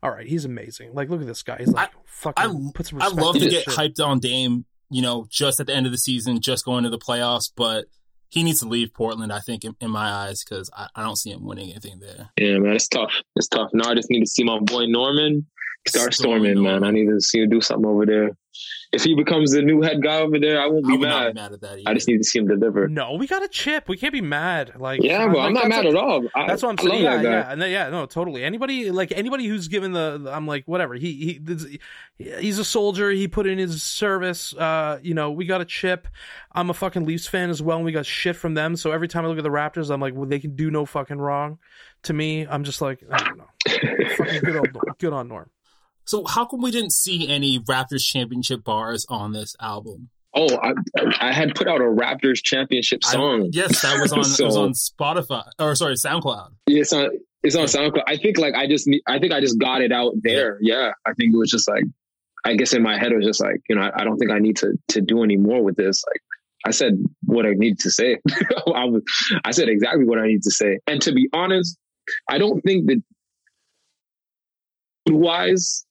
all 0.04 0.10
right, 0.10 0.26
he's 0.26 0.44
amazing. 0.44 0.92
Like, 0.92 1.08
look 1.08 1.22
at 1.22 1.26
this 1.26 1.42
guy. 1.42 1.56
He's 1.58 1.68
like, 1.68 1.88
I, 1.88 1.92
fucking 2.04 2.44
I, 2.68 2.70
put 2.74 2.86
some 2.86 3.00
I 3.00 3.08
love 3.08 3.36
to 3.36 3.40
get 3.40 3.64
shit. 3.64 3.68
hyped 3.68 4.04
on 4.04 4.20
Dame, 4.20 4.66
you 4.90 5.00
know, 5.00 5.26
just 5.30 5.60
at 5.60 5.66
the 5.66 5.74
end 5.74 5.86
of 5.86 5.92
the 5.92 5.98
season, 5.98 6.42
just 6.42 6.66
going 6.66 6.84
to 6.84 6.90
the 6.90 6.98
playoffs, 6.98 7.50
but 7.56 7.86
he 8.28 8.42
needs 8.42 8.60
to 8.60 8.68
leave 8.68 8.92
Portland, 8.92 9.32
I 9.32 9.38
think, 9.38 9.64
in, 9.64 9.74
in 9.80 9.90
my 9.90 10.10
eyes, 10.10 10.44
because 10.44 10.70
I, 10.76 10.88
I, 10.94 11.02
don't 11.02 11.16
see 11.16 11.30
him 11.30 11.46
winning 11.46 11.70
anything 11.70 12.00
there. 12.00 12.28
Yeah, 12.38 12.58
man, 12.58 12.74
it's 12.74 12.86
tough. 12.86 13.22
It's 13.34 13.48
tough. 13.48 13.70
Now 13.72 13.88
I 13.88 13.94
just 13.94 14.10
need 14.10 14.20
to 14.20 14.26
see 14.26 14.44
my 14.44 14.58
boy 14.58 14.84
Norman 14.86 15.46
start 15.86 16.14
storming, 16.14 16.62
man. 16.62 16.84
I 16.84 16.90
need 16.90 17.06
to 17.06 17.20
see 17.20 17.40
him 17.40 17.50
do 17.50 17.60
something 17.60 17.88
over 17.88 18.06
there 18.06 18.30
if 18.94 19.02
he 19.02 19.14
becomes 19.14 19.50
the 19.50 19.62
new 19.62 19.82
head 19.82 20.02
guy 20.02 20.18
over 20.18 20.38
there, 20.38 20.60
I 20.60 20.66
won't 20.66 20.86
be 20.86 20.94
I 20.94 20.98
mad. 20.98 21.34
mad 21.34 21.52
at 21.52 21.60
that. 21.62 21.78
Either. 21.78 21.82
I 21.86 21.94
just 21.94 22.06
need 22.06 22.18
to 22.18 22.24
see 22.24 22.38
him 22.38 22.46
deliver. 22.46 22.88
No, 22.88 23.14
we 23.14 23.26
got 23.26 23.42
a 23.42 23.48
chip. 23.48 23.88
We 23.88 23.96
can't 23.96 24.12
be 24.12 24.20
mad. 24.20 24.72
Like 24.76 25.02
yeah, 25.02 25.26
but 25.26 25.36
like, 25.36 25.46
I'm 25.46 25.52
not 25.52 25.68
mad 25.68 25.86
at 25.86 25.96
all. 25.96 26.26
I, 26.34 26.46
that's 26.46 26.62
what 26.62 26.70
I'm 26.70 26.78
saying. 26.78 27.02
Yeah, 27.02 27.20
yeah, 27.20 27.50
and 27.50 27.60
then, 27.60 27.70
yeah, 27.70 27.90
no, 27.90 28.06
totally. 28.06 28.44
Anybody 28.44 28.90
like 28.90 29.12
anybody 29.12 29.46
who's 29.46 29.68
given 29.68 29.92
the, 29.92 30.30
I'm 30.32 30.46
like 30.46 30.64
whatever. 30.66 30.94
He 30.94 31.40
he 31.42 31.80
he's 32.38 32.58
a 32.58 32.64
soldier. 32.64 33.10
He 33.10 33.28
put 33.28 33.46
in 33.46 33.58
his 33.58 33.82
service. 33.82 34.54
Uh, 34.54 34.98
you 35.02 35.14
know, 35.14 35.32
we 35.32 35.46
got 35.46 35.60
a 35.60 35.64
chip. 35.64 36.06
I'm 36.52 36.70
a 36.70 36.74
fucking 36.74 37.04
Leafs 37.04 37.26
fan 37.26 37.50
as 37.50 37.60
well, 37.60 37.76
and 37.76 37.84
we 37.84 37.92
got 37.92 38.06
shit 38.06 38.36
from 38.36 38.54
them. 38.54 38.76
So 38.76 38.92
every 38.92 39.08
time 39.08 39.24
I 39.24 39.28
look 39.28 39.38
at 39.38 39.44
the 39.44 39.50
Raptors, 39.50 39.90
I'm 39.90 40.00
like, 40.00 40.14
well, 40.14 40.28
they 40.28 40.38
can 40.38 40.54
do 40.54 40.70
no 40.70 40.86
fucking 40.86 41.18
wrong. 41.18 41.58
To 42.04 42.12
me, 42.12 42.46
I'm 42.46 42.64
just 42.64 42.80
like, 42.80 43.02
I 43.10 43.18
don't 43.18 43.38
know. 43.38 43.48
fucking 44.16 44.40
good, 44.40 44.56
old, 44.56 44.98
good 44.98 45.12
on 45.14 45.26
Norm. 45.26 45.48
So 46.04 46.24
how 46.24 46.44
come 46.44 46.60
we 46.60 46.70
didn't 46.70 46.92
see 46.92 47.28
any 47.28 47.58
Raptors 47.58 48.04
championship 48.04 48.64
bars 48.64 49.06
on 49.08 49.32
this 49.32 49.56
album? 49.60 50.10
Oh, 50.36 50.48
I, 50.56 50.72
I 51.20 51.32
had 51.32 51.54
put 51.54 51.68
out 51.68 51.80
a 51.80 51.84
Raptors 51.84 52.42
championship 52.42 53.04
song. 53.04 53.44
I, 53.44 53.48
yes, 53.52 53.82
that 53.82 54.00
was 54.00 54.12
on 54.12 54.24
so, 54.24 54.44
it 54.44 54.46
was 54.46 54.56
on 54.56 54.72
Spotify 54.72 55.48
or 55.60 55.74
sorry, 55.76 55.94
SoundCloud. 55.94 56.50
It's 56.66 56.92
on 56.92 57.10
it's 57.42 57.54
on 57.54 57.66
SoundCloud. 57.66 58.02
I 58.06 58.16
think 58.16 58.38
like 58.38 58.54
I 58.54 58.66
just 58.66 58.88
I 59.06 59.18
think 59.20 59.32
I 59.32 59.40
just 59.40 59.58
got 59.58 59.80
it 59.80 59.92
out 59.92 60.14
there. 60.22 60.58
Yeah. 60.60 60.74
yeah, 60.74 60.92
I 61.06 61.12
think 61.14 61.34
it 61.34 61.36
was 61.36 61.50
just 61.50 61.68
like 61.68 61.84
I 62.44 62.54
guess 62.56 62.72
in 62.74 62.82
my 62.82 62.98
head 62.98 63.12
it 63.12 63.16
was 63.16 63.26
just 63.26 63.40
like 63.40 63.60
you 63.68 63.76
know 63.76 63.82
I, 63.82 64.00
I 64.00 64.04
don't 64.04 64.18
think 64.18 64.32
I 64.32 64.40
need 64.40 64.56
to 64.58 64.76
to 64.88 65.00
do 65.00 65.22
any 65.22 65.36
more 65.36 65.62
with 65.62 65.76
this. 65.76 66.02
Like 66.06 66.20
I 66.66 66.72
said 66.72 66.94
what 67.24 67.46
I 67.46 67.50
needed 67.54 67.78
to 67.80 67.90
say. 67.90 68.18
I 68.74 68.86
was 68.86 69.02
I 69.44 69.52
said 69.52 69.68
exactly 69.68 70.04
what 70.04 70.18
I 70.18 70.26
need 70.26 70.42
to 70.42 70.50
say. 70.50 70.80
And 70.88 71.00
to 71.02 71.12
be 71.12 71.28
honest, 71.32 71.78
I 72.28 72.38
don't 72.38 72.60
think 72.62 72.86
that 72.86 73.02
wise 75.08 75.86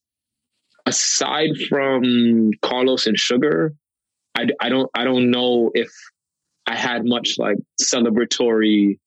aside 0.86 1.56
from 1.68 2.50
Carlos 2.62 3.06
and 3.06 3.18
Sugar, 3.18 3.74
I, 4.36 4.46
I 4.60 4.68
don't 4.68 4.90
I 4.94 5.04
don't 5.04 5.30
know 5.30 5.70
if 5.74 5.90
I 6.66 6.76
had 6.76 7.04
much 7.04 7.38
like 7.38 7.58
celebratory 7.82 8.98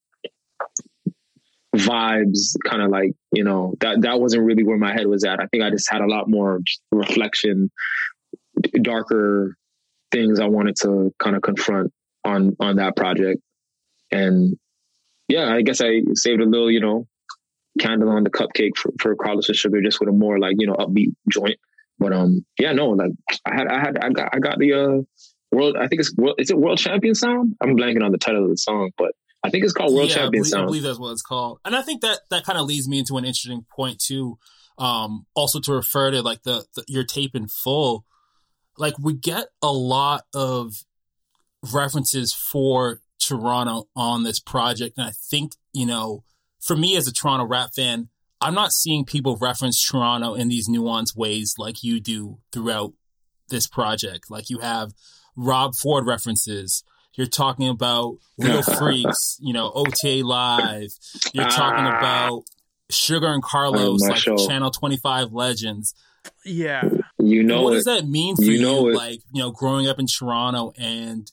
vibes 1.75 2.55
kind 2.65 2.81
of 2.81 2.89
like 2.89 3.11
you 3.31 3.43
know 3.43 3.75
that 3.81 4.01
that 4.01 4.19
wasn't 4.19 4.43
really 4.43 4.63
where 4.63 4.77
my 4.77 4.93
head 4.93 5.07
was 5.07 5.23
at. 5.23 5.39
I 5.39 5.47
think 5.47 5.63
i 5.63 5.69
just 5.69 5.89
had 5.91 6.01
a 6.01 6.07
lot 6.07 6.29
more 6.29 6.59
reflection 6.91 7.69
darker 8.81 9.55
things 10.11 10.39
i 10.39 10.45
wanted 10.47 10.75
to 10.75 11.13
kind 11.19 11.35
of 11.35 11.41
confront 11.43 11.93
on 12.23 12.55
on 12.59 12.77
that 12.77 12.95
project. 12.95 13.41
And 14.11 14.57
yeah 15.27 15.53
i 15.53 15.61
guess 15.61 15.81
i 15.81 16.01
saved 16.13 16.41
a 16.41 16.45
little 16.45 16.71
you 16.71 16.79
know 16.79 17.07
candle 17.77 18.09
on 18.09 18.23
the 18.23 18.29
cupcake 18.29 18.75
for, 18.75 18.91
for 18.99 19.15
carlos 19.15 19.47
and 19.49 19.57
sugar 19.57 19.81
just 19.81 19.99
with 19.99 20.09
a 20.09 20.11
more 20.11 20.39
like 20.39 20.55
you 20.59 20.67
know 20.67 20.73
upbeat 20.73 21.13
joint 21.29 21.57
but 21.99 22.13
um, 22.13 22.45
yeah, 22.59 22.73
no, 22.73 22.89
like 22.89 23.11
I 23.45 23.55
had, 23.55 23.67
I 23.67 23.79
had, 23.79 23.97
I 23.97 24.09
got, 24.09 24.29
I 24.33 24.39
got 24.39 24.59
the 24.59 24.73
uh, 24.73 25.01
world. 25.51 25.77
I 25.77 25.87
think 25.87 26.01
it's 26.01 26.15
world. 26.15 26.35
Is 26.37 26.51
it 26.51 26.57
World 26.57 26.77
Champion 26.77 27.15
Sound? 27.15 27.55
I'm 27.61 27.75
blanking 27.75 28.03
on 28.03 28.11
the 28.11 28.17
title 28.17 28.43
of 28.43 28.49
the 28.49 28.57
song, 28.57 28.91
but 28.97 29.13
I 29.43 29.49
think 29.49 29.63
it's 29.63 29.73
called 29.73 29.93
World 29.93 30.09
yeah, 30.09 30.15
Champion 30.15 30.41
I 30.41 30.43
believe, 30.43 30.47
Sound. 30.47 30.63
I 30.63 30.65
believe 30.65 30.83
that's 30.83 30.99
what 30.99 31.11
it's 31.11 31.23
called. 31.23 31.59
And 31.65 31.75
I 31.75 31.81
think 31.81 32.01
that 32.01 32.19
that 32.29 32.43
kind 32.43 32.59
of 32.59 32.67
leads 32.67 32.87
me 32.87 32.99
into 32.99 33.17
an 33.17 33.25
interesting 33.25 33.65
point 33.71 33.99
too. 33.99 34.37
Um, 34.77 35.25
also 35.33 35.59
to 35.61 35.73
refer 35.73 36.11
to 36.11 36.21
like 36.21 36.43
the, 36.43 36.65
the 36.75 36.83
your 36.87 37.03
tape 37.03 37.35
in 37.35 37.47
full, 37.47 38.05
like 38.77 38.93
we 38.99 39.13
get 39.13 39.47
a 39.63 39.71
lot 39.71 40.25
of 40.35 40.83
references 41.73 42.31
for 42.31 43.01
Toronto 43.19 43.87
on 43.95 44.23
this 44.23 44.39
project, 44.39 44.97
and 44.97 45.07
I 45.07 45.11
think 45.11 45.53
you 45.73 45.87
know, 45.87 46.23
for 46.61 46.75
me 46.75 46.95
as 46.97 47.07
a 47.07 47.11
Toronto 47.13 47.45
rap 47.45 47.71
fan, 47.75 48.09
I'm 48.41 48.53
not 48.53 48.71
seeing 48.71 49.05
people 49.05 49.37
reference 49.37 49.83
Toronto 49.83 50.33
in 50.35 50.47
these 50.47 50.69
nuanced 50.69 51.15
ways 51.15 51.55
like 51.57 51.83
you 51.83 51.99
do 51.99 52.37
throughout 52.51 52.93
this 53.49 53.67
project. 53.67 54.29
Like 54.29 54.49
you 54.49 54.59
have 54.59 54.93
Rob 55.35 55.73
Ford 55.75 56.05
references. 56.05 56.83
You're 57.15 57.25
talking 57.27 57.67
about 57.67 58.17
Real 58.37 58.61
Freaks, 58.77 59.37
you 59.39 59.53
know, 59.53 59.71
OTA 59.73 60.21
Live. 60.23 60.89
You're 61.33 61.45
talking 61.49 61.85
Ah. 61.85 61.97
about 62.27 62.43
Sugar 62.91 63.27
and 63.27 63.41
Carlos, 63.41 64.01
like 64.01 64.17
show. 64.17 64.37
Channel 64.37 64.69
25 64.71 65.33
Legends. 65.33 65.95
Yeah. 66.45 66.87
You 67.17 67.41
know 67.43 67.63
what 67.63 67.73
it. 67.73 67.75
does 67.77 67.85
that 67.85 68.07
mean 68.07 68.35
for 68.35 68.43
You 68.43 68.51
you, 68.53 68.61
know 68.61 68.81
like, 68.81 69.21
you 69.33 69.41
know, 69.41 69.51
growing 69.51 69.87
up 69.87 69.97
in 69.99 70.05
Toronto 70.07 70.73
and 70.77 71.31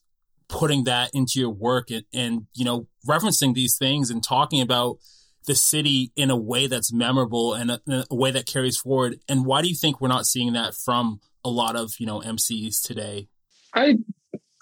putting 0.49 0.85
that 0.85 1.11
into 1.13 1.39
your 1.41 1.51
work 1.51 1.91
and, 1.91 2.05
and, 2.15 2.47
you 2.55 2.65
know, 2.65 2.87
referencing 3.09 3.55
these 3.55 3.77
things 3.77 4.11
and 4.11 4.23
talking 4.23 4.61
about 4.61 4.99
the 5.47 5.55
city 5.55 6.11
in 6.17 6.31
a 6.31 6.37
way 6.37 6.67
that's 6.67 6.93
memorable 6.93 7.55
and 7.55 7.71
a, 7.71 7.81
a 8.11 8.15
way 8.15 8.31
that 8.31 8.47
carries 8.47 8.79
forward? 8.79 9.19
And 9.29 9.45
why 9.45 9.63
do 9.63 9.69
you 9.69 9.75
think 9.75 10.01
we're 10.01 10.09
not 10.09 10.27
seeing 10.27 10.53
that 10.55 10.75
from 10.75 11.21
a 11.45 11.51
lot 11.51 11.77
of, 11.77 11.93
you 11.99 12.07
know, 12.07 12.21
MCs 12.21 12.83
today? 12.83 13.29
I 13.75 13.97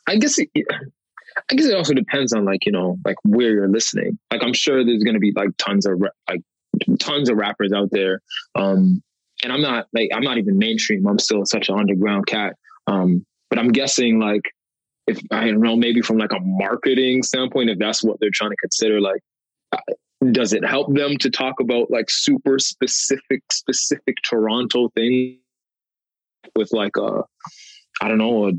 I 0.07 0.17
guess 0.17 0.39
it, 0.39 0.49
I 0.57 1.55
guess 1.55 1.67
it 1.67 1.77
also 1.77 1.95
depends 1.95 2.33
on 2.33 2.45
like 2.45 2.67
you 2.67 2.73
know 2.73 2.99
like 3.05 3.17
where 3.25 3.51
you're 3.51 3.69
listening. 3.69 4.19
Like 4.31 4.43
I'm 4.43 4.55
sure 4.55 4.85
there's 4.85 5.03
gonna 5.03 5.19
be 5.19 5.33
like 5.35 5.51
tons 5.59 5.87
of 5.87 6.03
like 6.29 6.41
tons 6.99 7.31
of 7.31 7.37
rappers 7.37 7.73
out 7.73 7.91
there. 7.91 8.21
Um, 8.55 9.03
and 9.43 9.53
I'm 9.53 9.63
not 9.63 9.87
like 9.93 10.11
I'm 10.15 10.23
not 10.23 10.39
even 10.39 10.59
mainstream. 10.59 11.07
I'm 11.07 11.19
still 11.19 11.45
such 11.45 11.69
an 11.69 11.79
underground 11.79 12.27
cat. 12.27 12.57
Um, 12.87 13.25
but 13.51 13.59
I'm 13.59 13.69
guessing 13.69 14.19
like 14.19 14.43
if 15.13 15.23
I 15.31 15.47
don't 15.47 15.61
know 15.61 15.77
maybe 15.77 16.01
from 16.01 16.19
like 16.19 16.33
a 16.33 16.41
marketing 16.41 17.23
standpoint, 17.23 17.71
if 17.71 17.79
that's 17.79 18.03
what 18.03 18.19
they're 18.21 18.31
trying 18.33 18.51
to 18.51 18.57
consider, 18.57 19.01
like 19.01 19.23
uh, 19.73 19.79
does 20.31 20.53
it 20.53 20.65
help 20.65 20.95
them 20.95 21.17
to 21.19 21.31
talk 21.31 21.61
about 21.61 21.91
like 21.91 22.11
super 22.11 22.59
specific 22.59 23.43
specific 23.51 24.17
Toronto 24.23 24.89
thing 24.95 25.39
with 26.57 26.73
like 26.73 26.97
a 26.97 27.23
I 28.01 28.09
don't 28.09 28.19
know 28.19 28.49
a 28.49 28.53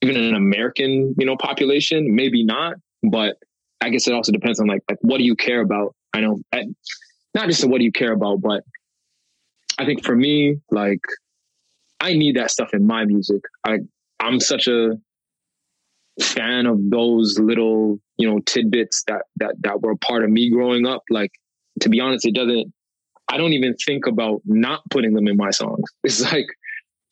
even 0.00 0.16
an 0.16 0.34
American, 0.34 1.14
you 1.18 1.26
know, 1.26 1.36
population, 1.36 2.14
maybe 2.14 2.44
not. 2.44 2.76
But 3.02 3.36
I 3.80 3.90
guess 3.90 4.06
it 4.06 4.14
also 4.14 4.32
depends 4.32 4.60
on 4.60 4.66
like 4.66 4.82
like 4.88 4.98
what 5.02 5.18
do 5.18 5.24
you 5.24 5.36
care 5.36 5.60
about? 5.60 5.94
I 6.12 6.20
know 6.20 6.38
I, 6.52 6.64
not 7.34 7.46
just 7.46 7.64
what 7.64 7.78
do 7.78 7.84
you 7.84 7.92
care 7.92 8.12
about, 8.12 8.40
but 8.40 8.64
I 9.78 9.84
think 9.84 10.04
for 10.04 10.16
me, 10.16 10.56
like 10.70 11.00
I 12.00 12.14
need 12.14 12.36
that 12.36 12.50
stuff 12.50 12.70
in 12.72 12.86
my 12.86 13.04
music. 13.04 13.42
I 13.64 13.78
I'm 14.20 14.40
such 14.40 14.66
a 14.66 14.98
fan 16.20 16.66
of 16.66 16.78
those 16.90 17.38
little, 17.38 18.00
you 18.16 18.28
know, 18.28 18.40
tidbits 18.40 19.04
that 19.06 19.22
that 19.36 19.54
that 19.60 19.80
were 19.82 19.92
a 19.92 19.96
part 19.96 20.24
of 20.24 20.30
me 20.30 20.50
growing 20.50 20.86
up. 20.86 21.02
Like 21.10 21.32
to 21.80 21.88
be 21.88 22.00
honest, 22.00 22.26
it 22.26 22.34
doesn't 22.34 22.72
I 23.30 23.36
don't 23.36 23.52
even 23.52 23.74
think 23.74 24.06
about 24.06 24.40
not 24.44 24.82
putting 24.90 25.14
them 25.14 25.28
in 25.28 25.36
my 25.36 25.50
songs. 25.50 25.84
It's 26.04 26.20
like 26.32 26.46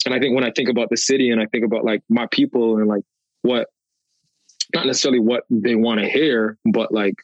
and 0.07 0.15
I 0.15 0.21
think 0.21 0.35
when 0.35 0.45
I 0.45 0.53
think 0.55 0.69
about 0.69 0.89
the 0.89 0.97
city 0.97 1.31
and 1.31 1.41
I 1.41 1.47
think 1.47 1.65
about 1.65 1.85
like 1.85 2.01
my 2.09 2.27
people 2.31 2.79
and 2.79 2.87
like 2.87 3.03
what, 3.43 3.67
not 4.73 4.87
necessarily 4.87 5.19
what 5.19 5.43
they 5.51 5.75
want 5.75 6.01
to 6.01 6.09
hear, 6.09 6.59
but 6.73 6.93
like, 6.93 7.15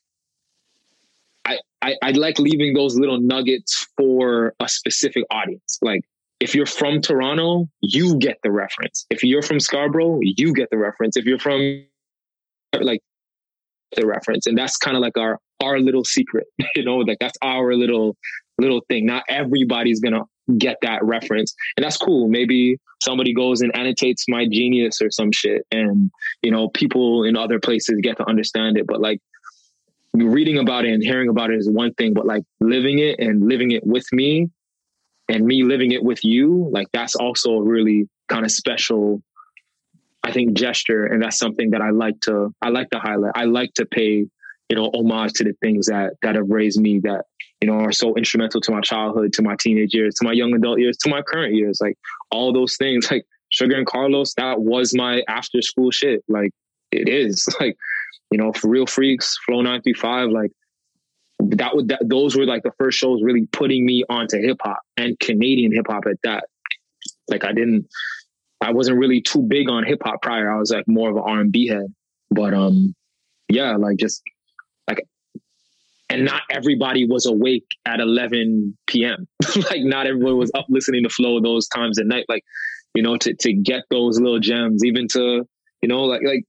I, 1.44 1.58
I, 1.80 1.94
I 2.02 2.10
like 2.10 2.40
leaving 2.40 2.74
those 2.74 2.96
little 2.96 3.20
nuggets 3.20 3.86
for 3.96 4.54
a 4.58 4.68
specific 4.68 5.24
audience. 5.30 5.78
Like, 5.80 6.02
if 6.42 6.56
you're 6.56 6.66
from 6.66 7.00
Toronto, 7.00 7.68
you 7.80 8.18
get 8.18 8.38
the 8.42 8.50
reference. 8.50 9.06
If 9.10 9.22
you're 9.22 9.42
from 9.42 9.60
Scarborough, 9.60 10.18
you 10.22 10.52
get 10.52 10.70
the 10.70 10.76
reference. 10.76 11.16
If 11.16 11.24
you're 11.24 11.38
from 11.38 11.84
like 12.80 13.00
the 13.94 14.04
reference, 14.08 14.48
and 14.48 14.58
that's 14.58 14.76
kind 14.76 14.96
of 14.96 15.02
like 15.02 15.16
our 15.16 15.38
our 15.62 15.78
little 15.78 16.04
secret, 16.04 16.48
you 16.74 16.84
know, 16.84 16.96
like 16.96 17.18
that's 17.20 17.38
our 17.42 17.74
little 17.76 18.16
little 18.58 18.80
thing. 18.88 19.06
Not 19.06 19.22
everybody's 19.28 20.00
gonna 20.00 20.24
get 20.58 20.78
that 20.82 21.04
reference, 21.04 21.54
and 21.76 21.84
that's 21.84 21.96
cool. 21.96 22.26
Maybe 22.26 22.76
somebody 23.00 23.32
goes 23.32 23.60
and 23.60 23.70
annotates 23.76 24.24
my 24.26 24.44
genius 24.50 25.00
or 25.00 25.12
some 25.12 25.30
shit, 25.30 25.64
and 25.70 26.10
you 26.42 26.50
know, 26.50 26.68
people 26.70 27.22
in 27.22 27.36
other 27.36 27.60
places 27.60 28.00
get 28.02 28.16
to 28.16 28.28
understand 28.28 28.76
it. 28.76 28.88
But 28.88 29.00
like 29.00 29.20
reading 30.12 30.58
about 30.58 30.86
it 30.86 30.92
and 30.92 31.04
hearing 31.04 31.28
about 31.28 31.50
it 31.52 31.60
is 31.60 31.70
one 31.70 31.94
thing, 31.94 32.14
but 32.14 32.26
like 32.26 32.42
living 32.58 32.98
it 32.98 33.20
and 33.20 33.48
living 33.48 33.70
it 33.70 33.86
with 33.86 34.12
me 34.12 34.50
and 35.32 35.46
me 35.46 35.64
living 35.64 35.92
it 35.92 36.04
with 36.04 36.22
you, 36.24 36.68
like 36.72 36.88
that's 36.92 37.16
also 37.16 37.52
a 37.52 37.62
really 37.62 38.06
kind 38.28 38.44
of 38.44 38.52
special, 38.52 39.22
I 40.22 40.30
think, 40.30 40.52
gesture. 40.52 41.06
And 41.06 41.22
that's 41.22 41.38
something 41.38 41.70
that 41.70 41.80
I 41.80 41.90
like 41.90 42.20
to 42.22 42.54
I 42.60 42.68
like 42.68 42.90
to 42.90 42.98
highlight. 42.98 43.32
I 43.34 43.44
like 43.44 43.72
to 43.74 43.86
pay, 43.86 44.26
you 44.68 44.76
know, 44.76 44.90
homage 44.92 45.32
to 45.34 45.44
the 45.44 45.54
things 45.62 45.86
that 45.86 46.12
that 46.20 46.34
have 46.34 46.50
raised 46.50 46.78
me 46.78 47.00
that, 47.04 47.24
you 47.62 47.68
know, 47.68 47.78
are 47.78 47.92
so 47.92 48.14
instrumental 48.14 48.60
to 48.60 48.72
my 48.72 48.82
childhood, 48.82 49.32
to 49.32 49.42
my 49.42 49.56
teenage 49.58 49.94
years, 49.94 50.14
to 50.16 50.24
my 50.24 50.32
young 50.32 50.52
adult 50.54 50.78
years, 50.78 50.98
to 50.98 51.08
my 51.08 51.22
current 51.22 51.54
years. 51.54 51.78
Like 51.80 51.96
all 52.30 52.52
those 52.52 52.76
things, 52.76 53.10
like 53.10 53.24
Sugar 53.48 53.76
and 53.76 53.86
Carlos, 53.86 54.34
that 54.34 54.60
was 54.60 54.94
my 54.94 55.22
after 55.28 55.62
school 55.62 55.90
shit. 55.90 56.22
Like 56.28 56.52
it 56.90 57.08
is. 57.08 57.48
Like, 57.60 57.76
you 58.30 58.38
know, 58.38 58.52
for 58.52 58.68
real 58.68 58.86
freaks, 58.86 59.36
Flow 59.44 59.58
935, 59.58 60.30
like 60.30 60.52
that 61.50 61.74
would 61.74 61.88
that 61.88 62.08
those 62.08 62.36
were 62.36 62.44
like 62.44 62.62
the 62.62 62.72
first 62.78 62.98
shows 62.98 63.22
really 63.22 63.46
putting 63.52 63.84
me 63.84 64.04
onto 64.08 64.40
hip 64.40 64.58
hop 64.62 64.80
and 64.96 65.18
Canadian 65.18 65.72
hip 65.72 65.86
hop 65.88 66.04
at 66.06 66.16
that. 66.24 66.44
Like 67.28 67.44
I 67.44 67.52
didn't 67.52 67.86
I 68.60 68.72
wasn't 68.72 68.98
really 68.98 69.20
too 69.20 69.42
big 69.42 69.68
on 69.68 69.84
hip 69.84 70.00
hop 70.02 70.22
prior. 70.22 70.50
I 70.50 70.58
was 70.58 70.70
like 70.70 70.86
more 70.86 71.10
of 71.10 71.16
an 71.16 71.22
R 71.24 71.40
and 71.40 71.52
B 71.52 71.68
head. 71.68 71.92
But 72.30 72.54
um 72.54 72.94
yeah, 73.48 73.76
like 73.76 73.96
just 73.98 74.22
like 74.88 75.04
and 76.08 76.24
not 76.24 76.42
everybody 76.50 77.06
was 77.06 77.26
awake 77.26 77.66
at 77.86 78.00
11 78.00 78.76
p.m. 78.86 79.26
like 79.56 79.82
not 79.82 80.06
everyone 80.06 80.38
was 80.38 80.50
up 80.54 80.66
listening 80.68 81.02
to 81.02 81.08
flow 81.08 81.40
those 81.40 81.68
times 81.68 81.98
at 81.98 82.06
night. 82.06 82.26
Like, 82.28 82.44
you 82.94 83.02
know, 83.02 83.16
to 83.16 83.34
to 83.34 83.52
get 83.52 83.82
those 83.90 84.20
little 84.20 84.40
gems, 84.40 84.84
even 84.84 85.08
to, 85.08 85.46
you 85.80 85.88
know, 85.88 86.04
like 86.04 86.22
like 86.24 86.44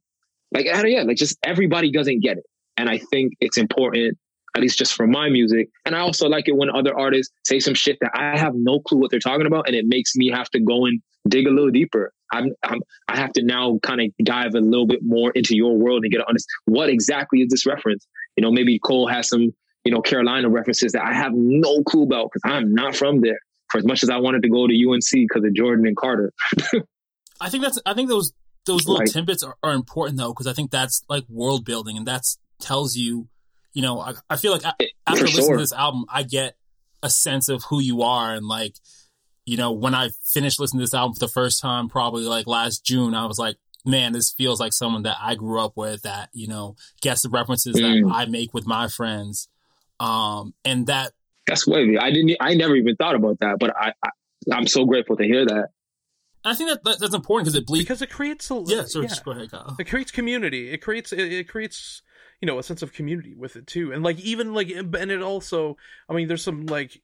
like 0.54 0.66
yeah, 0.66 1.04
like 1.04 1.18
just 1.18 1.38
everybody 1.44 1.92
doesn't 1.92 2.20
get 2.22 2.38
it. 2.38 2.44
And 2.76 2.90
I 2.90 2.98
think 2.98 3.34
it's 3.40 3.58
important 3.58 4.18
at 4.56 4.62
least 4.62 4.78
just 4.78 4.94
for 4.94 5.08
my 5.08 5.30
music. 5.30 5.70
And 5.86 5.96
I 5.96 6.00
also 6.00 6.28
like 6.28 6.48
it 6.48 6.56
when 6.56 6.70
other 6.70 6.98
artists 6.98 7.34
say 7.46 7.60
some 7.60 7.74
shit 7.74 7.98
that 8.02 8.12
I 8.14 8.38
have 8.38 8.54
no 8.56 8.80
clue 8.80 9.00
what 9.00 9.12
they're 9.12 9.20
talking 9.20 9.48
about, 9.48 9.68
and 9.68 9.76
it 9.76 9.86
makes 9.88 10.16
me 10.16 10.30
have 10.32 10.50
to 10.52 10.60
go 10.60 10.86
and 10.86 11.02
dig 11.28 11.48
a 11.48 11.50
little 11.50 11.72
deeper. 11.72 12.14
I'm, 12.32 12.52
I'm 12.64 12.80
I 13.08 13.18
have 13.18 13.34
to 13.34 13.44
now 13.44 13.80
kind 13.84 14.02
of 14.02 14.08
dive 14.24 14.56
a 14.56 14.60
little 14.60 14.88
bit 14.88 15.00
more 15.04 15.32
into 15.32 15.56
your 15.56 15.78
world 15.78 16.04
and 16.04 16.12
get 16.12 16.20
to 16.20 16.28
understand 16.28 16.50
what 16.66 16.90
exactly 16.90 17.42
is 17.42 17.50
this 17.50 17.66
reference. 17.66 18.08
You 18.36 18.42
know, 18.42 18.52
maybe 18.52 18.80
Cole 18.80 19.08
has 19.08 19.28
some 19.28 19.54
you 19.84 19.92
know 19.92 20.02
Carolina 20.02 20.50
references 20.50 20.94
that 20.94 21.04
I 21.04 21.14
have 21.14 21.34
no 21.34 21.84
clue 21.84 22.04
about 22.04 22.30
because 22.32 22.42
I'm 22.52 22.74
not 22.74 22.96
from 22.96 23.22
there. 23.22 23.40
For 23.70 23.80
as 23.80 23.86
much 23.86 24.04
as 24.04 24.10
I 24.12 24.18
wanted 24.18 24.44
to 24.44 24.50
go 24.50 24.68
to 24.68 24.74
UNC 24.74 25.10
because 25.12 25.44
of 25.44 25.54
Jordan 25.56 25.88
and 25.88 25.98
Carter, 25.98 26.32
I 27.42 27.50
think 27.50 27.64
that's 27.64 27.80
I 27.86 27.94
think 27.94 28.10
those 28.10 28.34
those 28.66 28.88
little 28.88 29.06
tidbits 29.06 29.44
are, 29.44 29.56
are 29.64 29.74
important 29.74 30.18
though 30.18 30.30
because 30.30 30.48
I 30.48 30.54
think 30.54 30.72
that's 30.72 31.04
like 31.10 31.24
world 31.28 31.66
building 31.66 31.98
and 31.98 32.06
that's 32.06 32.38
tells 32.60 32.96
you, 32.96 33.28
you 33.74 33.82
know, 33.82 34.00
I, 34.00 34.14
I 34.30 34.36
feel 34.38 34.52
like 34.52 34.64
a- 34.64 34.76
after 35.08 35.22
for 35.28 35.34
listening 35.34 35.58
to 35.58 35.64
this 35.64 35.74
album, 35.74 36.06
I 36.10 36.24
get 36.24 36.56
a 37.02 37.10
sense 37.10 37.50
of 37.50 37.64
who 37.64 37.80
you 37.82 38.02
are 38.04 38.34
and 38.34 38.48
like, 38.48 38.76
you 39.46 39.58
know, 39.58 39.72
when 39.74 39.94
I 39.94 40.10
finished 40.26 40.60
listening 40.60 40.80
to 40.80 40.84
this 40.84 40.94
album 40.94 41.14
for 41.16 41.20
the 41.20 41.28
first 41.28 41.62
time, 41.62 41.90
probably 41.90 42.24
like 42.24 42.48
last 42.48 42.86
June, 42.86 43.14
I 43.14 43.26
was 43.26 43.38
like, 43.38 43.58
man, 43.86 44.14
this 44.14 44.32
feels 44.32 44.60
like 44.60 44.72
someone 44.72 45.04
that 45.04 45.18
I 45.22 45.36
grew 45.36 45.60
up 45.60 45.74
with 45.76 46.04
that 46.04 46.30
you 46.32 46.48
know 46.48 46.76
gets 47.02 47.24
the 47.24 47.30
references 47.30 47.76
Mm. 47.76 48.08
that 48.08 48.14
I 48.16 48.26
make 48.28 48.54
with 48.54 48.66
my 48.66 48.88
friends, 48.88 49.50
um, 50.00 50.54
and 50.64 50.88
that 50.88 51.12
that's 51.48 51.68
wavy. 51.68 51.98
I 51.98 52.10
didn't. 52.12 52.38
I 52.40 52.54
never 52.54 52.76
even 52.76 52.96
thought 52.96 53.16
about 53.16 53.40
that, 53.40 53.58
but 53.60 53.76
I, 53.76 53.92
I 54.04 54.10
I'm 54.54 54.68
so 54.68 54.86
grateful 54.86 55.18
to 55.18 55.24
hear 55.26 55.46
that. 55.46 55.70
I 56.46 56.56
think 56.56 56.70
that, 56.70 56.84
that 56.86 57.00
that's 57.00 57.14
important 57.16 57.46
because 57.46 57.56
it 57.60 57.66
bleeds. 57.66 57.86
Because 57.86 58.02
it 58.02 58.10
creates 58.10 58.50
a 58.52 58.64
Yeah, 58.66 58.84
sorry, 58.86 59.08
just 59.08 59.26
go 59.26 59.32
ahead, 59.32 59.52
Kyle. 59.52 59.76
it 59.80 59.90
creates 59.90 60.12
community 60.12 60.72
it 60.72 60.78
creates 60.78 61.12
it, 61.14 61.20
it 61.20 61.50
creates 61.50 62.02
you 62.44 62.48
know 62.48 62.60
a 62.60 62.64
sense 62.64 62.82
of 62.82 62.92
community 62.92 63.34
with 63.34 63.56
it 63.56 63.66
too. 63.66 63.94
And 63.94 64.04
like 64.04 64.20
even 64.20 64.54
like 64.54 64.70
and 64.70 64.94
it 64.94 65.22
also 65.22 65.78
i 66.10 66.14
mean 66.14 66.28
there's 66.28 66.44
some 66.44 66.66
like 66.66 67.02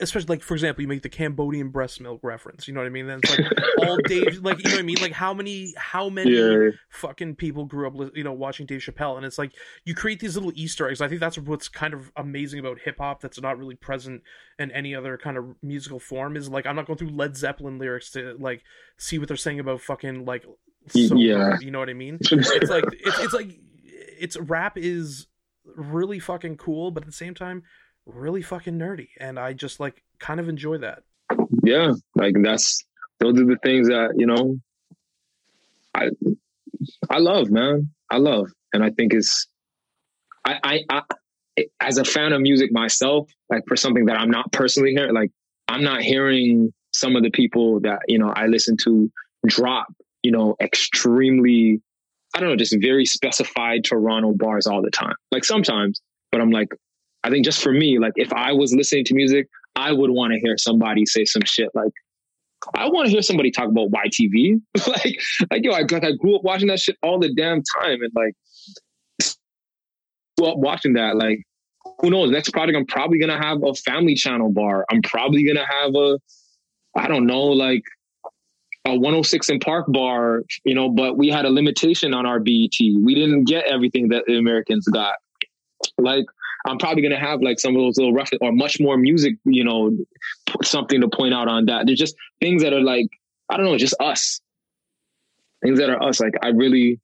especially 0.00 0.36
like 0.36 0.42
for 0.42 0.54
example 0.54 0.80
you 0.80 0.88
make 0.88 1.02
the 1.02 1.10
cambodian 1.10 1.68
breast 1.68 2.00
milk 2.00 2.20
reference 2.22 2.66
you 2.66 2.72
know 2.72 2.80
what 2.80 2.86
i 2.86 2.88
mean? 2.88 3.06
Then 3.06 3.20
it's 3.22 3.38
like 3.38 3.46
all 3.86 3.98
dave 4.06 4.38
like 4.38 4.56
you 4.64 4.70
know 4.70 4.76
what 4.76 4.78
i 4.78 4.82
mean? 4.82 4.96
Like 5.02 5.12
how 5.12 5.34
many 5.34 5.74
how 5.76 6.08
many 6.08 6.30
Yeah, 6.30 6.70
fucking 6.88 7.34
people 7.34 7.66
grew 7.66 7.88
up 7.88 8.16
you 8.16 8.24
know 8.24 8.32
watching 8.32 8.64
dave 8.64 8.80
chappelle? 8.80 9.18
And 9.18 9.26
it's 9.26 9.36
like 9.36 9.52
you 9.84 9.94
create 9.94 10.18
these 10.18 10.34
little 10.34 10.52
easter 10.54 10.88
eggs. 10.88 11.02
I 11.02 11.08
think 11.08 11.20
that's 11.20 11.36
what's 11.36 11.68
kind 11.68 11.92
of 11.92 12.10
amazing 12.16 12.58
about 12.58 12.78
hip-hop 12.78 13.20
that's 13.20 13.38
not 13.38 13.58
really 13.58 13.74
present 13.74 14.22
in 14.58 14.70
any 14.70 14.94
other 14.94 15.18
kind 15.18 15.36
of 15.36 15.56
musical 15.62 16.00
form 16.00 16.38
is 16.38 16.48
like 16.48 16.64
i'm 16.64 16.74
not 16.74 16.86
going 16.86 16.96
through 16.96 17.10
led 17.10 17.36
zeppelin 17.36 17.78
lyrics 17.78 18.12
to 18.12 18.34
like 18.40 18.62
see 18.96 19.18
what 19.18 19.28
they're 19.28 19.36
saying 19.36 19.60
about 19.60 19.82
fucking 19.82 20.24
like 20.24 20.46
so 20.88 21.16
yeah. 21.16 21.58
you 21.60 21.70
know 21.70 21.80
what 21.80 21.90
I 21.90 21.94
mean? 21.94 22.18
It's 22.20 22.70
like 22.70 22.84
it's, 22.92 23.18
it's 23.18 23.34
like 23.34 23.60
it's 23.98 24.36
rap 24.36 24.76
is 24.76 25.26
really 25.64 26.18
fucking 26.18 26.56
cool, 26.56 26.90
but 26.90 27.02
at 27.02 27.06
the 27.06 27.12
same 27.12 27.34
time, 27.34 27.62
really 28.06 28.42
fucking 28.42 28.78
nerdy, 28.78 29.08
and 29.18 29.38
I 29.38 29.52
just 29.52 29.80
like 29.80 30.02
kind 30.18 30.40
of 30.40 30.48
enjoy 30.48 30.78
that. 30.78 31.02
Yeah, 31.62 31.92
like 32.14 32.34
that's 32.42 32.84
those 33.20 33.38
are 33.40 33.44
the 33.44 33.58
things 33.62 33.88
that 33.88 34.14
you 34.16 34.26
know. 34.26 34.58
I 35.94 36.10
I 37.10 37.18
love, 37.18 37.50
man. 37.50 37.90
I 38.10 38.18
love, 38.18 38.50
and 38.72 38.82
I 38.82 38.90
think 38.90 39.14
it's 39.14 39.46
I 40.44 40.58
I, 40.62 40.84
I 40.90 41.02
as 41.80 41.98
a 41.98 42.04
fan 42.04 42.32
of 42.32 42.40
music 42.40 42.72
myself, 42.72 43.28
like 43.50 43.64
for 43.66 43.76
something 43.76 44.06
that 44.06 44.16
I'm 44.16 44.30
not 44.30 44.52
personally 44.52 44.92
hearing, 44.92 45.14
like 45.14 45.30
I'm 45.66 45.82
not 45.82 46.02
hearing 46.02 46.72
some 46.92 47.16
of 47.16 47.22
the 47.22 47.30
people 47.30 47.80
that 47.80 48.00
you 48.08 48.18
know 48.18 48.30
I 48.30 48.46
listen 48.46 48.76
to 48.84 49.10
drop, 49.46 49.88
you 50.22 50.30
know, 50.30 50.56
extremely, 50.60 51.80
I 52.34 52.40
don't 52.40 52.50
know, 52.50 52.56
just 52.56 52.76
very 52.80 53.06
specified 53.06 53.84
Toronto 53.84 54.32
bars 54.32 54.66
all 54.66 54.82
the 54.82 54.90
time. 54.90 55.14
Like 55.32 55.44
sometimes, 55.44 56.00
but 56.30 56.40
I'm 56.40 56.50
like, 56.50 56.68
I 57.24 57.30
think 57.30 57.44
just 57.44 57.62
for 57.62 57.72
me, 57.72 57.98
like 57.98 58.12
if 58.16 58.32
I 58.32 58.52
was 58.52 58.72
listening 58.74 59.04
to 59.06 59.14
music, 59.14 59.48
I 59.76 59.92
would 59.92 60.10
want 60.10 60.32
to 60.32 60.40
hear 60.40 60.56
somebody 60.58 61.06
say 61.06 61.24
some 61.24 61.42
shit 61.44 61.70
like. 61.74 61.92
I 62.74 62.88
want 62.88 63.06
to 63.06 63.12
hear 63.12 63.22
somebody 63.22 63.52
talk 63.52 63.68
about 63.68 63.90
YTV. 63.90 64.60
like, 64.88 65.20
like 65.48 65.64
yo, 65.64 65.70
I, 65.70 65.82
like 65.82 66.04
I 66.04 66.10
grew 66.12 66.34
up 66.34 66.42
watching 66.42 66.66
that 66.68 66.80
shit 66.80 66.96
all 67.04 67.20
the 67.20 67.32
damn 67.32 67.62
time, 67.80 68.02
and 68.02 68.10
like, 68.16 68.34
grew 70.36 70.48
up 70.48 70.58
watching 70.58 70.94
that. 70.94 71.16
Like, 71.16 71.44
who 72.00 72.10
knows? 72.10 72.32
Next 72.32 72.50
project, 72.50 72.76
I'm 72.76 72.84
probably 72.84 73.20
gonna 73.20 73.40
have 73.40 73.62
a 73.62 73.74
family 73.74 74.16
channel 74.16 74.52
bar. 74.52 74.84
I'm 74.90 75.02
probably 75.02 75.44
gonna 75.44 75.66
have 75.66 75.94
a, 75.94 76.18
I 76.96 77.06
don't 77.06 77.26
know, 77.26 77.44
like 77.44 77.84
106 78.92 79.48
in 79.50 79.60
Park 79.60 79.86
bar, 79.88 80.42
you 80.64 80.74
know, 80.74 80.88
but 80.88 81.16
we 81.16 81.28
had 81.28 81.44
a 81.44 81.50
limitation 81.50 82.14
on 82.14 82.26
our 82.26 82.40
BET. 82.40 82.78
We 82.80 83.14
didn't 83.14 83.44
get 83.44 83.66
everything 83.66 84.08
that 84.08 84.24
the 84.26 84.38
Americans 84.38 84.86
got. 84.88 85.16
Like, 85.96 86.24
I'm 86.66 86.78
probably 86.78 87.02
gonna 87.02 87.18
have 87.18 87.40
like 87.40 87.60
some 87.60 87.76
of 87.76 87.82
those 87.82 87.96
little 87.96 88.12
rough 88.12 88.30
or 88.40 88.52
much 88.52 88.80
more 88.80 88.96
music, 88.96 89.34
you 89.44 89.64
know, 89.64 89.96
something 90.62 91.00
to 91.00 91.08
point 91.08 91.34
out 91.34 91.48
on 91.48 91.66
that. 91.66 91.86
There's 91.86 91.98
just 91.98 92.16
things 92.40 92.62
that 92.62 92.72
are 92.72 92.82
like, 92.82 93.06
I 93.48 93.56
don't 93.56 93.66
know, 93.66 93.78
just 93.78 93.94
us. 94.00 94.40
Things 95.62 95.78
that 95.78 95.90
are 95.90 96.02
us. 96.02 96.20
Like 96.20 96.34
I 96.42 96.48
really 96.48 97.00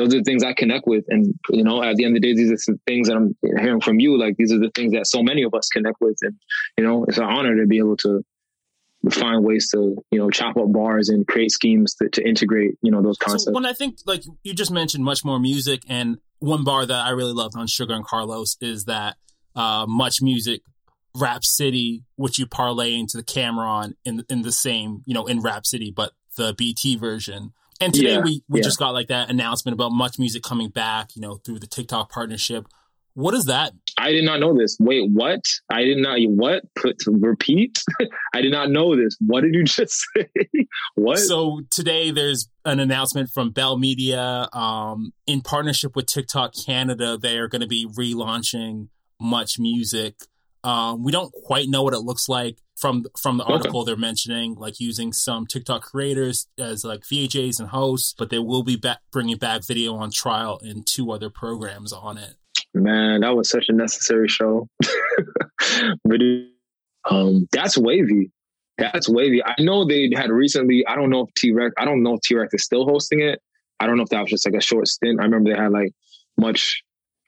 those 0.00 0.14
are 0.14 0.18
the 0.18 0.24
things 0.24 0.42
I 0.42 0.54
connect 0.54 0.86
with. 0.86 1.04
And, 1.08 1.38
you 1.50 1.62
know, 1.62 1.82
at 1.82 1.96
the 1.96 2.04
end 2.04 2.16
of 2.16 2.22
the 2.22 2.28
day, 2.28 2.34
these 2.34 2.50
are 2.50 2.74
things 2.86 3.08
that 3.08 3.16
I'm 3.16 3.36
hearing 3.42 3.82
from 3.82 4.00
you. 4.00 4.18
Like 4.18 4.36
these 4.38 4.50
are 4.50 4.58
the 4.58 4.70
things 4.74 4.92
that 4.94 5.06
so 5.06 5.22
many 5.22 5.42
of 5.42 5.52
us 5.52 5.68
connect 5.68 6.00
with. 6.00 6.16
And, 6.22 6.34
you 6.78 6.84
know, 6.84 7.04
it's 7.04 7.18
an 7.18 7.24
honor 7.24 7.54
to 7.60 7.66
be 7.66 7.78
able 7.78 7.98
to 7.98 8.24
find 9.08 9.44
ways 9.44 9.70
to, 9.70 9.96
you 10.10 10.18
know, 10.18 10.30
chop 10.30 10.56
up 10.56 10.70
bars 10.72 11.08
and 11.08 11.26
create 11.26 11.50
schemes 11.50 11.94
to, 11.94 12.08
to 12.10 12.26
integrate, 12.26 12.76
you 12.82 12.90
know, 12.90 13.02
those 13.02 13.16
concepts. 13.16 13.44
So 13.44 13.52
when 13.52 13.64
I 13.64 13.72
think 13.72 13.98
like 14.04 14.22
you 14.42 14.52
just 14.52 14.70
mentioned 14.70 15.04
much 15.04 15.24
more 15.24 15.38
music 15.38 15.82
and 15.88 16.18
one 16.38 16.64
bar 16.64 16.84
that 16.84 17.06
I 17.06 17.10
really 17.10 17.32
loved 17.32 17.56
on 17.56 17.66
Sugar 17.66 17.94
and 17.94 18.04
Carlos 18.04 18.56
is 18.60 18.84
that 18.84 19.16
uh, 19.56 19.86
much 19.88 20.20
music 20.20 20.62
Rap 21.14 21.44
City, 21.44 22.04
which 22.16 22.38
you 22.38 22.46
parlay 22.46 22.94
into 22.94 23.16
the 23.16 23.22
Cam'ron 23.22 23.94
in 24.04 24.24
in 24.28 24.42
the 24.42 24.52
same, 24.52 25.02
you 25.06 25.14
know, 25.14 25.26
in 25.26 25.40
Rap 25.40 25.66
City, 25.66 25.92
but 25.94 26.12
the 26.36 26.54
BT 26.56 26.96
version. 26.96 27.52
And 27.80 27.94
today 27.94 28.14
yeah, 28.14 28.20
we, 28.20 28.42
we 28.48 28.60
yeah. 28.60 28.64
just 28.64 28.78
got 28.78 28.90
like 28.90 29.08
that 29.08 29.30
announcement 29.30 29.72
about 29.72 29.90
Much 29.90 30.18
Music 30.18 30.42
coming 30.42 30.68
back, 30.68 31.16
you 31.16 31.22
know, 31.22 31.36
through 31.36 31.60
the 31.60 31.66
TikTok 31.66 32.12
partnership. 32.12 32.66
What 33.14 33.34
is 33.34 33.46
that? 33.46 33.72
I 33.98 34.12
did 34.12 34.24
not 34.24 34.40
know 34.40 34.56
this. 34.56 34.76
Wait, 34.80 35.10
what? 35.10 35.40
I 35.70 35.82
did 35.82 35.98
not. 35.98 36.18
What? 36.20 36.62
Put 36.74 36.98
to 37.00 37.10
repeat. 37.10 37.82
I 38.34 38.40
did 38.40 38.52
not 38.52 38.70
know 38.70 38.96
this. 38.96 39.16
What 39.20 39.42
did 39.42 39.54
you 39.54 39.64
just 39.64 40.06
say? 40.16 40.28
what? 40.94 41.18
So 41.18 41.60
today 41.70 42.10
there's 42.10 42.48
an 42.64 42.80
announcement 42.80 43.30
from 43.30 43.50
Bell 43.50 43.76
Media, 43.78 44.48
um, 44.52 45.12
in 45.26 45.40
partnership 45.40 45.96
with 45.96 46.06
TikTok 46.06 46.52
Canada. 46.66 47.18
They 47.18 47.38
are 47.38 47.48
going 47.48 47.62
to 47.62 47.68
be 47.68 47.86
relaunching 47.86 48.88
Much 49.20 49.58
Music. 49.58 50.14
Um, 50.62 51.02
we 51.02 51.10
don't 51.10 51.32
quite 51.32 51.68
know 51.68 51.82
what 51.82 51.94
it 51.94 52.00
looks 52.00 52.28
like 52.28 52.58
from 52.76 53.04
from 53.20 53.38
the 53.38 53.44
article. 53.44 53.80
Okay. 53.80 53.86
They're 53.90 53.96
mentioning 53.96 54.54
like 54.54 54.80
using 54.80 55.12
some 55.12 55.46
TikTok 55.46 55.82
creators 55.82 56.48
as 56.58 56.84
like 56.84 57.00
VJs 57.00 57.60
and 57.60 57.68
hosts, 57.68 58.14
but 58.16 58.30
they 58.30 58.38
will 58.38 58.62
be 58.62 58.76
back 58.76 59.00
bringing 59.12 59.36
back 59.36 59.66
video 59.66 59.94
on 59.96 60.10
trial 60.10 60.60
and 60.62 60.86
two 60.86 61.10
other 61.12 61.30
programs 61.30 61.92
on 61.92 62.18
it. 62.18 62.36
Man, 62.72 63.22
that 63.22 63.34
was 63.34 63.50
such 63.50 63.66
a 63.68 63.72
necessary 63.72 64.28
show. 64.28 64.68
but 66.04 66.20
um, 67.08 67.48
that's 67.52 67.76
wavy. 67.76 68.30
That's 68.78 69.08
wavy. 69.08 69.44
I 69.44 69.54
know 69.58 69.84
they 69.84 70.10
had 70.14 70.30
recently. 70.30 70.86
I 70.86 70.94
don't 70.94 71.10
know 71.10 71.22
if 71.22 71.34
T 71.34 71.52
Rex. 71.52 71.74
I 71.78 71.84
don't 71.84 72.02
know 72.02 72.14
if 72.14 72.20
T 72.20 72.34
Rex 72.36 72.54
is 72.54 72.64
still 72.64 72.84
hosting 72.84 73.20
it. 73.20 73.40
I 73.78 73.86
don't 73.86 73.96
know 73.96 74.04
if 74.04 74.08
that 74.10 74.20
was 74.20 74.30
just 74.30 74.46
like 74.46 74.54
a 74.54 74.60
short 74.60 74.88
stint. 74.88 75.20
I 75.20 75.24
remember 75.24 75.50
they 75.50 75.60
had 75.60 75.72
like 75.72 75.92
much 76.38 76.82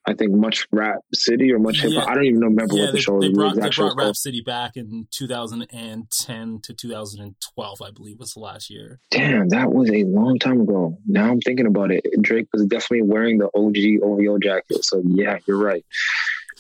I 0.04 0.14
think 0.14 0.32
much 0.32 0.66
rap 0.72 1.00
city 1.14 1.52
or 1.52 1.58
much 1.58 1.80
hip 1.80 1.92
hop. 1.92 2.06
Yeah. 2.06 2.10
I 2.10 2.14
don't 2.14 2.24
even 2.24 2.40
remember 2.40 2.74
yeah, 2.74 2.82
what 2.82 2.86
the 2.86 2.92
they, 2.92 3.00
show 3.00 3.20
they 3.20 3.30
brought, 3.30 3.54
they 3.54 3.68
brought 3.68 3.96
Rap 3.96 4.16
City 4.16 4.40
back 4.40 4.76
in 4.76 5.06
2010 5.12 6.60
to 6.62 6.74
2012, 6.74 7.82
I 7.82 7.90
believe 7.92 8.18
was 8.18 8.34
the 8.34 8.40
last 8.40 8.68
year. 8.68 8.98
Damn, 9.10 9.50
that 9.50 9.72
was 9.72 9.90
a 9.90 10.04
long 10.04 10.38
time 10.38 10.62
ago. 10.62 10.98
Now 11.06 11.30
I'm 11.30 11.40
thinking 11.40 11.66
about 11.66 11.92
it. 11.92 12.04
Drake 12.20 12.48
was 12.52 12.66
definitely 12.66 13.02
wearing 13.02 13.38
the 13.38 13.46
OG 13.54 14.02
OVO 14.02 14.38
jacket. 14.38 14.84
So 14.84 15.02
yeah, 15.06 15.38
you're 15.46 15.58
right. 15.58 15.84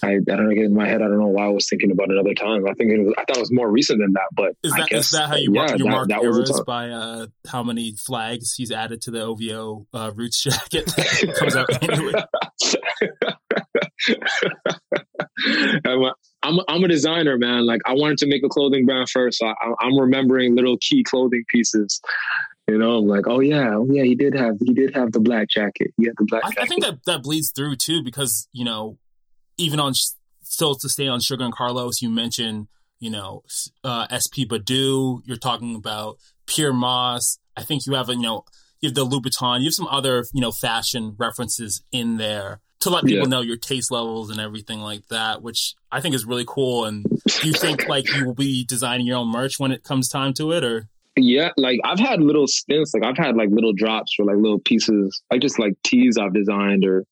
I, 0.04 0.14
I 0.14 0.18
don't 0.18 0.46
know, 0.46 0.50
in 0.50 0.74
my 0.74 0.88
head, 0.88 1.00
I 1.00 1.06
don't 1.06 1.18
know 1.18 1.28
why 1.28 1.44
I 1.44 1.48
was 1.48 1.68
thinking 1.68 1.92
about 1.92 2.10
another 2.10 2.34
time. 2.34 2.66
I 2.66 2.74
think 2.74 2.90
it 2.90 2.98
was, 2.98 3.14
I 3.16 3.24
thought 3.24 3.36
it 3.36 3.40
was 3.40 3.52
more 3.52 3.70
recent 3.70 4.00
than 4.00 4.12
that, 4.14 4.28
but 4.32 4.56
is 4.64 4.72
that, 4.72 4.82
I 4.82 4.86
guess, 4.86 5.04
is 5.06 5.10
that 5.12 5.28
how 5.28 5.36
you 5.36 5.52
mark, 5.52 5.70
yeah, 5.70 5.76
you 5.76 5.86
mark 5.86 6.08
that, 6.08 6.22
eras 6.22 6.60
by 6.66 6.90
uh, 6.90 7.26
how 7.46 7.62
many 7.62 7.92
flags 7.92 8.54
he's 8.54 8.72
added 8.72 9.00
to 9.02 9.12
the 9.12 9.22
OVO 9.22 9.86
uh, 9.94 10.10
Roots 10.12 10.42
jacket 10.42 10.92
comes 11.36 11.54
out 11.54 11.68
annually? 11.88 12.14
I'm, 15.84 16.02
a, 16.02 16.14
I'm, 16.42 16.58
a, 16.58 16.64
I'm 16.68 16.84
a 16.84 16.88
designer, 16.88 17.38
man. 17.38 17.66
Like 17.66 17.80
I 17.86 17.94
wanted 17.94 18.18
to 18.18 18.26
make 18.26 18.44
a 18.44 18.48
clothing 18.48 18.86
brand 18.86 19.08
first. 19.08 19.38
So 19.38 19.46
I, 19.46 19.54
I'm 19.80 19.98
remembering 19.98 20.54
little 20.54 20.76
key 20.80 21.04
clothing 21.04 21.44
pieces. 21.48 22.00
You 22.68 22.78
know, 22.78 22.98
I'm 22.98 23.06
like, 23.06 23.26
oh 23.26 23.40
yeah, 23.40 23.74
oh 23.74 23.86
yeah, 23.90 24.04
he 24.04 24.14
did 24.14 24.34
have 24.34 24.56
he 24.64 24.72
did 24.72 24.94
have 24.94 25.12
the 25.12 25.20
black 25.20 25.48
jacket. 25.48 25.92
He 25.96 26.06
had 26.06 26.14
the 26.16 26.24
black. 26.24 26.42
I, 26.44 26.62
I 26.62 26.66
think 26.66 26.84
that 26.84 27.04
that 27.06 27.22
bleeds 27.22 27.50
through 27.50 27.76
too 27.76 28.02
because 28.02 28.48
you 28.52 28.64
know, 28.64 28.98
even 29.58 29.80
on 29.80 29.92
still 30.42 30.74
to 30.76 30.88
stay 30.88 31.08
on 31.08 31.20
Sugar 31.20 31.44
and 31.44 31.52
Carlos, 31.52 32.00
you 32.00 32.08
mentioned 32.08 32.68
you 33.00 33.10
know 33.10 33.42
uh, 33.82 34.06
SP 34.14 34.46
Badu. 34.46 35.20
You're 35.24 35.36
talking 35.36 35.74
about 35.74 36.18
Pyer 36.46 36.72
Moss. 36.72 37.38
I 37.56 37.62
think 37.62 37.84
you 37.86 37.94
have 37.94 38.08
a 38.08 38.14
you 38.14 38.22
know 38.22 38.44
you 38.82 38.88
have 38.88 38.94
the 38.94 39.06
Louboutin. 39.06 39.60
You 39.60 39.66
have 39.66 39.74
some 39.74 39.86
other 39.86 40.26
you 40.34 40.40
know 40.40 40.52
fashion 40.52 41.14
references 41.16 41.82
in 41.92 42.18
there 42.18 42.60
to 42.80 42.90
let 42.90 43.04
people 43.04 43.28
yeah. 43.28 43.30
know 43.30 43.40
your 43.40 43.56
taste 43.56 43.92
levels 43.92 44.28
and 44.28 44.40
everything 44.40 44.80
like 44.80 45.06
that, 45.06 45.40
which 45.40 45.74
I 45.92 46.00
think 46.00 46.16
is 46.16 46.24
really 46.24 46.44
cool. 46.46 46.84
And 46.84 47.04
do 47.04 47.46
you 47.46 47.52
think 47.52 47.88
like 47.88 48.12
you 48.12 48.26
will 48.26 48.34
be 48.34 48.64
designing 48.64 49.06
your 49.06 49.18
own 49.18 49.28
merch 49.28 49.60
when 49.60 49.70
it 49.70 49.84
comes 49.84 50.08
time 50.08 50.34
to 50.34 50.52
it, 50.52 50.64
or? 50.64 50.88
Yeah, 51.16 51.50
like 51.56 51.78
I've 51.84 52.00
had 52.00 52.20
little 52.20 52.48
stints, 52.48 52.92
like 52.92 53.04
I've 53.04 53.16
had 53.16 53.36
like 53.36 53.50
little 53.50 53.72
drops 53.72 54.14
for 54.14 54.24
like 54.24 54.36
little 54.36 54.58
pieces, 54.58 55.22
like 55.30 55.42
just 55.42 55.58
like 55.58 55.74
tees 55.84 56.18
I've 56.18 56.34
designed, 56.34 56.84
or 56.84 57.04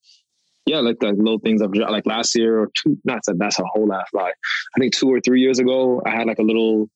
yeah, 0.66 0.81
like 0.81 0.97
like 1.03 1.16
little 1.16 1.39
things 1.39 1.62
I've 1.62 1.73
like 1.73 2.07
last 2.07 2.37
year 2.37 2.59
or 2.59 2.71
two. 2.75 2.99
Not 3.05 3.21
that 3.27 3.39
that's 3.39 3.61
a 3.61 3.64
whole 3.64 3.93
ass 3.93 4.09
lie. 4.12 4.33
I 4.77 4.81
think 4.81 4.95
two 4.95 5.09
or 5.09 5.21
three 5.21 5.41
years 5.41 5.61
ago, 5.61 6.03
I 6.05 6.11
had 6.11 6.27
like 6.27 6.39
a 6.39 6.43
little 6.43 6.89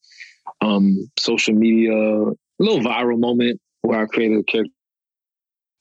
um 0.63 1.09
social 1.19 1.55
media, 1.55 1.93
a 1.93 2.35
little 2.59 2.81
viral 2.81 3.21
moment 3.21 3.61
where 3.85 4.01
I 4.01 4.07
created 4.07 4.39
a 4.39 4.45
character 4.45 4.73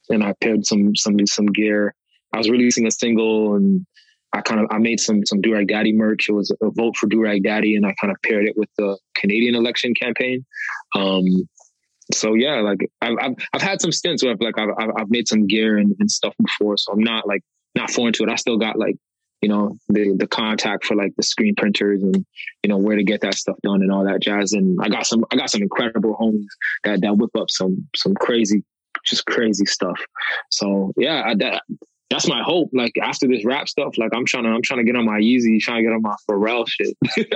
and 0.10 0.24
I 0.24 0.34
paired 0.41 0.66
some 0.66 0.95
some 0.95 1.16
some 1.26 1.47
gear 1.47 1.95
I 2.34 2.38
was 2.38 2.49
releasing 2.49 2.88
a 2.88 2.91
single 2.91 3.56
and 3.56 3.86
I 4.34 4.41
kind 4.41 4.60
of 4.60 4.68
I 4.72 4.80
made 4.80 4.99
some 4.99 5.24
some 5.26 5.41
Durag 5.41 5.68
Daddy 5.68 5.93
merch. 5.93 6.28
It 6.28 6.34
was 6.34 6.51
a 6.62 6.72
vote 6.72 6.97
for 6.97 7.08
Durag 7.08 7.43
Daddy, 7.43 7.76
and 7.76 7.86
I 7.86 7.93
kind 8.01 8.12
of 8.12 8.18
paired 8.24 8.45
it 8.45 8.58
with 8.58 8.70
the 8.78 8.97
Canadian 9.16 9.54
election 9.54 9.93
campaign. 9.93 10.43
Um, 10.95 11.47
so 12.12 12.34
yeah, 12.34 12.62
like 12.62 12.80
I've, 12.99 13.16
I've, 13.22 13.36
I've 13.54 13.62
had 13.62 13.80
some 13.80 13.91
stints 13.91 14.24
where 14.24 14.34
I've 14.34 14.41
like 14.41 14.58
I've 14.58 14.89
I've 14.97 15.10
made 15.10 15.28
some 15.28 15.45
gear 15.45 15.78
and, 15.78 15.95
and 15.99 16.10
stuff 16.10 16.34
before, 16.43 16.78
so 16.78 16.91
I'm 16.91 17.04
not 17.04 17.28
like 17.28 17.43
not 17.76 17.91
foreign 17.91 18.14
to 18.14 18.24
it. 18.24 18.30
I 18.30 18.36
still 18.36 18.58
got 18.58 18.78
like 18.78 18.95
you 19.44 19.50
know 19.50 19.78
the 19.89 20.16
the 20.18 20.26
contact 20.26 20.86
for 20.86 20.96
like 20.96 21.14
the 21.18 21.24
screen 21.24 21.54
printers 21.56 22.02
and 22.02 22.26
you 22.64 22.70
know 22.70 22.78
where 22.78 22.96
to 22.96 23.04
get 23.04 23.20
that 23.22 23.36
stuff 23.36 23.58
done 23.62 23.82
and 23.82 23.91
all 23.91 24.06
that 24.06 24.22
jazz. 24.22 24.54
And 24.54 24.80
I 24.82 24.88
got 24.88 25.06
some 25.06 25.26
I 25.32 25.36
got 25.36 25.50
some 25.50 25.62
incredible 25.62 26.16
homies 26.20 26.48
that 26.86 27.02
that 27.02 27.18
whip 27.18 27.36
up 27.38 27.50
some 27.50 27.86
some 27.94 28.16
crazy 28.16 28.64
just 29.06 29.26
crazy 29.26 29.66
stuff. 29.66 30.00
So 30.50 30.94
yeah, 30.96 31.24
I, 31.26 31.36
that 31.36 31.64
that's 32.10 32.26
my 32.26 32.41
hope. 32.41 32.70
Like 32.72 32.94
after 33.02 33.28
this 33.28 33.44
rap 33.44 33.68
stuff, 33.68 33.98
like 33.98 34.12
I'm 34.16 34.26
trying 34.26 34.44
to 34.46 34.50
I'm 34.50 34.62
trying 34.62 34.80
to 34.80 34.86
get 34.86 34.96
on 34.96 35.06
my 35.06 35.20
easy 35.20 35.60
trying 35.60 35.84
to 35.84 35.89
get 35.89 35.94
on 35.94 36.02
my 36.02 36.16
Pharrell 36.30 36.66
shit, 36.66 36.96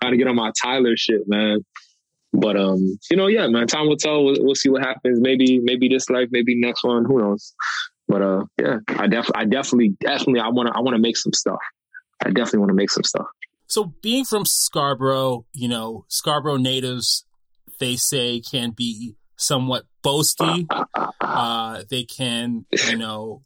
trying 0.00 0.12
to 0.12 0.16
get 0.16 0.28
on 0.28 0.36
my 0.36 0.50
Tyler 0.62 0.96
shit, 0.96 1.20
man. 1.26 1.62
But 2.32 2.56
um, 2.56 2.98
you 3.10 3.18
know, 3.18 3.26
yeah, 3.26 3.46
man. 3.48 3.66
Time 3.66 3.86
will 3.86 3.98
tell. 3.98 4.24
We'll, 4.24 4.36
we'll, 4.38 4.54
see 4.54 4.70
what 4.70 4.82
happens. 4.82 5.20
Maybe 5.20 5.60
maybe 5.60 5.88
this 5.88 6.08
life, 6.08 6.28
maybe 6.30 6.58
next 6.58 6.82
one. 6.82 7.04
Who 7.04 7.18
knows? 7.18 7.54
But 8.12 8.20
uh, 8.20 8.44
yeah, 8.60 8.76
I 8.88 9.06
definitely, 9.06 9.40
I 9.40 9.44
definitely, 9.46 9.88
definitely, 9.98 10.40
I 10.40 10.48
want 10.50 10.66
to, 10.66 10.74
I 10.76 10.80
want 10.80 10.94
to 10.96 11.00
make 11.00 11.16
some 11.16 11.32
stuff. 11.32 11.60
I 12.22 12.28
definitely 12.28 12.58
want 12.58 12.68
to 12.68 12.74
make 12.74 12.90
some 12.90 13.04
stuff. 13.04 13.24
So 13.68 13.94
being 14.02 14.26
from 14.26 14.44
Scarborough, 14.44 15.46
you 15.54 15.66
know, 15.66 16.04
Scarborough 16.08 16.58
natives, 16.58 17.24
they 17.80 17.96
say 17.96 18.40
can 18.40 18.72
be 18.72 19.14
somewhat 19.36 19.84
boasty. 20.04 20.66
Uh, 21.22 21.84
they 21.88 22.04
can, 22.04 22.66
you 22.86 22.98
know, 22.98 23.44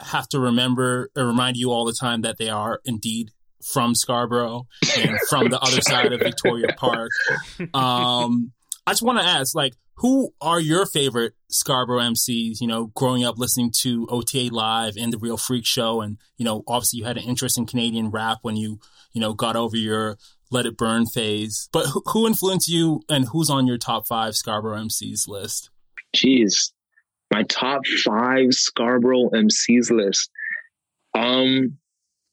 have 0.00 0.28
to 0.28 0.38
remember 0.38 1.08
or 1.16 1.24
remind 1.24 1.56
you 1.56 1.70
all 1.70 1.86
the 1.86 1.94
time 1.98 2.20
that 2.22 2.36
they 2.36 2.50
are 2.50 2.82
indeed 2.84 3.30
from 3.64 3.94
Scarborough 3.94 4.66
and 4.98 5.18
from 5.30 5.48
the 5.48 5.58
other 5.58 5.80
side 5.80 6.12
of 6.12 6.20
Victoria 6.20 6.74
Park. 6.76 7.10
Um, 7.72 8.52
I 8.86 8.92
just 8.92 9.02
want 9.02 9.18
to 9.18 9.24
ask, 9.24 9.54
like, 9.54 9.72
who 9.96 10.34
are 10.40 10.60
your 10.60 10.86
favorite 10.86 11.34
Scarborough 11.48 12.00
MCs? 12.00 12.60
You 12.60 12.66
know, 12.66 12.86
growing 12.94 13.24
up 13.24 13.38
listening 13.38 13.70
to 13.82 14.06
OTA 14.10 14.48
Live 14.50 14.96
and 14.96 15.12
the 15.12 15.18
Real 15.18 15.36
Freak 15.36 15.66
Show, 15.66 16.00
and 16.00 16.18
you 16.36 16.44
know, 16.44 16.62
obviously 16.66 16.98
you 16.98 17.04
had 17.04 17.16
an 17.16 17.24
interest 17.24 17.58
in 17.58 17.66
Canadian 17.66 18.10
rap 18.10 18.38
when 18.42 18.56
you, 18.56 18.80
you 19.12 19.20
know, 19.20 19.34
got 19.34 19.56
over 19.56 19.76
your 19.76 20.18
Let 20.50 20.66
It 20.66 20.76
Burn 20.76 21.06
phase. 21.06 21.68
But 21.72 21.86
who, 21.86 22.02
who 22.06 22.26
influenced 22.26 22.68
you, 22.68 23.02
and 23.08 23.28
who's 23.28 23.50
on 23.50 23.66
your 23.66 23.78
top 23.78 24.06
five 24.06 24.34
Scarborough 24.34 24.78
MCs 24.78 25.28
list? 25.28 25.70
Jeez, 26.16 26.72
my 27.32 27.44
top 27.44 27.82
five 28.04 28.52
Scarborough 28.52 29.30
MCs 29.30 29.90
list. 29.90 30.30
Um, 31.16 31.78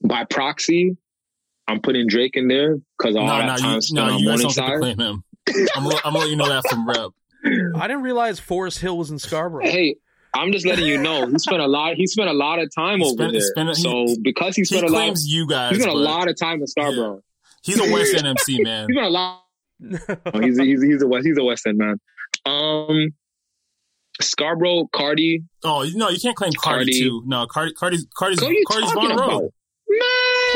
by 0.03 0.24
proxy, 0.26 0.97
I'm 1.68 1.82
putting 1.82 2.07
Drake 2.07 2.36
in 2.36 2.47
there 2.47 2.78
because 2.97 3.16
all 3.16 3.28
no, 3.28 3.38
that 3.38 3.45
no, 3.45 3.55
time 3.57 3.76
you, 3.76 3.82
spent 3.82 4.07
no, 4.07 4.14
on 4.14 4.20
you 4.20 4.28
guys 4.28 4.41
don't 4.41 4.55
get 4.55 4.55
to 4.55 4.62
Morningside. 4.62 4.80
claim 4.80 4.99
him. 4.99 5.24
I'm 5.76 5.88
I'm 5.88 6.14
gonna 6.14 6.18
let 6.18 6.30
you 6.30 6.36
know 6.36 6.49
that 6.49 6.64
from 6.70 6.88
rep. 6.88 7.12
I 7.45 7.87
didn't 7.87 8.03
realize 8.03 8.39
Forest 8.39 8.79
Hill 8.79 8.97
was 8.97 9.09
in 9.11 9.19
Scarborough. 9.19 9.63
Hey, 9.65 9.95
I'm 10.33 10.51
just 10.51 10.65
letting 10.65 10.85
you 10.85 10.97
know 11.01 11.27
he 11.27 11.37
spent 11.39 11.61
a 11.61 11.67
lot. 11.67 11.95
He 11.95 12.07
spent 12.07 12.29
a 12.29 12.33
lot 12.33 12.59
of 12.59 12.69
time 12.73 12.99
He 12.99 13.05
over 13.05 13.13
spent- 13.15 13.31
there. 13.33 13.41
spent- 13.41 13.69
he- 13.77 13.83
so 13.83 14.15
because 14.21 14.55
he 14.55 14.61
He 14.61 14.65
spent 14.65 14.83
a 14.85 14.87
lot, 14.87 14.97
claims 14.99 15.27
you 15.27 15.47
guys. 15.47 15.75
he 15.75 15.81
spent 15.81 15.95
a 15.95 15.99
lot 15.99 16.29
of 16.29 16.37
time 16.39 16.61
in 16.61 16.67
Scarborough. 16.67 17.21
He's 17.63 17.79
a 17.79 17.91
West 17.91 18.13
End 18.17 18.27
MC 18.27 18.61
man. 18.63 18.87
He 18.89 18.93
spent 18.95 19.07
a 19.07 19.09
lot. 19.09 19.43
Oh, 20.33 20.39
he's 20.39 20.59
a, 20.59 20.63
he's 20.63 20.83
a, 20.83 20.85
he's 20.85 21.01
a 21.01 21.07
West 21.07 21.25
he's 21.25 21.37
a 21.37 21.43
West 21.43 21.65
End 21.65 21.77
man. 21.79 21.99
Um, 22.45 23.09
Scarborough, 24.21 24.87
Cardi. 24.93 25.43
Oh 25.63 25.85
no, 25.95 26.09
you 26.09 26.19
can't 26.19 26.35
claim 26.35 26.51
Cardi, 26.53 26.85
Cardi. 26.85 26.99
too. 26.99 27.23
No, 27.25 27.47
Cardi, 27.47 27.73
Cardi's, 27.73 28.05
Cardi's, 28.15 28.41
What 28.41 28.53
Cardi's 28.67 28.91
talking 28.91 29.09
Vaughan 29.09 29.11
about, 29.17 29.29
Road. 29.29 29.41
man? 29.41 29.49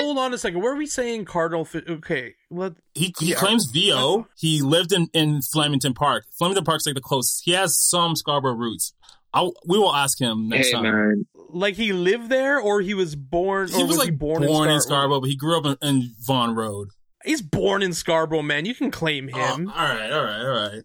Hold 0.06 0.20
on 0.20 0.34
a 0.36 0.38
second. 0.38 0.62
Where 0.62 0.72
are 0.74 0.78
we 0.78 0.86
saying 0.86 1.26
Kardinal? 1.26 1.66
Fi- 1.66 1.82
okay, 1.90 2.36
let 2.52 2.74
He 2.94 3.12
he 3.20 3.32
Yeah. 3.32 3.38
claims 3.38 3.66
VO. 3.74 4.28
He 4.38 4.62
lived 4.62 4.92
in 4.92 5.08
in 5.14 5.42
Flemington 5.42 5.96
Park. 5.96 6.26
Flemington 6.38 6.64
Park's 6.64 6.86
like 6.86 6.94
the 6.94 7.02
closest. 7.02 7.42
He 7.44 7.52
has 7.54 7.80
some 7.80 8.16
Scarborough 8.16 8.54
roots. 8.54 8.94
I'll, 9.34 9.54
we 9.66 9.80
will 9.80 9.94
ask 9.96 10.22
him 10.22 10.48
next 10.48 10.68
Hey 10.68 10.74
time. 10.74 10.84
man, 10.84 11.26
like 11.50 11.74
he 11.76 11.92
lived 11.92 12.30
there, 12.30 12.60
or 12.60 12.82
he 12.82 12.94
was 12.94 13.16
born. 13.16 13.68
He 13.68 13.74
or 13.76 13.80
was, 13.82 13.88
was 13.88 13.98
like 13.98 14.06
he 14.06 14.12
born, 14.12 14.46
born, 14.46 14.70
in, 14.70 14.76
in 14.76 14.82
Scarborough? 14.82 15.00
Scarborough, 15.02 15.22
but 15.22 15.30
he 15.30 15.36
grew 15.36 15.58
up 15.58 15.66
in, 15.82 15.88
in 15.90 16.16
Vaughan 16.22 16.54
Road. 16.56 16.90
He's 17.26 17.42
born 17.42 17.82
in 17.82 17.92
Scarborough, 17.94 18.44
man. 18.44 18.66
You 18.66 18.76
can 18.76 18.92
claim 18.92 19.30
Oh, 19.34 19.38
him. 19.56 19.70
all 19.70 19.76
right, 19.76 20.12
all 20.12 20.24
right, 20.24 20.42
all 20.42 20.70
right. 20.72 20.84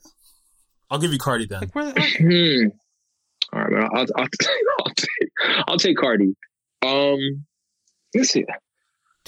I'll 0.91 0.99
give 0.99 1.13
you 1.13 1.19
Cardi 1.19 1.45
then. 1.47 1.61
like 1.61 1.75
where? 1.75 1.85
Like, 1.85 1.97
hmm. 2.19 2.69
All 3.53 3.61
right, 3.61 3.71
man. 3.71 3.89
I'll, 3.93 4.07
I'll, 4.17 4.27
I'll 4.81 4.95
take 4.97 5.09
I'll 5.69 5.77
take 5.77 5.97
Cardi. 5.99 6.35
Um, 6.83 7.45
let's 8.15 8.31
see. 8.31 8.45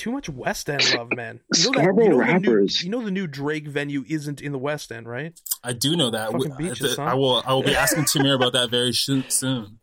Too 0.03 0.11
much 0.13 0.29
West 0.29 0.69
End 0.69 0.83
love, 0.97 1.11
man. 1.15 1.41
You 1.57 1.71
know 1.71 1.81
Scarborough 1.81 2.05
you 2.05 2.11
know 2.11 2.25
the 2.27 2.39
new- 2.41 2.67
you 2.83 2.89
know 2.91 3.03
the 3.05 3.11
new 3.11 3.27
Drake 3.27 3.69
venue 3.69 4.05
isn't 4.09 4.41
in 4.41 4.51
the 4.53 4.59
West 4.59 4.91
End, 4.91 5.07
right? 5.09 5.39
I 5.63 5.73
do 5.73 5.97
know 5.97 6.11
that. 6.11 6.33
Fucking 6.33 6.57
We- 6.59 6.69
beaches, 6.71 6.99
I, 6.99 7.11
son. 7.11 7.19
will. 7.19 7.43
I 7.47 7.53
will 7.55 7.63
be 7.63 7.77
asking 7.77 8.05
Tamir 8.13 8.35
about 8.35 8.53
that 8.55 8.69
very 8.71 8.93
soon. 8.93 9.25
soon. 9.29 9.79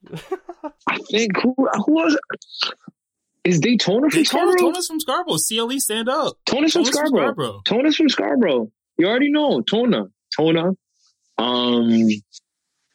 I 0.87 0.97
think 1.09 1.37
who 1.41 1.55
who 1.57 1.93
was 1.93 2.15
it? 2.15 2.73
Is 3.45 3.59
Daytona 3.61 4.09
from 4.09 4.19
Daytona, 4.23 4.25
Scarborough? 4.51 4.57
Tona's 4.71 4.87
from 4.87 4.99
Scarborough. 4.99 5.37
CLE, 5.47 5.79
stand 5.79 6.09
up. 6.09 6.37
Tona's 6.45 6.73
from 6.73 6.83
Tona's 6.83 6.89
from 6.99 7.07
Scarborough. 7.07 7.21
Scarborough. 7.25 7.61
Tona's 7.65 7.95
from 7.95 8.09
Scarborough. 8.09 8.71
You 8.97 9.07
already 9.07 9.31
know 9.31 9.61
Tona. 9.61 10.11
Tona. 10.37 10.75
Um, 11.37 12.07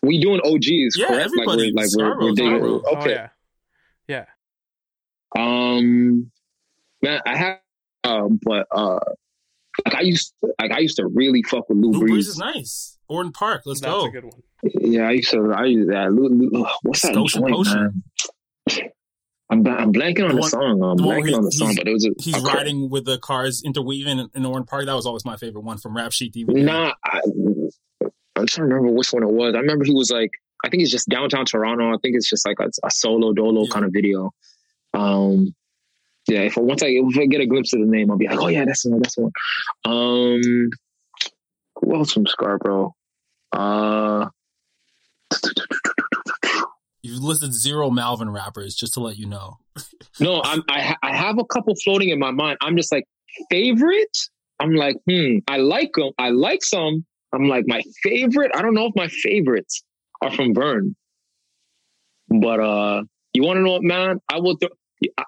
we 0.03 0.20
doing 0.20 0.41
OGs, 0.45 0.97
Yeah, 0.99 1.07
correct? 1.07 1.25
everybody. 1.25 1.72
Like 1.72 1.75
we're, 1.75 1.81
like 1.81 1.85
we're, 1.85 1.89
Scarborough, 1.89 2.25
we're 2.27 2.33
digging- 2.33 2.51
Scarborough. 2.59 2.83
Oh 2.87 2.97
Okay. 2.99 3.11
yeah, 3.11 3.29
yeah. 4.09 4.25
Um, 5.37 6.31
man, 7.05 7.20
I 7.26 7.36
have, 7.36 7.59
uh, 8.05 8.28
but 8.42 8.66
uh, 8.70 8.98
like 9.84 9.94
I 9.94 10.00
used, 10.02 10.32
to, 10.42 10.52
like 10.61 10.72
I 10.72 10.78
used 10.80 10.96
to 10.96 11.07
really 11.07 11.42
fuck 11.42 11.68
with 11.68 11.78
Lou, 11.78 11.90
Lou 11.92 12.00
Breeze. 12.00 12.11
Breeze 12.12 12.28
is 12.28 12.38
nice. 12.38 12.98
Orton 13.09 13.32
Park. 13.32 13.62
Let's 13.66 13.80
That's 13.80 13.92
go. 13.92 14.07
a 14.07 14.11
good 14.11 14.24
one. 14.24 14.32
Yeah, 14.62 15.09
I 15.09 15.12
used 15.12 15.30
to. 15.32 15.52
I 15.52 15.64
used 15.66 15.90
that. 15.90 16.11
Lou, 16.12 16.28
Lou, 16.28 16.66
what's 16.82 17.02
that 17.02 17.12
Scotia 17.12 17.38
joint, 17.40 17.55
Potion. 17.55 18.02
man? 18.70 18.90
I'm, 19.50 19.66
I'm 19.66 19.92
blanking 19.92 20.22
on 20.24 20.28
The 20.30 20.34
the, 20.36 20.40
one- 20.40 20.50
song. 20.50 20.82
I'm 20.82 20.96
the 20.96 21.02
blanking 21.02 21.36
on 21.36 21.44
the 21.44 21.52
song, 21.52 21.74
but 21.76 21.86
it 21.86 21.92
was 21.92 22.07
a. 22.07 22.11
He's 22.18 22.36
a 22.36 22.40
cra- 22.40 22.55
riding 22.55 22.88
with 22.88 23.05
the 23.05 23.18
cars 23.18 23.62
interweaving 23.62 24.18
in, 24.18 24.28
in 24.34 24.46
Orton 24.46 24.64
Park. 24.64 24.86
That 24.86 24.94
was 24.94 25.07
always 25.07 25.24
my 25.26 25.36
favorite 25.36 25.62
one 25.64 25.76
from 25.78 25.94
Rap 25.96 26.12
Sheet 26.12 26.32
DVD. 26.34 26.64
Nah, 26.64 26.94
I, 27.05 27.20
I'm 28.36 28.46
trying 28.46 28.68
to 28.68 28.74
remember 28.74 28.92
which 28.96 29.12
one 29.12 29.22
it 29.22 29.30
was. 29.30 29.55
I 29.55 29.59
remember 29.59 29.84
he 29.84 29.92
was 29.92 30.11
like, 30.11 30.30
I 30.64 30.70
think 30.70 30.82
it's 30.82 30.90
just 30.90 31.09
downtown 31.09 31.44
Toronto. 31.44 31.88
I 31.90 31.98
think 32.00 32.16
it's 32.16 32.28
just 32.28 32.46
like 32.46 32.57
a, 32.59 32.70
a 32.84 32.90
solo 32.90 33.32
dolo 33.34 33.62
Yeah. 33.64 33.68
kind 33.70 33.84
of 33.84 33.92
video. 33.92 34.32
Um, 34.94 35.55
yeah. 36.29 36.41
If 36.41 36.59
I, 36.59 36.61
once 36.62 36.83
I 36.83 36.87
if 36.89 37.18
I 37.18 37.27
get 37.27 37.41
a 37.41 37.47
glimpse 37.47 37.72
of 37.72 37.81
the 37.81 37.87
name, 37.87 38.11
I'll 38.11 38.16
be 38.16 38.27
like, 38.29 38.39
oh 38.39 38.49
yeah, 38.49 38.64
that's 38.64 38.83
the 38.83 38.91
one. 38.91 39.01
That's 39.01 39.14
the 39.16 39.22
one. 39.22 39.33
Um, 39.85 40.70
who 41.81 41.95
else 41.97 42.12
from 42.12 42.27
Scarborough? 42.27 42.95
Uh, 43.53 44.29
You've 47.03 47.22
listed 47.22 47.53
zero 47.53 47.91
Malvern 47.91 48.31
rappers, 48.31 48.75
just 48.75 48.95
to 48.95 49.01
let 49.01 49.18
you 49.18 49.27
know. 49.27 49.59
no, 50.20 50.41
I'm, 50.43 50.62
I 50.70 50.81
ha- 50.81 50.97
I 51.03 51.14
have 51.14 51.39
a 51.39 51.45
couple 51.45 51.75
floating 51.85 52.09
in 52.09 52.18
my 52.18 52.31
mind. 52.31 52.57
I'm 52.62 52.77
just 52.77 52.91
like 52.91 53.05
favorite. 53.51 54.16
I'm 54.59 54.72
like, 54.75 54.97
hmm, 55.09 55.39
I 55.47 55.59
like 55.59 55.91
them. 55.95 56.12
I 56.18 56.31
like 56.31 56.64
some. 56.64 57.05
I'm 57.33 57.49
like 57.49 57.64
my 57.66 57.83
favorite. 58.03 58.53
I 58.55 58.62
don't 58.62 58.72
know 58.75 58.87
if 58.87 58.95
my 58.97 59.09
favorites 59.09 59.83
are 60.22 60.31
from 60.31 60.55
Vern, 60.55 60.97
but 62.31 62.61
uh, 62.61 63.03
you 63.35 63.43
want 63.43 63.59
to 63.59 63.62
know 63.62 63.72
what, 63.72 63.83
man? 63.83 64.20
I 64.31 64.39
will. 64.39 64.57
Th- 64.57 64.72
I- 65.18 65.25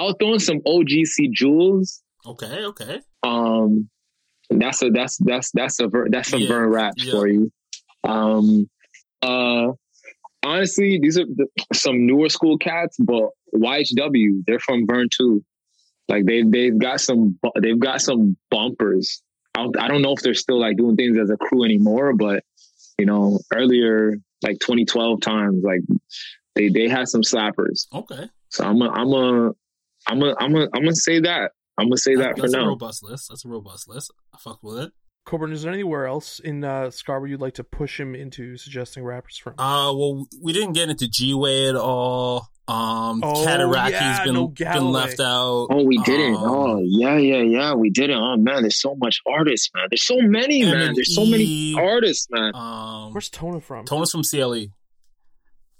I'll 0.00 0.14
throw 0.14 0.32
in 0.32 0.40
some 0.40 0.60
OGC 0.60 1.30
jewels. 1.30 2.02
Okay, 2.24 2.64
okay. 2.64 3.00
Um, 3.22 3.90
that's 4.48 4.82
a 4.82 4.88
that's 4.88 5.18
that's 5.18 5.50
that's 5.52 5.78
a 5.78 5.88
Ver- 5.88 6.08
that's 6.10 6.30
some 6.30 6.40
Yeah, 6.40 6.48
Vern 6.48 6.70
rap 6.70 6.94
yeah. 6.96 7.12
for 7.12 7.28
you. 7.28 7.52
Um, 8.02 8.68
uh, 9.20 9.72
honestly, 10.42 10.98
these 11.02 11.18
are 11.18 11.26
the, 11.26 11.46
some 11.74 12.06
newer 12.06 12.30
school 12.30 12.56
cats, 12.56 12.96
but 12.98 13.28
YHW, 13.54 14.42
they're 14.46 14.58
from 14.58 14.86
Vern 14.86 15.08
too. 15.14 15.44
Like 16.08 16.24
they 16.24 16.44
they've 16.44 16.78
got 16.78 17.02
some 17.02 17.38
they've 17.60 17.78
got 17.78 18.00
some 18.00 18.38
bumpers. 18.50 19.22
I 19.54 19.64
don't, 19.64 19.78
I 19.78 19.88
don't 19.88 20.00
know 20.00 20.14
if 20.14 20.22
they're 20.22 20.32
still 20.32 20.58
like 20.58 20.78
doing 20.78 20.96
things 20.96 21.18
as 21.18 21.28
a 21.28 21.36
crew 21.36 21.64
anymore, 21.64 22.14
but 22.14 22.42
you 22.98 23.04
know, 23.04 23.38
earlier 23.52 24.14
like 24.42 24.60
2012 24.60 25.20
times, 25.20 25.62
like 25.62 25.82
they 26.54 26.70
they 26.70 26.88
had 26.88 27.08
some 27.08 27.20
slappers. 27.20 27.86
Okay. 27.92 28.28
So 28.48 28.64
I'm 28.64 28.80
a 28.80 28.88
I'm 28.88 29.12
a 29.12 29.52
I'm 30.10 30.22
a 30.22 30.34
I'm 30.38 30.54
a 30.56 30.62
I'm 30.74 30.82
gonna 30.82 30.94
say 30.94 31.20
that. 31.20 31.52
I'm 31.78 31.86
gonna 31.86 31.96
say 31.96 32.14
that 32.16 32.36
for 32.38 32.48
now. 32.48 32.52
That's 32.52 32.54
a 32.54 32.66
robust 32.66 33.02
list. 33.02 33.28
That's 33.28 33.44
a 33.44 33.48
robust 33.48 33.88
list. 33.88 34.12
I 34.34 34.38
fuck 34.38 34.62
with 34.62 34.78
it. 34.78 34.92
Coburn, 35.26 35.52
is 35.52 35.62
there 35.62 35.72
anywhere 35.72 36.06
else 36.06 36.40
in 36.40 36.64
uh, 36.64 36.90
Scarborough 36.90 37.28
you'd 37.28 37.40
like 37.40 37.54
to 37.54 37.64
push 37.64 38.00
him 38.00 38.14
into 38.14 38.56
suggesting 38.56 39.04
rappers 39.04 39.36
from? 39.36 39.52
Uh, 39.58 39.92
well, 39.92 40.26
we 40.42 40.52
didn't 40.52 40.72
get 40.72 40.88
into 40.88 41.06
G-Way 41.08 41.68
at 41.68 41.76
all. 41.76 42.48
Um, 42.66 43.20
Oh, 43.22 43.44
Cataraki's 43.46 43.92
yeah, 43.92 44.24
been 44.24 44.34
no 44.34 44.48
been 44.48 44.90
left 44.90 45.20
out. 45.20 45.68
Oh, 45.70 45.84
we 45.84 45.98
didn't. 45.98 46.36
Um, 46.36 46.42
oh, 46.44 46.82
yeah, 46.84 47.16
yeah, 47.18 47.42
yeah. 47.42 47.74
We 47.74 47.90
didn't. 47.90 48.16
Oh 48.16 48.36
man, 48.36 48.62
there's 48.62 48.80
so 48.80 48.96
much 48.96 49.20
artists, 49.26 49.70
man. 49.74 49.86
There's 49.90 50.06
so 50.06 50.16
many, 50.20 50.62
man. 50.64 50.80
M&E. 50.82 50.94
There's 50.94 51.14
so 51.14 51.24
many 51.26 51.74
artists, 51.78 52.26
man. 52.30 52.52
Um, 52.54 53.12
Where's 53.12 53.28
Tona 53.30 53.62
from? 53.62 53.84
Tona's 53.84 54.10
from 54.10 54.22
CLE. 54.22 54.66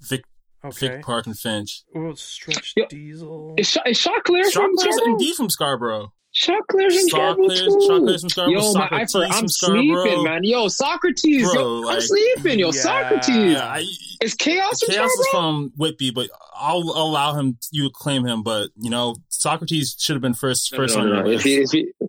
Vic, 0.02 0.22
okay. 0.64 0.88
Vic 0.88 1.02
Park 1.02 1.26
and 1.26 1.38
Finch. 1.38 1.82
Oh, 1.94 2.14
Stretch 2.14 2.74
Yeah. 2.76 2.86
Diesel. 2.88 3.54
Is, 3.58 3.68
Sha- 3.68 3.82
is 3.86 3.96
Shaw 3.98 4.18
Claire 4.24 4.44
from 4.50 4.76
Chocolate 4.76 4.80
Scarborough? 4.94 5.12
indeed 5.12 5.34
from 5.34 5.50
Scarborough. 5.50 6.12
Shaw 6.32 6.60
Claire's 6.70 6.94
from 6.96 7.08
Scarborough 7.08 7.48
Chocolate's, 7.48 7.64
too. 7.74 7.88
chocolate's 7.88 8.20
from 8.22 8.28
Scarborough. 8.30 8.52
Yo, 8.52 8.58
I, 8.60 9.04
Socrates 9.04 9.12
for, 9.12 9.24
I'm 9.24 9.32
from 9.32 9.48
Scarborough. 9.48 10.02
sleeping, 10.04 10.22
man. 10.24 10.44
Yo, 10.44 10.68
Socrates. 10.68 11.52
Bro, 11.52 11.80
yo, 11.82 11.88
I'm 11.88 12.00
sleeping. 12.00 12.58
Yo, 12.60 12.66
Yeah. 12.66 12.70
Socrates. 12.80 13.28
Yeah, 13.52 13.64
I, 13.64 13.84
Is 14.22 14.34
Chaos 14.34 14.80
from 14.80 14.94
Chaos 14.94 15.10
is 15.10 15.26
Scarborough? 15.28 15.40
from 15.50 15.72
Whitby, 15.76 16.12
but 16.12 16.30
I'll 16.54 16.78
allow 16.78 17.34
him. 17.34 17.58
You 17.72 17.90
claim 17.92 18.24
him, 18.24 18.44
but 18.44 18.70
you 18.80 18.90
know 18.90 19.16
Socrates 19.28 19.96
should 19.98 20.14
have 20.14 20.22
been 20.22 20.34
first. 20.34 20.72
First 20.74 20.94
No, 20.96 21.02
on 21.02 21.08
no, 21.08 21.14
your 21.16 21.24
no. 21.24 21.30
If 21.30 21.44
list. 21.44 21.72
he, 21.72 21.82
if 21.82 21.88
he, 22.00 22.08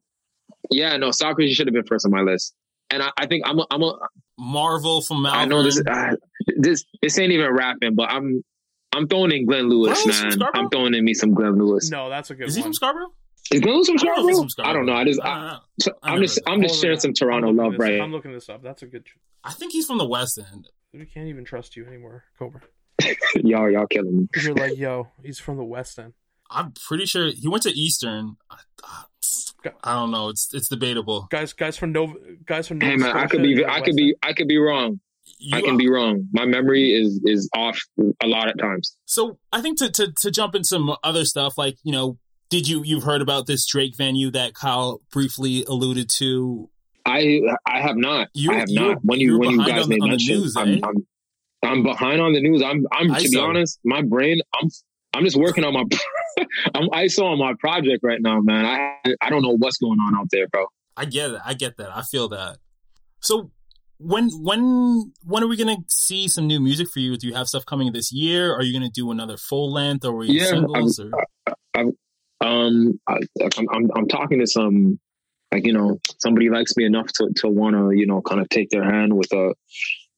yeah, 0.69 0.97
no, 0.97 1.09
Socrates 1.09 1.55
should 1.55 1.65
have 1.65 1.73
been 1.73 1.85
first 1.85 2.05
on 2.05 2.11
my 2.11 2.21
list. 2.21 2.53
And 2.91 3.01
I, 3.01 3.09
I 3.17 3.25
think 3.25 3.43
I'm 3.47 3.57
a, 3.57 3.65
I'm 3.71 3.81
a, 3.81 3.97
Marvel 4.37 5.01
from 5.01 5.23
Malvern. 5.23 5.39
I 5.39 5.45
know 5.45 5.63
this, 5.63 5.81
uh, 5.85 6.15
this, 6.57 6.85
this 7.01 7.17
ain't 7.19 7.31
even 7.31 7.51
rapping, 7.51 7.95
but 7.95 8.09
I'm, 8.09 8.43
I'm 8.93 9.07
throwing 9.07 9.31
in 9.31 9.45
Glenn 9.45 9.69
Lewis, 9.69 10.03
Glenn 10.03 10.39
man. 10.39 10.49
I'm 10.53 10.69
throwing 10.69 10.93
in 10.93 11.03
me 11.05 11.13
some 11.13 11.33
Glenn 11.33 11.57
Lewis. 11.57 11.89
No, 11.89 12.09
that's 12.09 12.29
a 12.29 12.35
good 12.35 12.43
one. 12.43 12.49
Is 12.49 12.55
he 12.55 12.61
from 12.61 12.73
Scarborough? 12.73 13.13
Is 13.51 13.61
Glenn 13.61 13.75
Lewis 13.75 13.87
from 13.87 13.97
I 13.99 14.03
don't 14.03 14.25
know 14.25 14.47
Scarborough? 14.47 14.69
I 14.69 14.73
don't 14.73 14.85
know. 14.85 14.93
I 14.93 15.03
just, 15.05 15.19
uh, 15.19 15.23
I, 15.25 15.59
so 15.79 15.91
I 16.03 16.13
I'm 16.13 16.21
just, 16.21 16.39
I'm 16.47 16.61
just 16.61 16.81
sharing 16.81 16.99
some 16.99 17.13
Toronto 17.13 17.49
love, 17.49 17.71
this- 17.73 17.79
right? 17.79 18.01
I'm 18.01 18.11
looking 18.11 18.31
this 18.33 18.49
up. 18.49 18.61
That's 18.63 18.81
a 18.81 18.85
good. 18.85 19.05
I 19.43 19.51
think 19.53 19.71
he's 19.71 19.85
from 19.87 19.97
the 19.97 20.07
West 20.07 20.37
End. 20.37 20.67
We 20.93 21.05
can't 21.05 21.27
even 21.27 21.45
trust 21.45 21.75
you 21.75 21.85
anymore, 21.87 22.25
Cobra. 22.37 22.61
y'all, 23.35 23.71
y'all 23.71 23.87
killing 23.87 24.17
me. 24.17 24.27
You're 24.41 24.55
like, 24.55 24.77
yo, 24.77 25.07
he's 25.23 25.39
from 25.39 25.57
the 25.57 25.63
West 25.63 25.97
End. 25.97 26.13
I'm 26.49 26.73
pretty 26.87 27.05
sure 27.05 27.31
he 27.31 27.47
went 27.47 27.63
to 27.63 27.71
Eastern. 27.71 28.35
I, 28.49 28.57
I 29.83 29.93
don't 29.93 30.11
know. 30.11 30.29
It's 30.29 30.53
it's 30.53 30.67
debatable. 30.67 31.27
Guys, 31.29 31.53
guys 31.53 31.77
from 31.77 31.91
Nova, 31.93 32.15
guys 32.45 32.67
from 32.67 32.79
Nova 32.79 32.91
Hey 32.91 32.97
man, 32.97 33.15
I 33.15 33.27
could 33.27 33.41
be, 33.41 33.61
and 33.61 33.71
I 33.71 33.75
West 33.75 33.85
could 33.85 33.95
be, 33.95 34.03
End. 34.09 34.15
I 34.23 34.33
could 34.33 34.47
be 34.47 34.57
wrong. 34.57 34.99
You 35.41 35.57
I 35.57 35.61
can 35.61 35.75
are. 35.75 35.77
be 35.77 35.89
wrong. 35.89 36.27
My 36.33 36.45
memory 36.45 36.93
is 36.93 37.19
is 37.25 37.49
off 37.55 37.79
a 38.21 38.27
lot 38.27 38.47
at 38.47 38.59
times. 38.59 38.95
So 39.05 39.39
I 39.51 39.61
think 39.61 39.79
to 39.79 39.89
to 39.91 40.11
to 40.11 40.31
jump 40.31 40.55
in 40.55 40.63
some 40.63 40.95
other 41.03 41.25
stuff, 41.25 41.57
like 41.57 41.77
you 41.83 41.91
know, 41.91 42.17
did 42.49 42.67
you 42.67 42.83
you've 42.83 43.03
heard 43.03 43.21
about 43.21 43.47
this 43.47 43.65
Drake 43.65 43.95
venue 43.97 44.29
that 44.31 44.53
Kyle 44.53 45.01
briefly 45.11 45.63
alluded 45.65 46.09
to? 46.17 46.69
I 47.05 47.41
I 47.65 47.81
have 47.81 47.97
not. 47.97 48.29
You, 48.33 48.51
I 48.51 48.55
have 48.55 48.69
not. 48.69 48.99
When 49.03 49.19
you 49.19 49.39
when 49.39 49.51
you 49.51 49.65
guys 49.65 49.87
made 49.87 50.01
mention, 50.01 50.35
news, 50.35 50.55
I'm, 50.55 50.73
eh? 50.75 50.79
I'm, 50.83 51.07
I'm 51.63 51.83
behind 51.83 52.21
on 52.21 52.33
the 52.33 52.41
news. 52.41 52.61
I'm 52.61 52.85
I'm 52.91 53.13
to 53.13 53.29
be 53.29 53.39
honest, 53.39 53.79
my 53.83 54.01
brain. 54.01 54.41
I'm 54.61 54.69
I'm 55.13 55.23
just 55.23 55.37
working 55.37 55.63
on 55.63 55.73
my. 55.73 55.83
I'm 56.75 56.87
ISO 56.89 57.23
on 57.23 57.39
my 57.39 57.53
project 57.59 58.03
right 58.03 58.21
now, 58.21 58.39
man. 58.41 58.65
I 58.65 59.15
I 59.21 59.29
don't 59.29 59.41
know 59.41 59.57
what's 59.57 59.77
going 59.77 59.99
on 59.99 60.15
out 60.15 60.27
there, 60.31 60.47
bro. 60.47 60.67
I 60.95 61.05
get 61.05 61.31
it. 61.31 61.41
I 61.43 61.53
get 61.53 61.77
that. 61.77 61.95
I 61.95 62.03
feel 62.03 62.29
that. 62.29 62.57
So 63.21 63.51
when 64.03 64.29
when 64.41 65.13
when 65.23 65.43
are 65.43 65.47
we 65.47 65.57
gonna 65.57 65.77
see 65.87 66.27
some 66.27 66.47
new 66.47 66.59
music 66.59 66.89
for 66.89 66.99
you? 66.99 67.17
Do 67.17 67.27
you 67.27 67.33
have 67.33 67.47
stuff 67.47 67.65
coming 67.65 67.91
this 67.91 68.11
year? 68.11 68.53
Are 68.53 68.63
you 68.63 68.73
gonna 68.73 68.89
do 68.89 69.11
another 69.11 69.37
full 69.37 69.71
length 69.71 70.05
or 70.05 70.23
yeah, 70.23 70.45
singles? 70.45 70.99
I'm, 70.99 71.13
or? 71.13 71.25
I, 71.47 71.79
I, 71.79 71.81
um, 72.41 72.99
I, 73.07 73.19
I'm, 73.57 73.67
I'm 73.71 73.91
I'm 73.95 74.07
talking 74.07 74.39
to 74.39 74.47
some 74.47 74.99
like 75.51 75.65
you 75.65 75.73
know 75.73 75.99
somebody 76.19 76.49
likes 76.49 76.75
me 76.75 76.85
enough 76.85 77.07
to 77.13 77.29
to 77.37 77.47
want 77.47 77.75
to 77.75 77.91
you 77.91 78.07
know 78.07 78.21
kind 78.21 78.41
of 78.41 78.49
take 78.49 78.69
their 78.69 78.83
hand 78.83 79.15
with 79.15 79.31
a 79.33 79.49
uh, 79.49 79.53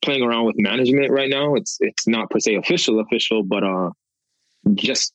playing 0.03 0.23
around 0.23 0.45
with 0.45 0.55
management 0.57 1.11
right 1.11 1.29
now. 1.29 1.55
It's 1.55 1.77
it's 1.79 2.07
not 2.07 2.29
per 2.29 2.39
se 2.39 2.55
official 2.55 2.99
official, 2.99 3.43
but 3.43 3.63
uh, 3.63 3.89
just 4.75 5.13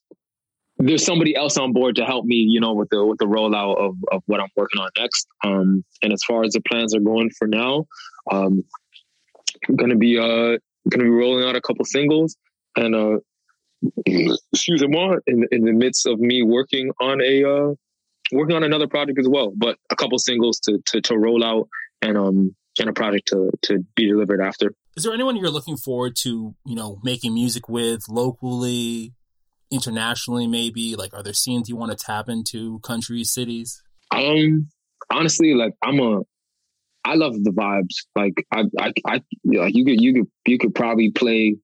there's 0.79 1.05
somebody 1.05 1.35
else 1.35 1.57
on 1.57 1.73
board 1.73 1.97
to 1.97 2.05
help 2.05 2.25
me, 2.25 2.37
you 2.37 2.61
know, 2.61 2.73
with 2.73 2.89
the 2.91 3.05
with 3.05 3.19
the 3.19 3.27
rollout 3.27 3.79
of 3.79 3.97
of 4.13 4.23
what 4.27 4.41
I'm 4.41 4.49
working 4.57 4.81
on 4.81 4.89
next. 4.99 5.27
Um, 5.45 5.85
and 6.03 6.13
as 6.13 6.23
far 6.25 6.45
as 6.45 6.53
the 6.53 6.61
plans 6.61 6.95
are 6.95 7.01
going 7.01 7.31
for 7.31 7.49
now, 7.49 7.87
um, 8.31 8.65
I'm 9.69 9.77
gonna 9.77 9.97
be 9.97 10.19
uh 10.19 10.59
gonna 10.89 11.05
be 11.05 11.11
rolling 11.11 11.49
out 11.49 11.57
a 11.57 11.61
couple 11.61 11.85
singles 11.85 12.37
and 12.77 12.95
uh 12.95 13.19
excuse 14.07 14.83
me 14.83 14.89
more 14.89 15.23
in 15.27 15.47
in 15.51 15.65
the 15.65 15.73
midst 15.73 16.07
of 16.07 16.19
me 16.19 16.43
working 16.43 16.91
on 17.01 17.21
a 17.21 17.45
uh 17.45 17.75
working 18.33 18.57
on 18.57 18.63
another 18.63 18.87
project 18.87 19.19
as 19.19 19.29
well, 19.29 19.53
but 19.57 19.77
a 19.91 19.97
couple 19.97 20.19
singles 20.19 20.59
to 20.61 20.79
to 20.87 21.01
to 21.01 21.17
roll 21.17 21.45
out 21.45 21.69
and 22.03 22.17
um 22.17 22.55
and 22.79 22.89
a 22.89 22.93
project 22.93 23.29
to 23.29 23.51
to 23.63 23.85
be 23.95 24.09
delivered 24.09 24.41
after. 24.41 24.75
Is 24.97 25.05
there 25.05 25.13
anyone 25.13 25.37
you're 25.37 25.51
looking 25.51 25.77
forward 25.77 26.17
to, 26.23 26.55
you 26.67 26.75
know, 26.75 26.99
making 27.05 27.33
music 27.33 27.69
with 27.69 28.03
locally, 28.09 29.15
internationally 29.71 30.47
maybe? 30.47 30.97
Like 30.97 31.15
are 31.15 31.23
there 31.23 31.33
scenes 31.33 31.69
you 31.69 31.77
want 31.77 31.97
to 31.97 32.05
tap 32.05 32.29
into, 32.29 32.81
countries, 32.81 33.33
cities? 33.33 33.83
Um 34.11 34.69
honestly, 35.11 35.55
like 35.55 35.75
I'm 35.83 36.01
a 36.01 36.23
I 37.09 37.15
love 37.15 37.33
the 37.43 37.51
vibes. 37.51 38.05
Like 38.15 38.35
I, 38.53 38.65
I, 38.79 38.93
I 39.07 39.23
like 39.45 39.75
you 39.75 39.85
could, 39.87 40.01
you 40.01 40.13
could, 40.13 40.27
you 40.47 40.59
could 40.59 40.75
probably 40.75 41.11
play, 41.11 41.57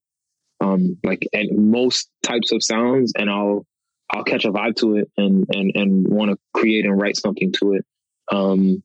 um, 0.59 0.97
like 1.03 1.21
and 1.33 1.71
most 1.71 2.09
types 2.23 2.51
of 2.51 2.63
sounds, 2.63 3.13
and 3.15 3.29
I'll, 3.29 3.65
I'll 4.11 4.23
catch 4.23 4.45
a 4.45 4.51
vibe 4.51 4.75
to 4.77 4.97
it, 4.97 5.11
and 5.17 5.45
and 5.53 5.71
and 5.75 6.07
want 6.07 6.31
to 6.31 6.37
create 6.53 6.85
and 6.85 6.99
write 6.99 7.17
something 7.17 7.51
to 7.59 7.73
it. 7.73 7.85
Um, 8.31 8.83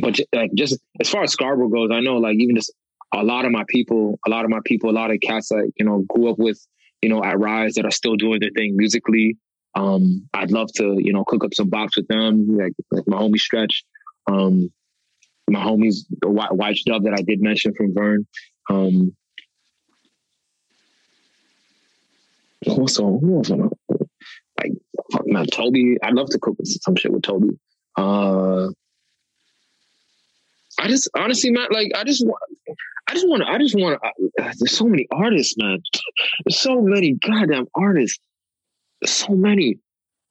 but 0.00 0.20
like 0.32 0.50
just 0.54 0.78
as 1.00 1.08
far 1.08 1.24
as 1.24 1.32
Scarborough 1.32 1.68
goes, 1.68 1.90
I 1.92 2.00
know 2.00 2.18
like 2.18 2.36
even 2.36 2.54
just 2.54 2.72
a 3.12 3.24
lot 3.24 3.44
of 3.44 3.50
my 3.50 3.64
people, 3.68 4.20
a 4.24 4.30
lot 4.30 4.44
of 4.44 4.50
my 4.50 4.60
people, 4.64 4.90
a 4.90 4.92
lot 4.92 5.10
of 5.10 5.18
cats 5.20 5.48
that 5.48 5.72
you 5.76 5.84
know 5.84 6.04
grew 6.08 6.30
up 6.30 6.38
with, 6.38 6.64
you 7.02 7.08
know, 7.08 7.24
at 7.24 7.40
Rise 7.40 7.74
that 7.74 7.84
are 7.84 7.90
still 7.90 8.14
doing 8.14 8.38
their 8.40 8.50
thing 8.50 8.76
musically. 8.76 9.36
Um, 9.74 10.28
I'd 10.32 10.52
love 10.52 10.72
to, 10.76 10.96
you 10.98 11.12
know, 11.12 11.24
cook 11.24 11.44
up 11.44 11.54
some 11.54 11.70
box 11.70 11.96
with 11.96 12.06
them, 12.06 12.56
like 12.56 12.72
like 12.92 13.04
my 13.08 13.18
homie 13.18 13.38
Stretch. 13.38 13.84
Um, 14.30 14.70
my 15.48 15.60
homies, 15.60 16.06
white, 16.24 16.78
dub 16.86 17.04
that 17.04 17.14
I 17.14 17.22
did 17.22 17.40
mention 17.40 17.74
from 17.74 17.94
Vern. 17.94 18.26
Um, 18.68 19.16
also, 22.66 23.18
who 23.18 23.36
else? 23.36 23.50
Like, 23.50 24.72
man, 25.24 25.46
Toby. 25.46 25.98
I'd 26.02 26.14
love 26.14 26.30
to 26.30 26.38
cook 26.38 26.56
some 26.64 26.96
shit 26.96 27.12
with 27.12 27.22
Toby. 27.22 27.50
Uh, 27.96 28.68
I 30.78 30.88
just 30.88 31.08
honestly, 31.16 31.50
man, 31.50 31.68
like 31.70 31.92
I 31.94 32.04
just 32.04 32.26
want, 32.26 32.42
I 33.08 33.14
just 33.14 33.28
want 33.28 33.42
to, 33.42 33.48
I 33.48 33.58
just 33.58 33.74
want 33.74 34.00
to. 34.02 34.52
There's 34.58 34.76
so 34.76 34.84
many 34.84 35.06
artists, 35.10 35.56
man. 35.56 35.78
There's 36.44 36.58
so 36.60 36.82
many 36.82 37.12
goddamn 37.14 37.66
artists. 37.74 38.18
There's 39.00 39.12
so 39.12 39.34
many 39.34 39.78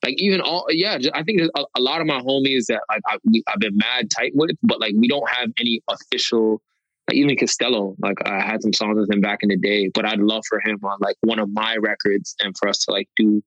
like 0.06 0.22
even 0.22 0.39
all 0.39 0.66
yeah 0.70 0.97
i 1.14 1.24
think 1.24 1.41
a, 1.41 1.66
a, 1.76 1.82
lot 1.82 1.99
of 1.99 2.08
my 2.08 2.20
homies 2.22 2.66
that 2.68 2.82
like 2.89 3.01
I, 3.08 3.18
have 3.47 3.60
been 3.60 3.76
mad 3.76 4.10
tight 4.16 4.32
with 4.36 4.51
but 4.64 4.80
like 4.80 4.93
we 4.97 5.08
don't 5.08 5.28
have 5.30 5.49
any 5.60 5.82
official 5.89 6.62
like 7.08 7.18
even 7.18 7.36
costello. 7.38 7.95
Like 7.99 8.18
i 8.26 8.41
had 8.41 8.62
some 8.62 8.74
songs 8.74 8.97
with 8.99 9.12
him 9.12 9.22
back 9.22 9.39
in 9.41 9.49
the 9.49 9.58
day 9.58 9.89
but 9.93 10.06
i'd 10.06 10.20
love 10.20 10.43
for 10.47 10.60
him 10.60 10.80
on 10.84 10.97
like 11.01 11.16
one 11.22 11.39
of 11.39 11.49
my 11.51 11.76
records 11.78 12.36
and 12.41 12.56
for 12.58 12.70
us 12.70 12.80
to 12.86 12.91
like 12.91 13.10
do 13.16 13.43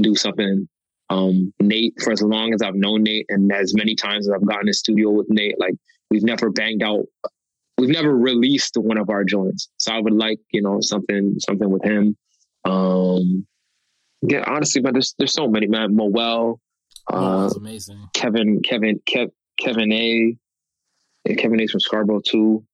do 0.00 0.14
something. 0.14 0.68
Um 1.10 1.52
nate 1.60 1.94
for 2.02 2.12
as 2.12 2.22
long 2.22 2.54
as 2.54 2.62
i've 2.62 2.74
known 2.74 3.02
nate 3.02 3.26
and 3.28 3.52
as 3.52 3.74
many 3.74 3.94
times 3.94 4.28
as 4.28 4.34
i've 4.34 4.46
gotten 4.46 4.68
in 4.68 4.72
studio 4.72 5.10
with 5.10 5.26
nate 5.28 5.58
like 5.58 5.74
we've 6.10 6.22
never 6.22 6.50
banged 6.50 6.82
out 6.82 7.04
we've 7.76 7.90
never 7.90 8.16
released 8.16 8.76
one 8.76 8.98
of 8.98 9.10
our 9.10 9.24
joints. 9.24 9.68
So 9.76 9.92
i 9.92 10.00
would 10.00 10.14
like 10.14 10.38
you 10.52 10.62
know 10.62 10.78
something 10.80 11.34
something 11.38 11.70
with 11.70 11.84
him. 11.84 12.16
Um 12.64 13.46
yeah, 14.22 14.44
honestly, 14.46 14.80
but 14.80 14.92
there's 14.92 15.14
there's 15.18 15.34
so 15.34 15.48
many 15.48 15.66
man. 15.66 15.94
Moel, 15.94 16.60
uh, 17.12 17.42
that's 17.42 17.56
amazing. 17.56 18.08
Kevin, 18.14 18.62
Kevin, 18.62 19.00
Kev, 19.08 19.30
Kevin 19.58 19.92
A. 19.92 20.36
Yeah, 21.24 21.34
Kevin 21.36 21.60
A's 21.60 21.70
from 21.70 21.80
Scarborough 21.80 22.22
too. 22.24 22.64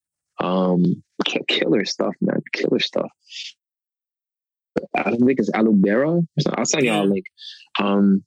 Um, 0.41 1.03
killer 1.49 1.85
stuff, 1.85 2.15
man. 2.21 2.43
Killer 2.53 2.79
stuff. 2.79 3.11
I 4.95 5.11
don't 5.11 5.25
think 5.27 5.41
it's 5.41 5.51
Alubera. 5.51 6.25
I'll 6.55 6.65
send 6.65 6.85
y'all 6.85 7.05
a 7.05 7.07
link. 7.07 7.27
Um, 7.81 8.25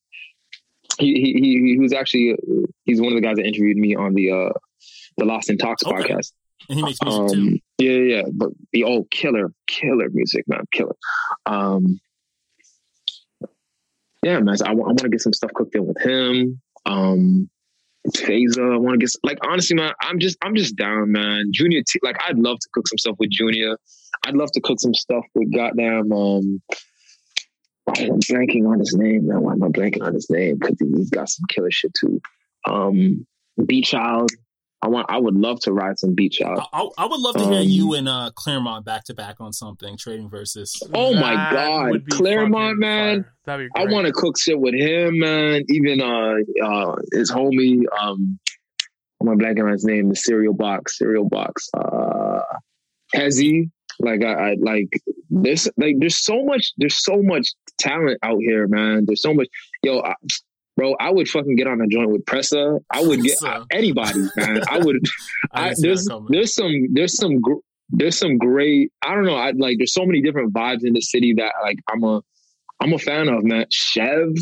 he, 1.00 1.14
he 1.16 1.74
he 1.74 1.80
was 1.80 1.94
actually 1.94 2.36
he's 2.84 3.00
one 3.00 3.14
of 3.14 3.16
the 3.16 3.26
guys 3.26 3.38
that 3.38 3.46
interviewed 3.46 3.78
me 3.78 3.96
on 3.96 4.14
the 4.14 4.32
uh 4.32 4.54
the 5.18 5.26
Lost 5.26 5.50
in 5.50 5.58
Talks 5.58 5.84
okay. 5.84 5.96
podcast. 5.96 6.34
And 6.70 6.80
he 6.80 6.86
makes 6.86 7.02
music 7.02 7.22
um, 7.22 7.28
too. 7.30 7.60
Yeah, 7.78 8.16
yeah, 8.16 8.22
but 8.34 8.50
the 8.72 8.84
old 8.84 9.10
killer, 9.10 9.52
killer 9.68 10.10
music, 10.12 10.46
man, 10.48 10.66
killer. 10.72 10.96
Um, 11.46 12.00
yeah, 14.24 14.40
man. 14.40 14.58
So 14.58 14.66
I, 14.66 14.74
want 14.74 14.98
to 15.00 15.10
get 15.10 15.22
some 15.22 15.34
stuff 15.34 15.52
cooked 15.54 15.76
in 15.76 15.86
with 15.86 16.02
him. 16.02 16.62
Um, 16.86 17.50
Phaser, 18.10 18.74
I 18.74 18.78
want 18.78 19.00
to 19.00 19.06
get 19.06 19.12
like 19.24 19.38
honestly, 19.48 19.76
man. 19.76 19.94
I'm 20.02 20.20
just 20.20 20.38
I'm 20.42 20.56
just 20.56 20.76
down, 20.76 21.12
man. 21.12 21.52
Junia-T, 21.52 22.00
like 22.02 22.18
I'd 22.28 22.38
love 22.38 22.60
to 22.60 22.68
cook 22.74 22.88
some 22.88 22.98
stuff 22.98 23.16
with 23.20 23.30
Junior. 23.30 23.78
I'd 24.26 24.36
love 24.36 24.52
to 24.54 24.62
cook 24.62 24.80
some 24.80 24.94
stuff 24.94 25.26
with 25.36 25.54
goddamn. 25.54 26.12
Um, 26.12 26.62
I'm 27.88 28.20
blanking 28.20 28.68
on 28.68 28.80
his 28.80 28.96
name, 28.96 29.28
man. 29.28 29.42
Why 29.42 29.54
am 29.54 29.64
I 29.64 29.68
blanking 29.68 30.04
on 30.04 30.14
his 30.14 30.30
name? 30.30 30.58
Because 30.58 30.78
he's 30.80 31.10
got 31.10 31.30
some 31.30 31.46
killer 31.50 31.72
shit 31.72 31.94
too. 32.00 32.22
Um, 32.66 33.26
Beat 33.66 33.86
Child. 33.86 34.32
I 34.84 34.88
want. 34.88 35.06
I 35.10 35.18
would 35.18 35.36
love 35.36 35.60
to 35.62 35.74
ride 35.74 36.00
some 36.00 36.16
beach 36.16 36.42
out. 36.42 36.68
I, 36.74 36.88
I 36.98 37.06
would 37.06 37.20
love 37.20 37.36
to 37.36 37.44
hear 37.44 37.62
um, 37.62 37.68
you 37.68 37.94
and 37.94 38.10
uh, 38.10 38.32
Clairmont 38.34 38.84
back 38.84 39.04
to 39.06 39.14
back 39.14 39.40
on 39.40 39.54
something 39.54 39.96
trading 39.96 40.30
versus. 40.30 40.82
Oh 40.94 41.14
my 41.14 41.34
god, 41.34 42.10
Clairmont, 42.10 42.80
man! 42.80 43.26
I 43.48 43.86
want 43.86 44.08
to 44.08 44.14
cook 44.14 44.40
shit 44.40 44.60
with 44.60 44.74
him, 44.74 45.20
man. 45.20 45.64
Even 45.70 46.02
uh, 46.02 46.66
uh, 46.66 46.96
his 47.12 47.32
homie. 47.32 47.84
Um, 48.00 48.40
I'm 49.22 49.38
blanking 49.38 49.66
on 49.66 49.72
his 49.72 49.86
name. 49.86 50.10
The 50.10 50.16
cereal 50.16 50.54
box, 50.54 50.98
cereal 50.98 51.30
box. 51.30 51.70
Uh, 51.78 52.40
Hezzy. 53.16 53.70
Like 54.00 54.24
I, 54.24 54.52
I 54.52 54.56
like 54.60 54.90
this. 55.30 55.70
Like 55.78 55.96
there's 56.00 56.18
so 56.18 56.44
much. 56.44 56.74
There's 56.78 57.04
so 57.04 57.22
much 57.22 57.50
talent 57.78 58.18
out 58.24 58.40
here, 58.40 58.68
man. 58.68 59.06
There's 59.06 59.22
so 59.22 59.34
much. 59.34 59.48
Yo, 59.84 60.00
I, 60.00 60.16
bro, 60.76 60.96
I 61.00 61.12
would 61.12 61.28
fucking 61.28 61.56
get 61.56 61.68
on 61.68 61.82
a 61.82 61.88
joint 61.88 62.12
with 62.12 62.26
Pressa. 62.26 62.80
I 62.92 63.02
would 63.04 63.22
get 63.22 63.38
anybody, 63.72 64.28
man. 64.36 64.62
I 64.70 64.80
would. 64.80 64.98
I, 65.52 65.74
there's 65.78 66.08
there's 66.30 66.56
some 66.56 66.88
there's 66.92 67.16
some 67.16 67.42
there's 67.90 68.18
some 68.18 68.38
great. 68.38 68.92
I 69.06 69.16
don't 69.16 69.26
know. 69.26 69.36
I 69.36 69.52
like. 69.52 69.78
There's 69.78 69.94
so 69.94 70.06
many 70.06 70.22
different 70.22 70.54
vibes 70.54 70.84
in 70.84 70.94
the 70.94 71.02
city 71.02 71.34
that 71.38 71.54
like 71.62 71.78
I'm 71.90 72.04
a 72.04 72.22
I'm 72.80 72.94
a 72.94 72.98
fan 72.98 73.28
of, 73.28 73.44
man. 73.44 73.66
Chev, 73.70 74.34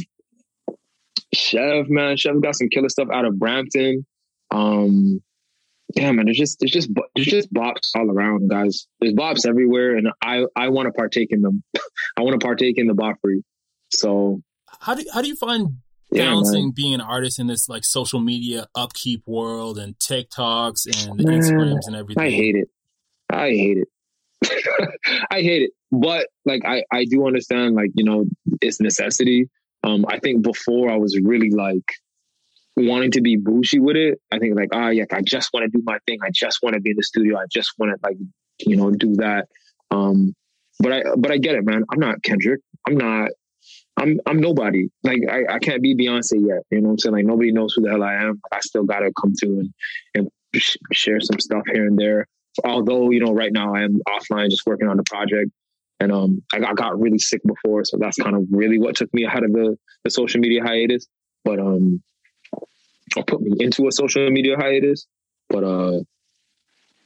Chev, 1.33 1.89
man. 1.89 2.17
Chev 2.17 2.41
got 2.41 2.55
some 2.55 2.69
killer 2.69 2.89
stuff 2.89 3.09
out 3.13 3.25
of 3.25 3.37
Brampton. 3.37 4.05
Um, 4.51 5.21
yeah, 5.95 6.11
man. 6.11 6.25
There's 6.25 6.37
just 6.37 6.59
there's 6.59 6.71
just 6.71 6.89
there's 7.15 7.27
just 7.27 7.53
bops 7.53 7.89
all 7.95 8.09
around, 8.09 8.49
guys. 8.49 8.87
There's 8.99 9.13
bops 9.13 9.47
everywhere, 9.47 9.95
and 9.95 10.09
I 10.21 10.45
I 10.55 10.69
want 10.69 10.87
to 10.87 10.91
partake 10.93 11.29
in 11.31 11.41
them. 11.41 11.63
I 12.17 12.21
want 12.21 12.39
to 12.39 12.45
partake 12.45 12.77
in 12.77 12.87
the 12.87 12.93
boppery. 12.93 13.41
So 13.91 14.41
how 14.79 14.93
do 14.93 15.03
how 15.13 15.21
do 15.21 15.27
you 15.27 15.35
find 15.35 15.77
balancing 16.11 16.65
yeah, 16.65 16.71
being 16.75 16.93
an 16.93 17.01
artist 17.01 17.39
in 17.39 17.47
this 17.47 17.69
like 17.69 17.85
social 17.85 18.19
media 18.19 18.67
upkeep 18.75 19.23
world 19.25 19.77
and 19.77 19.97
TikToks 19.99 20.85
and 20.85 21.23
man, 21.23 21.39
Instagrams 21.39 21.87
and 21.87 21.95
everything. 21.95 22.23
I 22.23 22.29
hate 22.29 22.55
it. 22.55 22.69
I 23.29 23.49
hate 23.49 23.77
it. 23.77 23.87
I 25.31 25.41
hate 25.41 25.63
it. 25.63 25.71
But 25.91 26.27
like 26.45 26.63
I, 26.65 26.83
I 26.91 27.05
do 27.05 27.25
understand 27.27 27.75
like, 27.75 27.91
you 27.95 28.03
know, 28.03 28.25
it's 28.61 28.79
necessity. 28.79 29.49
Um, 29.83 30.05
I 30.07 30.19
think 30.19 30.41
before 30.41 30.91
I 30.91 30.97
was 30.97 31.17
really 31.23 31.51
like 31.51 31.93
wanting 32.75 33.11
to 33.11 33.21
be 33.21 33.35
bougie 33.35 33.79
with 33.79 33.95
it. 33.95 34.19
I 34.31 34.39
think 34.39 34.55
like, 34.55 34.69
ah, 34.73 34.85
oh, 34.85 34.89
yeah, 34.89 35.05
I 35.11 35.21
just 35.21 35.49
want 35.53 35.65
to 35.65 35.77
do 35.77 35.83
my 35.83 35.97
thing. 36.07 36.19
I 36.23 36.29
just 36.33 36.59
want 36.61 36.75
to 36.75 36.81
be 36.81 36.91
in 36.91 36.97
the 36.97 37.03
studio. 37.03 37.37
I 37.37 37.45
just 37.51 37.73
want 37.77 37.91
to 37.91 38.07
like 38.07 38.17
you 38.65 38.75
know, 38.75 38.91
do 38.91 39.15
that. 39.15 39.47
Um, 39.91 40.35
but 40.79 40.93
I, 40.93 41.03
but 41.17 41.31
I 41.31 41.37
get 41.37 41.55
it, 41.55 41.65
man. 41.65 41.83
I'm 41.91 41.99
not 41.99 42.21
Kendrick. 42.23 42.61
I'm 42.87 42.97
not, 42.97 43.31
I'm, 43.99 44.19
I'm 44.25 44.39
nobody. 44.39 44.89
Like 45.03 45.19
I, 45.29 45.55
I 45.55 45.59
can't 45.59 45.81
be 45.81 45.95
Beyonce 45.95 46.33
yet. 46.33 46.63
You 46.71 46.81
know 46.81 46.87
what 46.87 46.91
I'm 46.91 46.99
saying? 46.99 47.15
Like 47.15 47.25
nobody 47.25 47.51
knows 47.51 47.73
who 47.73 47.83
the 47.83 47.89
hell 47.89 48.03
I 48.03 48.15
am. 48.15 48.41
I 48.51 48.59
still 48.61 48.83
got 48.83 48.99
to 48.99 49.11
come 49.19 49.33
to 49.41 49.47
and, 49.47 49.73
and 50.15 50.29
share 50.93 51.19
some 51.19 51.39
stuff 51.39 51.63
here 51.71 51.85
and 51.85 51.97
there. 51.97 52.27
Although, 52.63 53.11
you 53.11 53.19
know, 53.19 53.33
right 53.33 53.51
now 53.51 53.75
I 53.75 53.83
am 53.83 53.99
offline 54.07 54.49
just 54.49 54.65
working 54.65 54.87
on 54.87 54.97
the 54.97 55.03
project. 55.03 55.51
And 55.99 56.11
um, 56.13 56.41
I, 56.53 56.57
I 56.59 56.73
got 56.73 56.99
really 56.99 57.19
sick 57.19 57.41
before, 57.45 57.83
so 57.83 57.97
that's 57.99 58.17
kind 58.17 58.35
of 58.35 58.45
really 58.51 58.79
what 58.79 58.95
took 58.95 59.13
me 59.13 59.25
out 59.25 59.43
of 59.43 59.51
the, 59.51 59.77
the 60.05 60.09
social 60.09 60.39
media 60.39 60.63
hiatus. 60.63 61.07
But 61.43 61.59
um, 61.59 62.01
or 63.15 63.23
put 63.23 63.41
me 63.41 63.51
into 63.59 63.87
a 63.87 63.91
social 63.91 64.29
media 64.29 64.55
hiatus. 64.57 65.07
But 65.49 65.63
uh, 65.63 65.99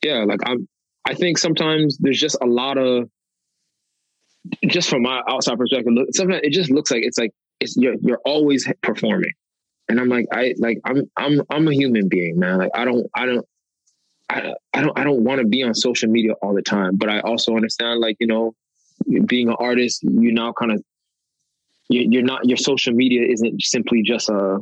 yeah, 0.04 0.26
like 0.26 0.41
I'm. 0.46 0.68
I 1.06 1.16
think 1.16 1.38
sometimes 1.38 1.98
there's 1.98 2.20
just 2.20 2.38
a 2.41 2.46
lot 2.46 2.78
of 2.78 3.10
just 4.68 4.89
from 4.89 5.04
my 5.04 5.22
outside 5.28 5.58
perspective. 5.58 5.94
Look, 5.94 6.10
sometimes 6.14 6.41
it 6.44 6.52
just 6.52 6.72
looks 6.72 6.91
like 6.91 7.04
it's 7.04 7.18
like 7.18 7.32
it's 7.60 7.76
you're 7.78 7.96
you're 8.02 8.22
always 8.26 8.68
performing, 8.82 9.32
and 9.89 10.00
I'm 10.00 10.10
like 10.10 10.26
I 10.32 10.54
like 10.58 10.80
I'm 10.86 11.10
I'm 11.18 11.41
I'm 11.50 11.68
a 11.68 11.74
human 11.74 12.10
being, 12.10 12.39
man. 12.39 12.58
Like 12.58 12.72
I 12.74 12.86
don't 12.86 13.08
I 13.16 13.26
don't. 13.26 13.46
I, 14.30 14.54
I 14.74 14.82
don't 14.82 14.98
I 14.98 15.04
don't 15.04 15.24
want 15.24 15.41
to 15.41 15.48
be 15.48 15.64
on 15.64 15.76
social 15.76 16.10
media 16.10 16.34
all 16.41 16.54
the 16.54 16.62
time, 16.62 16.96
but 16.96 17.10
I 17.10 17.20
also 17.20 17.56
understand 17.56 18.00
like 18.00 18.16
you 18.20 18.28
know 18.28 18.56
being 19.26 19.50
an 19.50 19.56
artist, 19.60 20.02
you 20.04 20.32
now 20.32 20.54
kind 20.54 20.72
of 20.72 20.84
you're 21.89 22.24
not 22.24 22.48
your 22.48 22.58
social 22.58 22.94
media 22.94 23.28
isn't 23.30 23.62
simply 23.62 24.02
just 24.02 24.30
a 24.30 24.60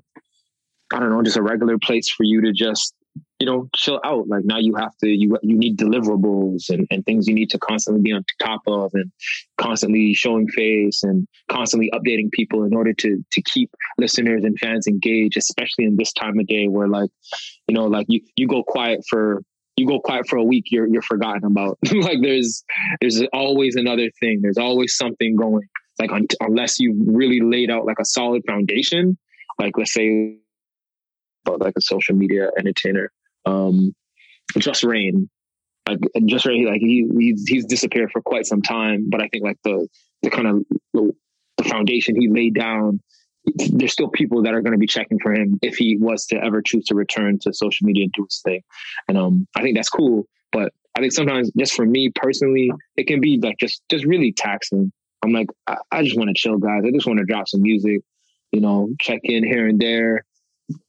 I 0.94 1.00
don't 1.00 1.10
know, 1.10 1.24
just 1.24 1.38
a 1.38 1.42
regular 1.42 1.78
place 1.78 2.10
for 2.10 2.24
you 2.24 2.42
to 2.42 2.52
just, 2.52 2.94
you 3.42 3.48
know, 3.48 3.68
chill 3.76 4.00
out. 4.06 4.28
Like 4.28 4.46
now 4.46 4.60
you 4.60 4.76
have 4.76 4.96
to, 4.98 5.10
you 5.10 5.36
you 5.42 5.58
need 5.58 5.76
deliverables 5.76 6.70
and, 6.70 6.86
and 6.92 7.04
things 7.04 7.28
you 7.28 7.34
need 7.34 7.50
to 7.50 7.58
constantly 7.58 8.04
be 8.04 8.12
on 8.12 8.24
top 8.40 8.62
of 8.68 8.92
and 8.94 9.12
constantly 9.58 10.14
showing 10.14 10.48
face 10.48 11.02
and 11.02 11.28
constantly 11.50 11.90
updating 11.92 12.30
people 12.32 12.64
in 12.64 12.76
order 12.76 12.94
to 12.94 13.26
to 13.32 13.42
keep 13.42 13.72
listeners 13.98 14.44
and 14.44 14.60
fans 14.60 14.86
engaged, 14.86 15.38
especially 15.38 15.86
in 15.86 15.98
this 15.98 16.14
time 16.14 16.38
of 16.38 16.46
day 16.46 16.68
where 16.68 16.88
like, 16.88 17.10
you 17.68 17.74
know, 17.74 17.86
like 17.86 18.06
you 18.10 18.22
you 18.36 18.48
go 18.48 18.62
quiet 18.62 19.00
for 19.10 19.42
you 19.76 19.88
go 19.88 20.00
quiet 20.00 20.28
for 20.28 20.38
a 20.38 20.44
week, 20.44 20.66
you're 20.70 20.86
you're 20.86 21.02
forgotten 21.02 21.44
about. 21.44 21.80
like 21.92 22.20
there's 22.22 22.64
there's 23.02 23.24
always 23.34 23.76
another 23.76 24.12
thing. 24.20 24.42
There's 24.44 24.60
always 24.60 24.96
something 24.96 25.36
going. 25.36 25.68
Like 26.00 26.12
un- 26.12 26.28
unless 26.42 26.80
you 26.80 26.96
really 27.08 27.42
laid 27.42 27.72
out 27.72 27.86
like 27.86 27.98
a 28.00 28.06
solid 28.06 28.44
foundation, 28.46 29.18
like 29.58 29.80
let's 29.80 29.94
say 29.94 30.38
like 31.48 31.74
a 31.76 31.82
social 31.82 32.16
media 32.16 32.50
entertainer. 32.60 33.12
Um, 33.46 33.94
Jus 34.58 34.84
Reign, 34.84 35.30
like 35.88 36.00
Jus 36.26 36.46
Reign, 36.46 36.66
like 36.66 36.82
he 36.82 37.08
he's, 37.18 37.48
he's 37.48 37.66
disappeared 37.66 38.12
for 38.12 38.22
quite 38.22 38.46
some 38.46 38.62
time, 38.62 39.10
but 39.10 39.22
I 39.22 39.28
think 39.28 39.44
like 39.44 39.58
the 39.64 39.88
the 40.22 40.30
kind 40.30 40.48
of 40.48 40.64
the, 40.94 41.12
the 41.58 41.64
foundation 41.64 42.20
he 42.20 42.30
laid 42.30 42.54
down, 42.54 43.00
there's 43.46 43.94
still 43.94 44.10
people 44.10 44.44
that 44.44 44.54
are 44.54 44.62
going 44.62 44.74
to 44.74 44.78
be 44.78 44.88
checking 44.88 45.20
for 45.20 45.34
him 45.34 45.60
if 45.62 45.76
he 45.76 45.98
was 45.98 46.26
to 46.28 46.44
ever 46.44 46.62
choose 46.62 46.86
to 46.86 46.96
return 46.96 47.40
to 47.40 47.54
social 47.54 47.86
media 47.86 48.04
and 48.04 48.14
do 48.14 48.26
his 48.26 48.42
thing. 48.44 48.62
And 49.08 49.18
um, 49.18 49.48
I 49.56 49.62
think 49.62 49.76
that's 49.76 49.90
cool, 49.90 50.28
but 50.52 50.74
I 50.96 51.00
think 51.00 51.14
sometimes 51.14 51.52
just 51.58 51.74
for 51.74 51.86
me 51.86 52.12
personally, 52.14 52.72
it 52.98 53.08
can 53.08 53.22
be 53.22 53.40
like 53.42 53.58
just 53.60 53.82
just 53.90 54.06
really 54.06 54.34
taxing. 54.34 54.92
I'm 55.24 55.32
like, 55.32 55.48
I, 55.68 55.78
I 55.92 56.04
just 56.04 56.18
want 56.18 56.30
to 56.30 56.34
chill, 56.36 56.58
guys. 56.58 56.82
I 56.86 56.92
just 56.92 57.08
want 57.08 57.20
to 57.20 57.26
drop 57.26 57.48
some 57.48 57.62
music, 57.62 58.02
you 58.52 58.60
know, 58.60 58.90
check 59.00 59.22
in 59.24 59.44
here 59.44 59.68
and 59.68 59.80
there, 59.80 60.26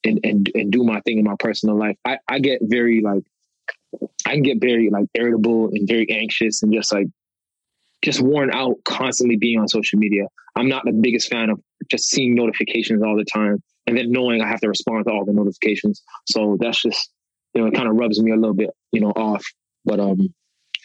and, 0.05 0.21
and, 0.25 0.51
and 0.55 0.73
do 0.73 0.85
my 0.85 1.01
thing 1.01 1.19
in 1.19 1.25
my 1.25 1.37
personal 1.39 1.79
life. 1.79 1.97
I, 2.05 2.19
I 2.29 2.39
get 2.39 2.61
very 2.63 3.01
like, 3.01 3.25
I 4.27 4.33
can 4.33 4.43
get 4.43 4.61
very 4.61 4.91
like 4.91 5.07
irritable 5.15 5.69
and 5.73 5.87
very 5.87 6.11
anxious 6.11 6.63
and 6.63 6.73
just 6.73 6.93
like, 6.93 7.07
just 8.03 8.21
worn 8.21 8.53
out 8.53 8.77
constantly 8.85 9.37
being 9.37 9.59
on 9.59 9.69
social 9.69 9.99
media. 9.99 10.25
I'm 10.57 10.69
not 10.69 10.85
the 10.85 10.93
biggest 10.93 11.31
fan 11.31 11.51
of 11.51 11.61
just 11.91 12.11
seeing 12.11 12.35
notifications 12.35 13.03
all 13.03 13.17
the 13.17 13.25
time 13.25 13.63
and 13.87 13.97
then 13.97 14.11
knowing 14.11 14.41
I 14.41 14.49
have 14.49 14.61
to 14.61 14.69
respond 14.69 15.07
to 15.07 15.13
all 15.13 15.25
the 15.25 15.33
notifications. 15.33 16.03
So 16.27 16.57
that's 16.61 16.83
just, 16.83 17.11
you 17.55 17.61
know, 17.61 17.69
it 17.69 17.75
kind 17.75 17.89
of 17.89 17.95
rubs 17.95 18.21
me 18.21 18.33
a 18.33 18.37
little 18.37 18.55
bit, 18.55 18.71
you 18.93 19.01
know, 19.01 19.11
off. 19.11 19.45
But 19.85 20.01
um, 20.01 20.35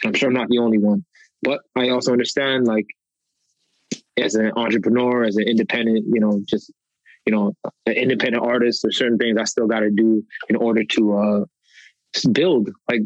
I'm 0.06 0.14
sure 0.14 0.30
I'm 0.30 0.36
not 0.36 0.50
the 0.50 0.60
only 0.60 0.78
one. 0.78 1.06
But 1.42 1.62
I 1.76 1.90
also 1.90 2.12
understand, 2.12 2.66
like, 2.66 2.88
as 4.18 4.36
an 4.36 4.52
entrepreneur, 4.56 5.24
as 5.24 5.38
an 5.38 5.44
independent, 5.48 6.06
you 6.12 6.20
know, 6.20 6.42
just 6.48 6.72
you 7.28 7.32
know, 7.32 7.54
an 7.86 7.94
independent 7.94 8.42
artist, 8.42 8.84
there's 8.84 8.98
certain 8.98 9.18
things 9.18 9.38
I 9.38 9.44
still 9.44 9.68
got 9.68 9.82
to 9.82 9.92
do 9.92 10.24
in 10.48 10.56
order 10.56 10.86
to 10.92 11.18
uh, 11.18 11.46
build. 12.32 12.70
Like 12.90 13.02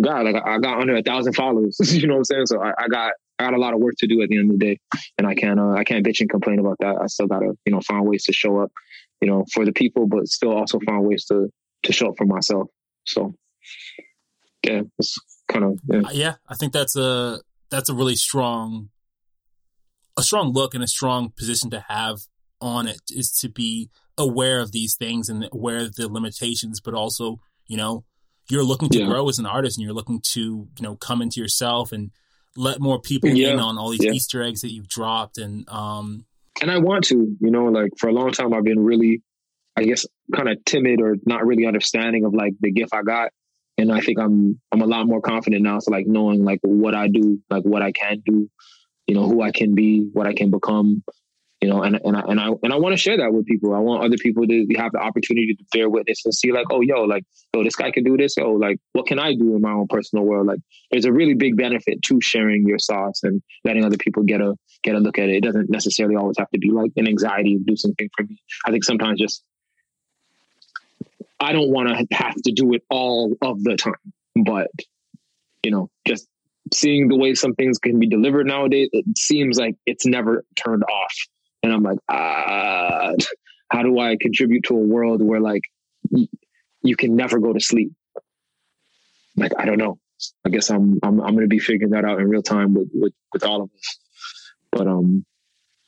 God, 0.00 0.24
like 0.24 0.42
I 0.42 0.58
got 0.58 0.80
under 0.80 0.96
a 0.96 1.02
thousand 1.02 1.34
followers. 1.34 1.76
you 1.92 2.06
know 2.06 2.14
what 2.14 2.20
I'm 2.20 2.24
saying? 2.24 2.46
So 2.46 2.62
I, 2.62 2.72
I, 2.78 2.88
got 2.88 3.12
I 3.38 3.44
got 3.44 3.52
a 3.52 3.60
lot 3.60 3.74
of 3.74 3.80
work 3.80 3.96
to 3.98 4.06
do 4.06 4.22
at 4.22 4.30
the 4.30 4.38
end 4.38 4.50
of 4.50 4.58
the 4.58 4.64
day, 4.64 4.80
and 5.18 5.26
I 5.26 5.34
can't 5.34 5.60
uh, 5.60 5.72
I 5.72 5.84
can't 5.84 6.04
bitch 6.04 6.20
and 6.20 6.30
complain 6.30 6.58
about 6.58 6.78
that. 6.80 6.96
I 7.02 7.06
still 7.08 7.26
gotta 7.26 7.52
you 7.66 7.72
know 7.72 7.82
find 7.82 8.06
ways 8.06 8.24
to 8.24 8.32
show 8.32 8.62
up, 8.62 8.72
you 9.20 9.28
know, 9.28 9.44
for 9.52 9.66
the 9.66 9.72
people, 9.72 10.06
but 10.06 10.26
still 10.26 10.56
also 10.56 10.80
find 10.86 11.04
ways 11.04 11.26
to 11.26 11.50
to 11.82 11.92
show 11.92 12.08
up 12.08 12.14
for 12.16 12.24
myself. 12.24 12.68
So 13.04 13.34
yeah, 14.66 14.80
it's 14.98 15.18
kind 15.52 15.66
of 15.66 15.80
yeah. 15.86 15.98
Uh, 15.98 16.12
yeah. 16.12 16.34
I 16.48 16.54
think 16.54 16.72
that's 16.72 16.96
a 16.96 17.40
that's 17.70 17.90
a 17.90 17.94
really 17.94 18.16
strong 18.16 18.88
a 20.16 20.22
strong 20.22 20.54
look 20.54 20.74
and 20.74 20.82
a 20.82 20.88
strong 20.88 21.30
position 21.36 21.68
to 21.70 21.84
have 21.88 22.20
on 22.60 22.86
it 22.86 23.00
is 23.10 23.32
to 23.32 23.48
be 23.48 23.90
aware 24.18 24.60
of 24.60 24.72
these 24.72 24.94
things 24.94 25.28
and 25.28 25.48
aware 25.52 25.78
of 25.78 25.94
the 25.96 26.08
limitations, 26.08 26.80
but 26.80 26.94
also, 26.94 27.40
you 27.66 27.76
know, 27.76 28.04
you're 28.50 28.64
looking 28.64 28.88
to 28.90 28.98
yeah. 29.00 29.06
grow 29.06 29.28
as 29.28 29.38
an 29.38 29.46
artist 29.46 29.78
and 29.78 29.84
you're 29.84 29.94
looking 29.94 30.20
to, 30.20 30.40
you 30.40 30.82
know, 30.82 30.96
come 30.96 31.22
into 31.22 31.40
yourself 31.40 31.92
and 31.92 32.10
let 32.56 32.80
more 32.80 33.00
people 33.00 33.30
yeah. 33.30 33.52
in 33.52 33.60
on 33.60 33.78
all 33.78 33.90
these 33.90 34.04
yeah. 34.04 34.12
Easter 34.12 34.42
eggs 34.42 34.60
that 34.62 34.72
you've 34.72 34.88
dropped. 34.88 35.38
And, 35.38 35.68
um, 35.68 36.26
and 36.60 36.70
I 36.70 36.78
want 36.78 37.04
to, 37.04 37.36
you 37.40 37.50
know, 37.50 37.66
like 37.66 37.92
for 37.98 38.08
a 38.08 38.12
long 38.12 38.32
time, 38.32 38.52
I've 38.52 38.64
been 38.64 38.80
really, 38.80 39.22
I 39.76 39.84
guess, 39.84 40.04
kind 40.34 40.48
of 40.48 40.62
timid 40.64 41.00
or 41.00 41.16
not 41.24 41.46
really 41.46 41.66
understanding 41.66 42.24
of 42.24 42.34
like 42.34 42.54
the 42.60 42.72
gift 42.72 42.92
I 42.92 43.02
got. 43.02 43.30
And 43.78 43.90
I 43.90 44.00
think 44.00 44.18
I'm, 44.18 44.60
I'm 44.72 44.82
a 44.82 44.86
lot 44.86 45.06
more 45.06 45.22
confident 45.22 45.62
now. 45.62 45.78
So 45.78 45.90
like 45.92 46.06
knowing 46.06 46.44
like 46.44 46.58
what 46.62 46.94
I 46.94 47.08
do, 47.08 47.40
like 47.48 47.62
what 47.62 47.82
I 47.82 47.92
can 47.92 48.20
do, 48.26 48.50
you 49.06 49.14
know, 49.14 49.26
who 49.26 49.40
I 49.40 49.52
can 49.52 49.74
be, 49.74 50.10
what 50.12 50.26
I 50.26 50.34
can 50.34 50.50
become 50.50 51.02
you 51.60 51.68
know, 51.68 51.82
and 51.82 52.00
and 52.02 52.16
I 52.16 52.20
and 52.20 52.40
I 52.40 52.48
and 52.62 52.72
I 52.72 52.76
want 52.76 52.94
to 52.94 52.96
share 52.96 53.18
that 53.18 53.34
with 53.34 53.44
people. 53.44 53.74
I 53.74 53.80
want 53.80 54.02
other 54.02 54.16
people 54.16 54.46
to 54.46 54.66
have 54.76 54.92
the 54.92 54.98
opportunity 54.98 55.54
to 55.54 55.64
bear 55.72 55.90
witness 55.90 56.24
and 56.24 56.34
see, 56.34 56.52
like, 56.52 56.66
oh, 56.70 56.80
yo, 56.80 57.02
like, 57.02 57.24
yo, 57.54 57.62
this 57.62 57.76
guy 57.76 57.90
can 57.90 58.02
do 58.02 58.16
this. 58.16 58.36
Oh, 58.38 58.52
like, 58.52 58.78
what 58.94 59.06
can 59.06 59.18
I 59.18 59.34
do 59.34 59.54
in 59.56 59.60
my 59.60 59.72
own 59.72 59.86
personal 59.86 60.24
world? 60.24 60.46
Like, 60.46 60.60
there's 60.90 61.04
a 61.04 61.12
really 61.12 61.34
big 61.34 61.58
benefit 61.58 62.02
to 62.04 62.20
sharing 62.22 62.66
your 62.66 62.78
sauce 62.78 63.20
and 63.24 63.42
letting 63.62 63.84
other 63.84 63.98
people 63.98 64.22
get 64.22 64.40
a 64.40 64.56
get 64.82 64.94
a 64.94 65.00
look 65.00 65.18
at 65.18 65.28
it. 65.28 65.36
It 65.36 65.42
doesn't 65.42 65.68
necessarily 65.68 66.16
always 66.16 66.38
have 66.38 66.50
to 66.50 66.58
be 66.58 66.70
like 66.70 66.92
an 66.96 67.06
anxiety 67.06 67.58
do 67.62 67.76
something 67.76 68.08
for 68.16 68.24
me. 68.24 68.40
I 68.64 68.70
think 68.70 68.84
sometimes 68.84 69.20
just 69.20 69.44
I 71.38 71.52
don't 71.52 71.70
want 71.70 71.88
to 71.88 72.16
have 72.16 72.36
to 72.36 72.52
do 72.52 72.72
it 72.72 72.84
all 72.88 73.34
of 73.42 73.62
the 73.62 73.76
time, 73.76 73.94
but 74.34 74.70
you 75.62 75.70
know, 75.70 75.90
just 76.08 76.26
seeing 76.72 77.08
the 77.08 77.16
way 77.16 77.34
some 77.34 77.54
things 77.54 77.78
can 77.78 77.98
be 77.98 78.06
delivered 78.06 78.46
nowadays, 78.46 78.88
it 78.92 79.04
seems 79.18 79.58
like 79.58 79.76
it's 79.84 80.06
never 80.06 80.44
turned 80.56 80.84
off 80.84 81.14
and 81.62 81.72
I'm 81.72 81.82
like, 81.82 81.98
ah, 82.08 83.12
how 83.70 83.82
do 83.82 83.98
I 83.98 84.16
contribute 84.20 84.64
to 84.64 84.74
a 84.74 84.80
world 84.80 85.22
where 85.22 85.40
like 85.40 85.62
you 86.82 86.96
can 86.96 87.16
never 87.16 87.38
go 87.38 87.52
to 87.52 87.60
sleep? 87.60 87.92
Like, 89.36 89.52
I 89.58 89.64
don't 89.64 89.78
know. 89.78 89.98
I 90.44 90.50
guess 90.50 90.70
I'm 90.70 90.98
I'm 91.02 91.20
I'm 91.20 91.34
gonna 91.34 91.46
be 91.46 91.58
figuring 91.58 91.92
that 91.92 92.04
out 92.04 92.20
in 92.20 92.28
real 92.28 92.42
time 92.42 92.74
with 92.74 92.90
with, 92.92 93.14
with 93.32 93.44
all 93.44 93.62
of 93.62 93.70
us. 93.74 93.98
But 94.70 94.86
um, 94.86 95.24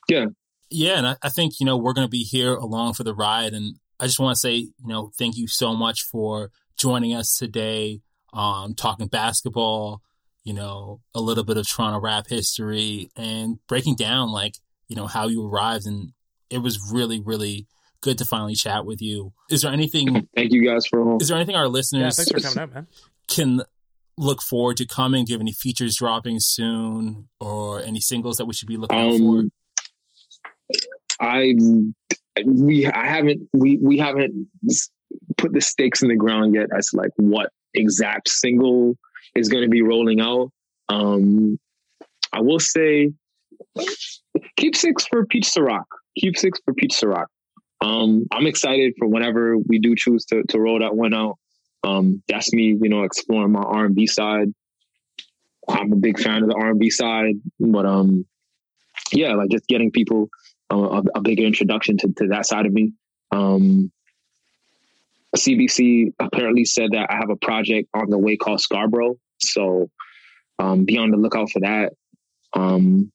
yeah, 0.09 0.27
yeah, 0.71 0.99
and 0.99 1.07
I, 1.07 1.17
I 1.23 1.29
think 1.29 1.61
you 1.61 1.67
know 1.67 1.77
we're 1.77 1.93
gonna 1.93 2.09
be 2.09 2.25
here 2.25 2.55
along 2.55 2.95
for 2.95 3.05
the 3.05 3.15
ride, 3.15 3.53
and 3.53 3.77
I 4.01 4.07
just 4.07 4.19
want 4.19 4.35
to 4.35 4.41
say 4.41 4.55
you 4.55 4.73
know 4.85 5.11
thank 5.19 5.37
you 5.37 5.47
so 5.47 5.75
much 5.75 6.03
for 6.03 6.51
joining 6.79 7.15
us 7.15 7.37
today, 7.37 8.01
um, 8.33 8.75
talking 8.75 9.07
basketball, 9.07 10.01
you 10.45 10.55
know, 10.55 11.01
a 11.15 11.21
little 11.21 11.45
bit 11.45 11.59
of 11.59 11.69
Toronto 11.69 12.01
rap 12.01 12.29
history, 12.29 13.11
and 13.17 13.59
breaking 13.69 13.97
down 13.97 14.31
like 14.31 14.55
you 14.93 14.97
know, 14.97 15.07
how 15.07 15.27
you 15.27 15.47
arrived. 15.47 15.87
And 15.87 16.13
it 16.51 16.59
was 16.59 16.79
really, 16.93 17.19
really 17.19 17.67
good 18.03 18.19
to 18.19 18.27
finally 18.27 18.55
chat 18.55 18.85
with 18.85 19.01
you. 19.01 19.33
Is 19.51 19.63
there 19.63 19.73
anything? 19.73 20.29
Thank 20.37 20.53
you 20.53 20.63
guys 20.63 20.87
for. 20.87 21.17
Is 21.19 21.29
there 21.29 21.37
anything 21.39 21.57
our 21.57 21.67
listeners 21.67 22.19
yeah, 22.19 22.25
thanks 22.25 22.31
for 22.31 22.55
coming 22.55 22.71
out, 22.71 22.75
man. 22.75 22.87
can 23.27 23.63
look 24.19 24.43
forward 24.43 24.77
to 24.77 24.87
coming? 24.87 25.25
Do 25.25 25.31
you 25.31 25.35
have 25.37 25.41
any 25.41 25.55
features 25.55 25.97
dropping 25.97 26.41
soon, 26.41 27.31
or 27.41 27.81
any 27.81 28.01
singles 28.01 28.37
that 28.37 28.45
we 28.45 28.53
should 28.53 28.69
be 28.69 28.77
looking 28.77 28.99
um, 28.99 29.51
for? 30.71 30.77
I 31.21 31.55
we 32.45 32.87
I 32.87 33.07
haven't 33.07 33.49
we 33.55 33.79
we 33.79 33.97
haven't 33.97 34.49
put 35.39 35.55
the 35.55 35.63
stakes 35.63 36.03
in 36.03 36.09
the 36.09 36.17
ground 36.17 36.55
yet 36.55 36.69
as 36.77 36.91
like 36.93 37.13
what 37.17 37.51
exact 37.73 38.29
single 38.29 38.99
is 39.35 39.49
going 39.49 39.63
to 39.65 39.71
be 39.71 39.81
rolling 39.81 40.21
out. 40.21 40.51
Um, 40.91 41.59
I 42.31 42.41
will 42.41 42.61
say 42.61 43.13
keep 44.57 44.77
six 44.77 45.07
for 45.07 45.27
Peach 45.27 45.47
Ciroc. 45.47 45.85
Keep 46.19 46.37
six 46.37 46.61
for 46.65 46.75
Peach 46.75 46.95
Ciroc. 46.95 47.27
Um, 47.81 48.27
I'm 48.31 48.47
excited 48.47 48.95
for 48.99 49.09
whenever 49.09 49.59
we 49.59 49.79
do 49.79 49.95
choose 49.97 50.25
to, 50.27 50.45
to 50.51 50.61
roll 50.61 50.79
that 50.79 50.95
one 50.95 51.15
out. 51.15 51.39
Um, 51.85 52.23
that's 52.29 52.53
me, 52.53 52.79
you 52.81 52.89
know, 52.89 53.03
exploring 53.03 53.53
my 53.53 53.63
R&B 53.63 54.07
side. 54.07 54.55
I'm 55.69 55.93
a 55.93 55.97
big 55.97 56.19
fan 56.19 56.43
of 56.43 56.49
the 56.49 56.55
R&B 56.55 56.91
side, 56.91 57.35
but 57.59 57.85
um, 57.87 58.25
yeah, 59.13 59.35
like 59.35 59.51
just 59.51 59.67
getting 59.67 59.91
people 59.91 60.29
uh, 60.73 60.77
a, 60.77 61.03
a, 61.17 61.21
bigger 61.21 61.43
introduction 61.43 61.97
to, 61.99 62.13
to 62.19 62.29
that 62.29 62.47
side 62.47 62.67
of 62.67 62.73
me. 62.73 62.93
Um, 63.33 63.91
CBC 65.37 66.13
apparently 66.21 66.65
said 66.65 66.91
that 66.93 67.11
I 67.11 67.17
have 67.17 67.31
a 67.31 67.37
project 67.37 67.89
on 67.95 68.11
the 68.11 68.19
way 68.19 68.37
called 68.37 68.61
Scarborough, 68.61 69.17
so 69.39 69.91
um, 70.59 70.85
be 70.85 70.99
on 70.99 71.11
the 71.11 71.17
lookout 71.17 71.51
for 71.51 71.61
that. 71.61 71.93
Um, 72.53 73.11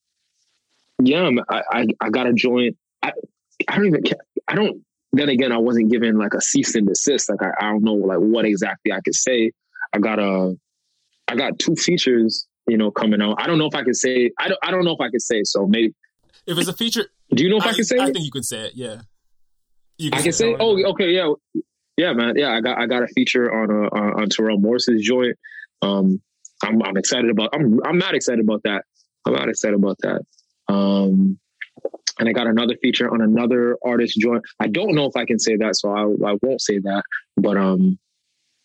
yeah, 1.04 1.30
I, 1.50 1.62
I, 1.72 1.86
I 2.02 2.10
got 2.10 2.28
a 2.28 2.34
joint. 2.34 2.78
I, 3.04 3.12
I 3.68 3.76
don't 3.76 3.88
even. 3.88 4.04
I 4.48 4.56
don't. 4.56 4.84
Then 5.14 5.30
again, 5.30 5.52
I 5.52 5.58
wasn't 5.58 5.92
given 5.92 6.18
like 6.18 6.34
a 6.34 6.42
cease 6.42 6.76
and 6.76 6.88
desist. 6.88 7.30
Like 7.30 7.42
I, 7.42 7.52
I 7.60 7.70
don't 7.70 7.84
know 7.84 7.94
like 7.94 8.20
what 8.20 8.46
exactly 8.46 8.92
I 8.92 9.00
could 9.02 9.16
say. 9.16 9.52
I 9.94 10.00
got 10.00 10.20
a. 10.20 10.56
I 11.28 11.36
got 11.36 11.60
two 11.60 11.76
features, 11.76 12.48
you 12.68 12.78
know, 12.78 12.92
coming 12.92 13.22
out. 13.22 13.36
I 13.40 13.48
don't 13.48 13.58
know 13.58 13.68
if 13.68 13.76
I 13.76 13.84
can 13.84 13.94
say. 13.94 14.32
I 14.40 14.48
don't. 14.48 14.60
I 14.64 14.72
don't 14.72 14.86
know 14.86 14.94
if 14.94 15.02
I 15.02 15.10
can 15.10 15.20
say. 15.20 15.42
So 15.44 15.68
maybe 15.68 15.94
if 16.46 16.58
it's 16.58 16.70
a 16.70 16.74
feature. 16.74 17.06
Do 17.34 17.44
you 17.44 17.50
know 17.50 17.58
if 17.58 17.66
I, 17.66 17.70
I 17.70 17.74
can 17.74 17.84
say? 17.84 17.98
I 17.98 18.08
it? 18.08 18.14
think 18.14 18.26
you 18.26 18.32
can 18.32 18.44
say 18.44 18.68
it. 18.68 18.74
Yeah. 18.76 19.02
Can 20.00 20.14
I 20.14 20.22
can 20.22 20.32
say. 20.32 20.54
say 20.54 20.58
oh, 20.60 20.92
okay, 20.92 21.10
yeah, 21.10 21.34
yeah, 21.98 22.14
man. 22.14 22.34
Yeah, 22.38 22.52
I 22.52 22.62
got 22.62 22.78
I 22.80 22.86
got 22.86 23.04
a 23.04 23.08
feature 23.08 23.52
on 23.52 23.72
uh, 23.72 24.22
on 24.22 24.30
Terrell 24.30 24.60
Morris's 24.60 25.04
joint. 25.04 25.38
Um, 25.82 26.22
I'm 26.64 26.82
I'm 26.84 26.98
excited 26.98 27.30
about. 27.30 27.50
I'm 27.54 27.80
I'm 27.86 27.98
not 27.98 28.16
excited 28.16 28.44
about 28.44 28.64
that. 28.64 28.84
I'm 29.26 29.34
not 29.34 29.50
excited 29.50 29.76
about 29.76 29.98
that. 30.00 30.22
Um, 30.70 31.40
and 32.20 32.28
I 32.28 32.32
got 32.32 32.48
another 32.48 32.76
feature 32.82 33.10
on 33.12 33.22
another 33.22 33.78
artist 33.86 34.18
joint. 34.20 34.44
I 34.60 34.68
don't 34.68 34.96
know 34.96 35.06
if 35.06 35.16
I 35.16 35.26
can 35.26 35.40
say 35.40 35.56
that, 35.58 35.76
so 35.76 35.92
I 35.92 36.32
I 36.32 36.36
won't 36.42 36.62
say 36.62 36.80
that. 36.80 37.04
But 37.36 37.58
um, 37.58 38.00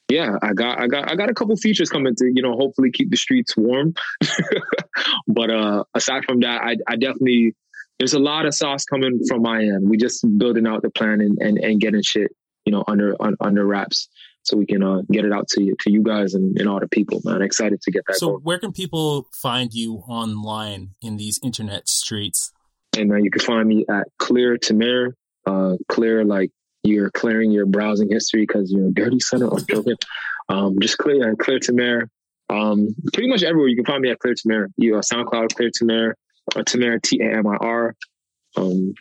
yeah, 0.09 0.37
I 0.43 0.53
got 0.53 0.81
I 0.81 0.87
got 0.87 1.11
I 1.11 1.17
got 1.17 1.31
a 1.31 1.35
couple 1.35 1.55
features 1.57 1.91
coming 1.91 2.15
to 2.17 2.33
you 2.35 2.43
know 2.43 2.57
hopefully 2.57 2.91
keep 2.91 3.11
the 3.11 3.17
streets 3.17 3.57
warm. 3.57 3.95
but 5.27 5.51
uh, 5.51 5.85
aside 5.95 6.25
from 6.25 6.41
that, 6.41 6.63
I 6.63 6.77
I 6.89 6.97
definitely 6.97 7.55
there's 7.99 8.15
a 8.15 8.19
lot 8.19 8.47
of 8.47 8.55
sauce 8.55 8.85
coming 8.85 9.21
from 9.29 9.43
my 9.43 9.61
end. 9.61 9.89
We 9.89 9.97
just 9.97 10.25
building 10.39 10.67
out 10.67 10.83
the 10.83 10.91
plan 10.91 11.21
and 11.21 11.39
and, 11.41 11.59
and 11.59 11.81
getting 11.81 12.03
shit 12.03 12.33
you 12.65 12.73
know 12.73 12.85
under 12.87 13.17
un, 13.21 13.37
under 13.41 13.67
wraps 13.67 14.09
so 14.43 14.57
we 14.57 14.67
can 14.67 14.83
uh, 14.83 15.03
get 15.11 15.25
it 15.25 15.33
out 15.33 15.49
to 15.49 15.63
you 15.63 15.77
to 15.81 15.91
you 15.91 16.03
guys 16.03 16.35
and, 16.35 16.59
and 16.59 16.69
all 16.69 16.81
the 16.81 16.89
people 16.89 17.21
man 17.25 17.43
excited 17.43 17.81
to 17.81 17.91
get 17.91 18.03
that 18.07 18.17
so 18.17 18.29
going. 18.29 18.41
where 18.43 18.59
can 18.59 18.73
people 18.73 19.29
find 19.33 19.73
you 19.73 20.03
online 20.09 20.91
in 21.01 21.17
these 21.17 21.39
internet 21.43 21.89
streets 21.89 22.53
and 22.97 23.11
uh, 23.13 23.17
you 23.17 23.31
can 23.31 23.41
find 23.43 23.69
me 23.69 23.85
at 23.89 24.09
clear 24.19 24.57
Tamir, 24.57 25.15
uh 25.47 25.77
clear 25.89 26.25
like 26.25 26.51
you're 26.83 27.11
clearing 27.11 27.51
your 27.53 27.67
browsing 27.67 28.11
history 28.11 28.43
because 28.43 28.71
you're 28.73 28.89
a 28.89 28.93
dirty 28.93 29.21
son 29.21 29.43
of 29.43 29.67
joking 29.67 29.97
um 30.49 30.77
just 30.81 30.99
clear 30.99 31.33
uh, 31.33 31.35
clear 31.37 31.59
Tamir. 31.59 32.09
um 32.49 32.95
pretty 33.13 33.29
much 33.29 33.43
everywhere 33.43 33.69
you 33.69 33.77
can 33.77 33.85
find 33.85 34.03
me 34.03 34.11
at 34.11 34.19
clear 34.19 34.35
Tamir. 34.35 34.67
you 34.77 34.97
uh, 34.97 35.01
soundcloud 35.01 35.55
clear 35.55 35.71
Tamir, 35.71 36.15
or 36.57 36.63
Tamir 36.63 37.01
t-a-m-i-r 37.03 37.95
um 38.57 38.93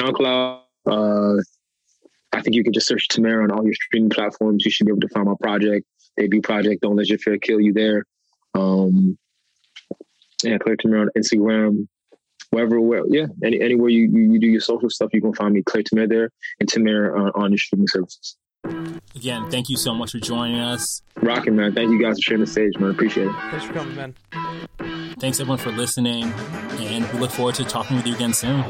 soundcloud 0.00 0.60
uh 0.86 1.36
I 2.32 2.42
think 2.42 2.54
you 2.54 2.64
can 2.64 2.72
just 2.72 2.86
search 2.86 3.08
Tamir 3.08 3.42
on 3.42 3.50
all 3.50 3.64
your 3.64 3.74
streaming 3.74 4.10
platforms. 4.10 4.64
You 4.64 4.70
should 4.70 4.86
be 4.86 4.92
able 4.92 5.00
to 5.00 5.08
find 5.08 5.26
my 5.26 5.34
project, 5.40 5.86
debut 6.16 6.40
project. 6.40 6.82
Don't 6.82 6.96
let 6.96 7.08
your 7.08 7.18
fear 7.18 7.38
kill 7.38 7.60
you 7.60 7.72
there. 7.72 8.04
Um, 8.54 9.18
yeah, 10.42 10.58
Clear 10.58 10.76
Tamir 10.76 11.02
on 11.02 11.10
Instagram, 11.16 11.88
wherever, 12.50 12.80
where, 12.80 13.02
yeah, 13.08 13.26
any, 13.44 13.60
anywhere 13.60 13.90
you, 13.90 14.08
you, 14.10 14.32
you 14.32 14.38
do 14.38 14.46
your 14.46 14.60
social 14.60 14.90
stuff, 14.90 15.10
you 15.12 15.20
can 15.20 15.34
find 15.34 15.54
me 15.54 15.62
Clear 15.62 15.82
Tamir 15.82 16.08
there 16.08 16.30
and 16.60 16.70
Tamir 16.70 17.18
on, 17.18 17.30
on 17.34 17.50
your 17.50 17.58
streaming 17.58 17.88
services. 17.88 18.36
Again, 19.14 19.50
thank 19.50 19.68
you 19.68 19.76
so 19.76 19.94
much 19.94 20.12
for 20.12 20.18
joining 20.18 20.60
us. 20.60 21.02
Rocking, 21.16 21.56
man. 21.56 21.74
Thank 21.74 21.90
you 21.90 22.00
guys 22.00 22.18
for 22.18 22.22
sharing 22.22 22.42
the 22.42 22.46
stage, 22.46 22.78
man. 22.78 22.90
Appreciate 22.90 23.26
it. 23.26 23.34
Thanks 23.50 23.64
for 23.64 23.72
coming, 23.72 23.96
man. 23.96 24.14
Thanks 25.18 25.40
everyone 25.40 25.58
for 25.58 25.72
listening, 25.72 26.24
and 26.24 27.12
we 27.12 27.18
look 27.18 27.30
forward 27.30 27.54
to 27.56 27.64
talking 27.64 27.96
with 27.96 28.06
you 28.06 28.14
again 28.14 28.32
soon. 28.32 28.64